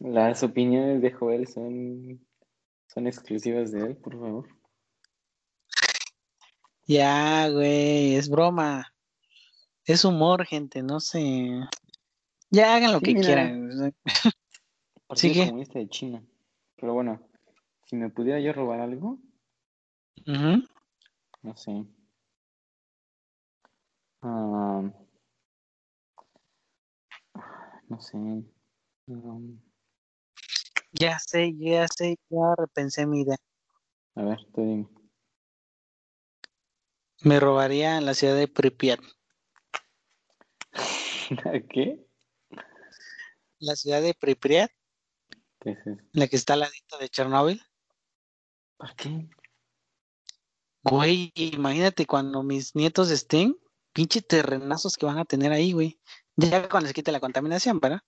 Las 0.00 0.42
opiniones 0.42 1.02
de 1.02 1.12
Joel 1.12 1.46
son, 1.46 2.26
son 2.92 3.06
exclusivas 3.06 3.70
de 3.70 3.82
él, 3.82 3.96
por 3.96 4.18
favor. 4.18 4.48
Ya, 6.86 7.48
güey, 7.48 8.16
es 8.16 8.28
broma. 8.28 8.92
Es 9.84 10.04
humor, 10.04 10.44
gente, 10.44 10.82
no 10.82 10.98
sé. 10.98 11.60
Ya 12.50 12.74
hagan 12.74 12.92
lo 12.92 12.98
Sí, 12.98 13.06
que 13.06 13.14
mira. 13.14 13.26
quieran. 13.26 13.94
Partido 15.06 15.34
Sigue. 15.34 15.46
Comunista 15.46 15.78
de 15.78 15.88
China. 15.88 16.24
Pero 16.76 16.94
bueno, 16.94 17.28
si 17.86 17.96
me 17.96 18.10
pudiera 18.10 18.40
yo 18.40 18.52
robar 18.52 18.80
algo, 18.80 19.18
Ujú. 20.26 20.64
no 21.42 21.56
sé. 21.56 21.84
Ah, 24.22 24.82
no 27.88 28.00
sé. 28.00 28.16
Um, 29.06 29.60
Ya 30.92 31.18
sé, 31.18 31.54
ya 31.56 31.86
sé, 31.88 32.16
ya 32.28 32.54
repensé 32.56 33.06
mi 33.06 33.22
idea. 33.22 33.36
a 34.16 34.22
ver, 34.22 34.38
tú 34.52 34.62
dime. 34.62 34.88
Me 37.22 37.38
robaría 37.38 38.00
la 38.00 38.14
ciudad 38.14 38.34
de 38.34 38.48
Pripyat. 38.48 39.00
¿Qué? 41.70 42.06
La 43.58 43.76
ciudad 43.76 44.00
de 44.00 44.14
Pripyat, 44.14 44.70
¿Qué 45.60 45.72
es 45.72 45.78
eso? 45.86 46.00
la 46.12 46.26
que 46.28 46.36
está 46.36 46.54
al 46.54 46.60
ladito 46.60 46.98
de 46.98 47.08
Chernóbil. 47.08 47.62
¿Para 48.78 48.94
qué? 48.94 49.28
Güey, 50.82 51.30
imagínate 51.34 52.06
cuando 52.06 52.42
mis 52.42 52.74
nietos 52.74 53.10
estén, 53.10 53.54
pinche 53.92 54.22
terrenazos 54.22 54.96
que 54.96 55.04
van 55.04 55.18
a 55.18 55.26
tener 55.26 55.52
ahí, 55.52 55.72
güey. 55.72 56.00
Ya 56.36 56.66
cuando 56.70 56.88
se 56.88 56.94
quite 56.94 57.12
la 57.12 57.20
contaminación, 57.20 57.78
¿verdad? 57.80 58.00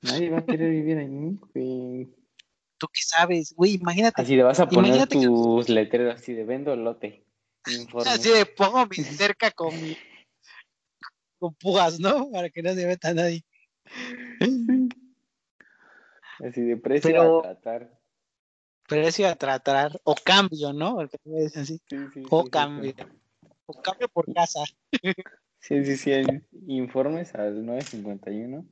Nadie 0.00 0.30
va 0.30 0.38
a 0.38 0.46
querer 0.46 0.70
vivir 0.70 0.96
ahí, 0.96 1.38
güey. 1.52 2.23
¿Tú 2.84 2.90
qué 2.92 3.00
sabes? 3.02 3.54
Güey, 3.56 3.74
imagínate. 3.74 4.20
Así 4.20 4.36
le 4.36 4.42
vas 4.42 4.60
a 4.60 4.68
poner 4.68 4.86
Imagínate 4.88 5.18
que- 5.18 5.24
tus 5.26 5.68
letreros 5.68 6.16
así 6.16 6.32
de 6.34 6.44
vendo 6.44 6.76
lote. 6.76 7.24
Informe. 7.78 8.10
Así 8.10 8.28
de 8.30 8.44
pongo 8.44 8.84
mi 8.86 8.96
cerca 8.96 9.50
con 9.50 9.74
mi 9.80 9.96
con 11.38 11.54
púas, 11.54 11.98
¿no? 12.00 12.30
Para 12.30 12.50
que 12.50 12.62
no 12.62 12.74
se 12.74 12.86
meta 12.86 13.14
nadie. 13.14 13.42
Así 16.44 16.60
de 16.62 16.76
precio 16.76 17.10
Pero- 17.10 17.38
a 17.40 17.42
tratar. 17.42 17.90
Precio 18.86 19.26
a 19.28 19.34
tratar, 19.34 19.98
o 20.04 20.14
cambio, 20.14 20.72
¿no? 20.74 20.96
Porque 20.96 21.18
así. 21.56 21.80
Sí, 21.88 21.96
sí, 22.12 22.22
O 22.28 22.42
sí, 22.44 22.50
cambio. 22.50 22.92
O 23.66 23.80
cambio 23.80 24.08
por 24.10 24.30
casa. 24.34 24.60
Sí, 25.60 25.82
sí, 25.86 25.96
sí. 25.96 26.12
Informes 26.66 27.34
al 27.34 27.64
951. 27.64 28.66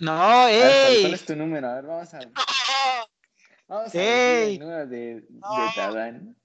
No, 0.00 0.12
A 0.12 0.46
ver, 0.46 0.60
¿cuál- 0.60 0.92
¡ey! 0.96 1.00
¿cuál 1.02 1.14
es 1.14 1.24
tu 1.24 1.36
número? 1.36 1.66
A 1.68 1.74
ver, 1.76 1.84
vamos 1.86 2.12
a, 2.12 2.18
vamos 3.72 3.94
a 3.94 3.98
¡Ey! 3.98 4.54
el 4.54 4.60
número 4.60 4.86
de, 4.86 4.96
de 5.20 5.26
No. 5.30 5.72
Tadán. 5.74 6.36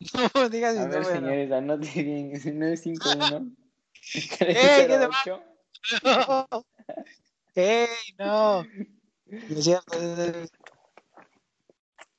No 0.34 0.48
digas 0.48 0.78
A 0.78 0.86
ver, 0.88 1.04
señores, 1.04 1.52
anote 1.52 2.02
bien. 2.02 2.30
Es 2.34 2.46
el 2.46 2.58
951. 2.58 3.52
¡Ey, 4.14 4.28
qué 4.28 4.44
308. 4.46 5.44
No. 6.04 6.48
¡Ey, 7.54 7.86
no! 8.18 8.62
No 8.64 9.58
es 9.58 9.64
cierto. 9.64 9.96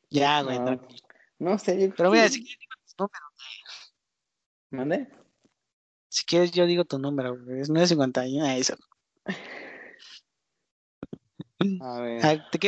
Ya, 0.10 0.42
güey. 0.44 0.60
No, 0.60 0.66
tranquilo. 0.66 1.00
no 1.40 1.58
sé, 1.58 1.80
yo 1.82 1.96
Pero 1.96 2.12
mira, 2.12 2.24
que- 2.26 2.30
si 2.30 2.44
quieres, 2.44 2.60
digo 2.60 2.76
tu 2.86 2.94
número. 3.04 3.26
¿Mande? 4.72 5.08
Si 6.10 6.26
quieres, 6.26 6.52
yo 6.52 6.66
digo 6.66 6.84
tu 6.86 7.00
número, 7.00 7.38
güey. 7.44 7.62
Es 7.62 7.70
951. 7.70 8.46
Ah, 8.46 8.58
eso. 8.58 8.76
A 11.82 12.00
ver. 12.02 12.26
Ah, 12.26 12.36
¿de 12.52 12.60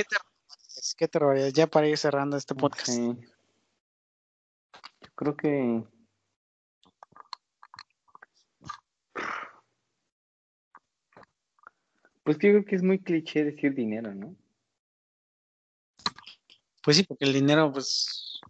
¿Qué 0.97 1.07
te 1.07 1.19
robarías? 1.19 1.19
¿Qué 1.19 1.19
robarías? 1.19 1.53
Ya 1.53 1.67
para 1.67 1.87
ir 1.87 1.97
cerrando 1.97 2.35
este 2.35 2.55
podcast. 2.55 2.87
sé. 2.87 3.15
Yo 5.01 5.09
creo 5.15 5.37
que. 5.37 5.83
Pues 12.23 12.37
yo 12.37 12.49
creo 12.49 12.65
que 12.65 12.75
es 12.75 12.83
muy 12.83 12.99
cliché 12.99 13.43
decir 13.43 13.73
dinero, 13.73 14.13
¿no? 14.13 14.35
Pues 16.83 16.97
sí, 16.97 17.03
porque 17.03 17.25
el 17.25 17.33
dinero, 17.33 17.71
pues. 17.71 18.41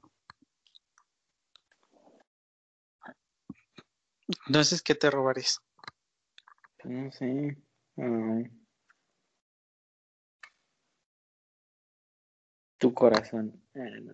Entonces, 4.47 4.81
¿qué 4.81 4.95
te 4.95 5.11
robarías? 5.11 5.61
No 6.84 7.11
sé. 7.11 7.57
ah, 7.97 8.41
tu 12.84 12.93
corazón. 12.93 13.64
Ah, 13.76 13.80
no, 14.01 14.11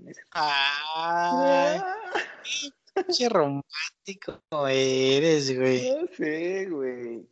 Ay, 2.96 3.04
qué 3.18 3.28
romántico 3.28 4.44
eres, 4.68 5.58
güey. 5.58 5.92
No 5.92 6.08
sé, 6.16 6.68
güey. 6.70 7.28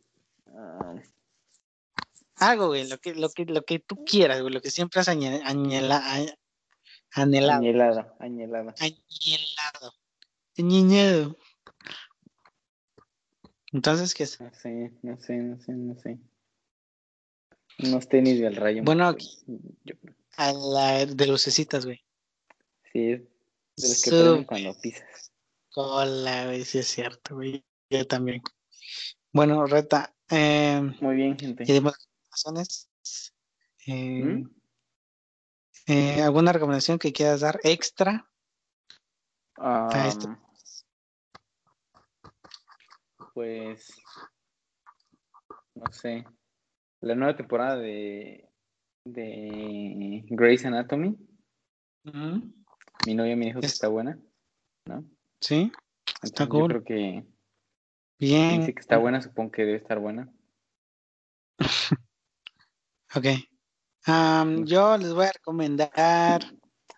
Ah, 0.48 0.96
Algo, 2.38 2.66
güey, 2.68 2.88
lo 2.88 2.98
que, 2.98 3.14
lo 3.14 3.28
que, 3.30 3.44
lo 3.44 3.62
que 3.62 3.78
tú 3.78 4.04
quieras, 4.04 4.40
güey, 4.40 4.52
lo 4.52 4.60
que 4.60 4.72
siempre 4.72 5.00
has 5.00 5.06
añe- 5.06 5.40
añela- 5.44 6.02
a- 6.02 7.20
anhelado. 7.20 7.60
añelada, 7.60 8.16
añelada. 8.18 8.74
Añelado. 8.80 9.94
Añeñado. 10.58 11.36
Entonces, 13.72 14.12
¿qué 14.12 14.24
es? 14.24 14.40
No 14.40 14.52
sé, 14.54 14.92
no 15.02 15.16
sé, 15.20 15.36
no 15.36 15.60
sé, 15.60 15.72
no 15.72 15.94
sé. 16.00 16.18
Unos 17.84 18.08
tenis 18.08 18.40
del 18.40 18.56
rayo. 18.56 18.82
Bueno, 18.82 19.06
aquí- 19.06 19.38
Yo 19.84 19.96
creo. 20.00 20.17
A 20.38 20.52
la 20.52 21.04
de 21.04 21.26
lucecitas, 21.26 21.84
güey. 21.84 22.00
Sí, 22.92 23.00
de 23.08 23.28
los 23.76 24.02
que 24.04 24.10
prenden 24.10 24.44
cuando 24.44 24.72
pisas. 24.80 25.32
Hola, 25.74 26.46
güey, 26.46 26.64
sí 26.64 26.78
es 26.78 26.86
cierto, 26.86 27.34
güey. 27.34 27.64
Yo 27.90 28.06
también. 28.06 28.40
Bueno, 29.32 29.66
Reta, 29.66 30.14
eh, 30.30 30.80
Muy 31.00 31.16
bien, 31.16 31.36
gente. 31.36 31.64
y 31.66 31.72
demás 31.72 31.94
recomendaciones. 31.98 32.88
Eh, 33.88 34.22
¿Mm? 34.22 34.50
eh, 35.88 36.22
¿Alguna 36.22 36.52
recomendación 36.52 37.00
que 37.00 37.12
quieras 37.12 37.40
dar 37.40 37.58
extra? 37.64 38.30
Ah, 39.56 40.06
este- 40.06 40.28
Pues, 43.34 43.92
no 45.74 45.90
sé. 45.92 46.24
La 47.00 47.16
nueva 47.16 47.36
temporada 47.36 47.76
de, 47.76 48.47
de 49.12 50.24
Grey's 50.30 50.64
Anatomy. 50.64 51.16
Mi 53.06 53.14
novia 53.14 53.36
me 53.36 53.46
dijo 53.46 53.60
que 53.60 53.66
Es- 53.66 53.74
está 53.74 53.88
buena, 53.88 54.18
¿no? 54.86 55.04
Sí, 55.40 55.70
Está 56.22 56.44
Entonces, 56.44 56.48
cool. 56.48 56.60
Yo 56.62 56.68
creo 56.68 56.84
que 56.84 57.26
bien. 58.18 58.60
dice 58.60 58.74
que 58.74 58.80
está 58.80 58.96
buena, 58.98 59.20
supongo 59.22 59.52
que 59.52 59.64
debe 59.64 59.76
estar 59.78 59.98
buena. 59.98 60.32
Ok. 63.14 63.24
Am, 64.06 64.64
yo 64.66 64.96
les 64.98 65.14
voy 65.14 65.26
a 65.26 65.32
recomendar. 65.32 65.90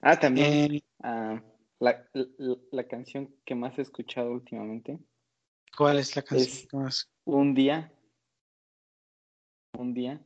Ah, 0.02 0.18
también 0.18 0.74
eh, 0.74 0.82
ah, 1.02 1.40
la, 1.78 2.08
la, 2.14 2.56
la 2.72 2.88
canción 2.88 3.32
que 3.44 3.54
más 3.54 3.78
he 3.78 3.82
escuchado 3.82 4.32
últimamente. 4.32 4.98
¿Cuál 5.76 5.98
es 6.00 6.16
la 6.16 6.22
canción? 6.22 6.48
Es- 6.48 6.66
que 6.66 6.76
más? 6.76 7.08
Un 7.24 7.54
día. 7.54 7.92
Un 9.78 9.94
día. 9.94 10.20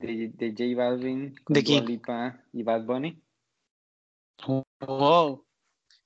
De, 0.00 0.30
de 0.34 0.50
J 0.50 0.76
Balvin 0.76 1.34
con 1.44 1.54
¿De 1.54 1.62
quién? 1.62 1.84
Lipa 1.84 2.42
y 2.52 2.62
Bad 2.62 2.84
Bunny. 2.84 3.22
Wow, 4.80 5.44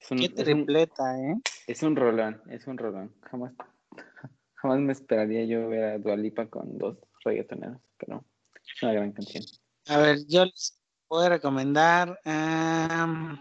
Es 0.01 0.11
un, 0.11 0.19
qué 0.19 0.29
tripleta, 0.29 1.17
¿eh? 1.21 1.37
es 1.69 1.83
un 1.85 1.95
rolón, 1.95 2.43
es 2.51 2.67
un 2.67 2.77
rolón. 2.77 3.15
Jamás, 3.23 3.53
jamás 4.55 4.81
me 4.81 4.93
esperaría 4.93 5.45
yo 5.45 5.69
ver 5.69 5.85
a 5.85 5.99
Dua 5.99 6.17
Lipa 6.17 6.47
con 6.47 6.77
dos 6.77 6.99
reggaetoneros, 7.25 7.81
pero 7.97 8.25
es 8.55 8.83
una 8.83 8.93
gran 8.93 9.13
canción. 9.13 9.45
A 9.87 9.99
ver, 9.99 10.19
yo 10.27 10.45
les 10.45 10.77
voy 11.09 11.27
a 11.27 11.29
recomendar. 11.29 12.19
am, 12.25 13.39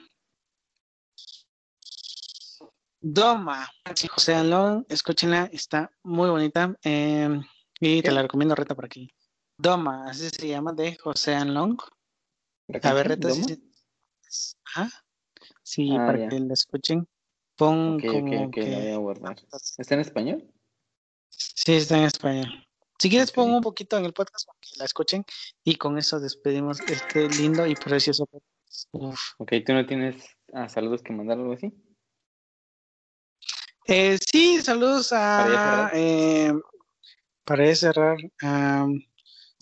Doma, 3.02 3.68
José 4.12 4.36
Alón, 4.36 4.86
escúchenla, 4.88 5.50
está 5.52 5.92
muy 6.04 6.30
bonita. 6.30 6.78
em, 6.84 7.42
y 7.80 8.02
te 8.02 8.12
la 8.12 8.22
recomiendo, 8.22 8.56
Reta, 8.56 8.76
por 8.76 8.86
aquí. 8.86 9.10
Doma, 9.64 10.10
así 10.10 10.30
se 10.30 10.46
llama, 10.46 10.74
de 10.74 10.98
José. 10.98 11.32
¿La 11.32 12.80
A 12.84 12.94
ver, 12.94 13.08
Reta, 13.08 13.30
sí, 13.30 13.42
Doma? 13.42 13.48
sí. 15.64 15.90
Ah, 15.94 16.06
para 16.06 16.20
ya. 16.20 16.28
que 16.28 16.40
la 16.42 16.54
escuchen. 16.54 17.08
Pon 17.56 17.96
Ok, 17.96 18.04
ok, 18.04 18.12
como 18.12 18.48
ok, 18.48 18.58
la 18.58 18.78
voy 18.78 18.84
que. 18.84 18.92
a 18.92 18.98
guardar. 18.98 19.38
¿Está 19.78 19.94
en 19.96 20.02
español? 20.02 20.54
Sí, 21.30 21.76
está 21.76 21.98
en 21.98 22.04
español. 22.04 22.68
Si 23.00 23.10
quieres, 23.10 23.30
Ok. 23.30 23.36
pon 23.36 23.54
un 23.54 23.62
poquito 23.62 23.98
en 23.98 24.04
el 24.04 24.12
podcast 24.12 24.46
para 24.48 24.60
que 24.60 24.78
la 24.78 24.84
escuchen. 24.84 25.24
Y 25.64 25.76
con 25.78 25.98
eso 25.98 26.20
despedimos 26.20 26.82
este 26.82 27.30
lindo 27.30 27.66
y 27.66 27.76
precioso 27.76 28.26
podcast. 28.26 28.90
Uf. 28.92 29.22
Ok, 29.38 29.54
¿tú 29.66 29.72
no 29.72 29.86
tienes 29.86 30.26
ah, 30.52 30.68
saludos 30.68 31.02
que 31.04 31.14
mandar 31.14 31.38
o 31.38 31.42
algo 31.44 31.54
así? 31.54 31.72
Eh, 33.86 34.18
sí, 34.30 34.62
saludos 34.62 35.10
Para 35.12 35.50
ya 35.50 35.56
a. 35.56 35.60
cerrar. 35.62 35.92
eh, 35.96 36.54
para 37.46 37.66
ya 37.66 37.76
cerrar. 37.76 38.18
am, 38.42 39.00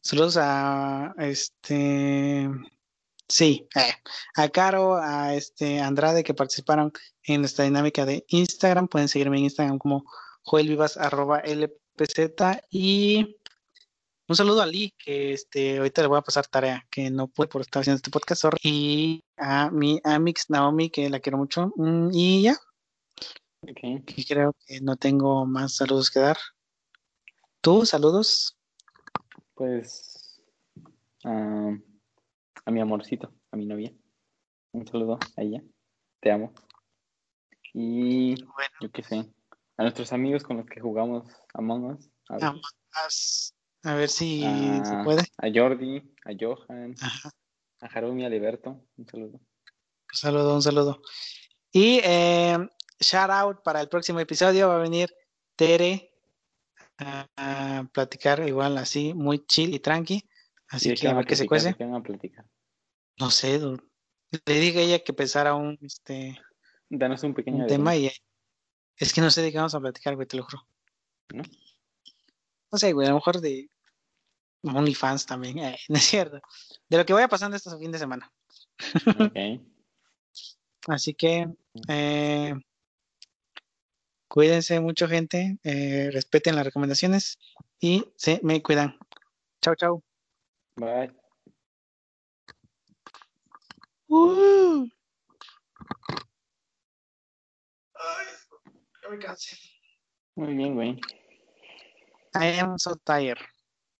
saludos 0.01 0.37
a. 0.39 1.13
Este. 1.17 2.49
Sí, 3.27 3.65
eh, 3.75 3.93
a 4.35 4.49
Caro, 4.49 4.97
a 4.97 5.33
este 5.35 5.79
Andrade 5.79 6.23
que 6.23 6.33
participaron 6.33 6.91
en 7.23 7.39
nuestra 7.41 7.63
dinámica 7.63 8.05
de 8.05 8.25
Instagram. 8.27 8.87
Pueden 8.89 9.07
seguirme 9.07 9.37
en 9.37 9.45
Instagram 9.45 9.77
como 9.77 10.03
joelvivas 10.43 10.97
arroba 10.97 11.39
LPZ 11.39 12.61
y 12.69 13.37
Un 14.27 14.35
saludo 14.35 14.61
a 14.61 14.65
Lee, 14.65 14.93
que 14.97 15.33
este, 15.33 15.77
ahorita 15.77 16.01
le 16.01 16.07
voy 16.07 16.17
a 16.17 16.21
pasar 16.21 16.47
tarea, 16.47 16.85
que 16.89 17.09
no 17.09 17.27
puede 17.27 17.47
por 17.49 17.61
estar 17.61 17.81
haciendo 17.81 17.97
este 17.97 18.11
podcast. 18.11 18.41
sorry. 18.41 18.57
Y 18.63 19.23
a 19.37 19.69
mi 19.71 19.99
Amix 20.03 20.49
Naomi, 20.49 20.89
que 20.89 21.09
la 21.09 21.19
quiero 21.19 21.37
mucho. 21.37 21.71
Mm, 21.75 22.09
Y 22.13 22.43
ya, 22.43 22.57
Ok. 23.61 24.03
que 24.05 24.25
creo 24.27 24.55
que 24.65 24.81
no 24.81 24.95
tengo 24.97 25.45
más 25.45 25.75
saludos 25.75 26.09
que 26.11 26.19
dar. 26.19 26.37
¿Tú, 27.61 27.85
saludos? 27.85 28.57
Pues 29.61 30.41
a 31.23 32.71
mi 32.71 32.81
amorcito, 32.81 33.31
a 33.51 33.57
mi 33.57 33.67
novia. 33.67 33.93
Un 34.71 34.87
saludo 34.87 35.19
a 35.37 35.41
ella. 35.43 35.61
Te 36.19 36.31
amo. 36.31 36.51
Y 37.71 38.43
Bueno, 38.43 38.71
yo 38.81 38.91
qué 38.91 39.03
sé. 39.03 39.31
A 39.77 39.83
nuestros 39.83 40.13
amigos 40.13 40.41
con 40.41 40.57
los 40.57 40.65
que 40.65 40.81
jugamos 40.81 41.31
Among 41.53 41.91
Us. 41.93 42.09
A, 42.29 42.37
ver, 42.37 42.43
Among 42.45 42.61
Us. 43.07 43.53
a 43.83 43.93
ver 43.93 44.09
si 44.09 44.41
se 44.41 45.03
puede. 45.03 45.21
a 45.37 45.47
Jordi, 45.53 46.11
a 46.25 46.31
Johan, 46.39 46.95
Ajá. 46.99 47.29
a 47.81 47.85
Harumi, 47.85 48.25
a 48.25 48.29
Liberto. 48.29 48.83
Un 48.97 49.07
saludo. 49.07 49.33
Un 49.33 49.41
saludo, 50.11 50.55
un 50.55 50.61
saludo. 50.63 51.01
Y 51.71 51.99
eh, 52.03 52.57
shout 52.99 53.29
out 53.29 53.61
para 53.63 53.79
el 53.79 53.89
próximo 53.89 54.19
episodio 54.21 54.69
va 54.69 54.77
a 54.77 54.81
venir 54.81 55.13
Tere 55.55 56.10
a, 57.01 57.27
a 57.35 57.83
platicar 57.91 58.47
igual 58.47 58.77
así, 58.77 59.13
muy 59.13 59.45
chill 59.45 59.73
y 59.73 59.79
tranqui. 59.79 60.27
Así 60.67 60.87
¿Y 60.87 60.91
de 60.91 60.97
que 60.97 61.07
a 61.07 61.13
ver 61.13 61.25
qué 61.25 61.35
se 61.35 61.47
cuece. 61.47 61.73
qué 61.73 61.83
van 61.83 61.95
a 61.95 62.03
platicar? 62.03 62.45
No 63.19 63.29
sé, 63.29 63.59
dude. 63.59 63.83
le 64.45 64.59
dije 64.59 64.79
a 64.79 64.81
ella 64.83 65.03
que 65.03 65.13
pensara 65.13 65.55
un, 65.55 65.77
este, 65.81 66.39
Danos 66.89 67.23
un 67.23 67.33
pequeño 67.33 67.63
un 67.63 67.67
tema 67.67 67.95
y 67.95 68.11
es 68.97 69.13
que 69.13 69.21
no 69.21 69.31
sé 69.31 69.41
de 69.41 69.51
qué 69.51 69.57
vamos 69.57 69.75
a 69.75 69.79
platicar, 69.79 70.15
güey, 70.15 70.27
te 70.27 70.37
lo 70.37 70.43
juro. 70.43 70.67
¿No? 71.33 71.43
No 72.71 72.77
sé, 72.77 72.93
güey, 72.93 73.07
a 73.07 73.11
lo 73.11 73.15
mejor 73.15 73.41
de 73.41 73.69
OnlyFans 74.63 75.25
también, 75.25 75.59
eh, 75.59 75.77
no 75.89 75.95
es 75.95 76.03
cierto. 76.03 76.39
De 76.89 76.97
lo 76.97 77.05
que 77.05 77.13
vaya 77.13 77.27
pasando 77.27 77.55
este 77.57 77.69
fin 77.77 77.91
de 77.91 77.99
semana. 77.99 78.31
Ok. 79.19 79.35
Así 80.87 81.13
que 81.13 81.47
eh, 81.87 82.53
cuídense 84.31 84.79
mucho, 84.79 85.07
gente. 85.07 85.57
eh, 85.63 86.09
respeten 86.11 86.55
las 86.55 86.65
recomendaciones 86.65 87.37
y 87.79 88.05
se 88.15 88.39
me 88.43 88.61
cuidan. 88.63 88.97
Chao, 89.61 89.75
chao. 89.75 90.03
Bye. 90.77 91.11
Uh. 94.07 94.87
Ay, 97.95 98.25
me 99.09 99.19
cansé. 99.19 99.57
Muy 100.35 100.53
bien, 100.55 100.75
güey. 100.75 100.97
I 102.33 102.59
am 102.59 102.79
so 102.79 102.95
tired. 103.05 103.37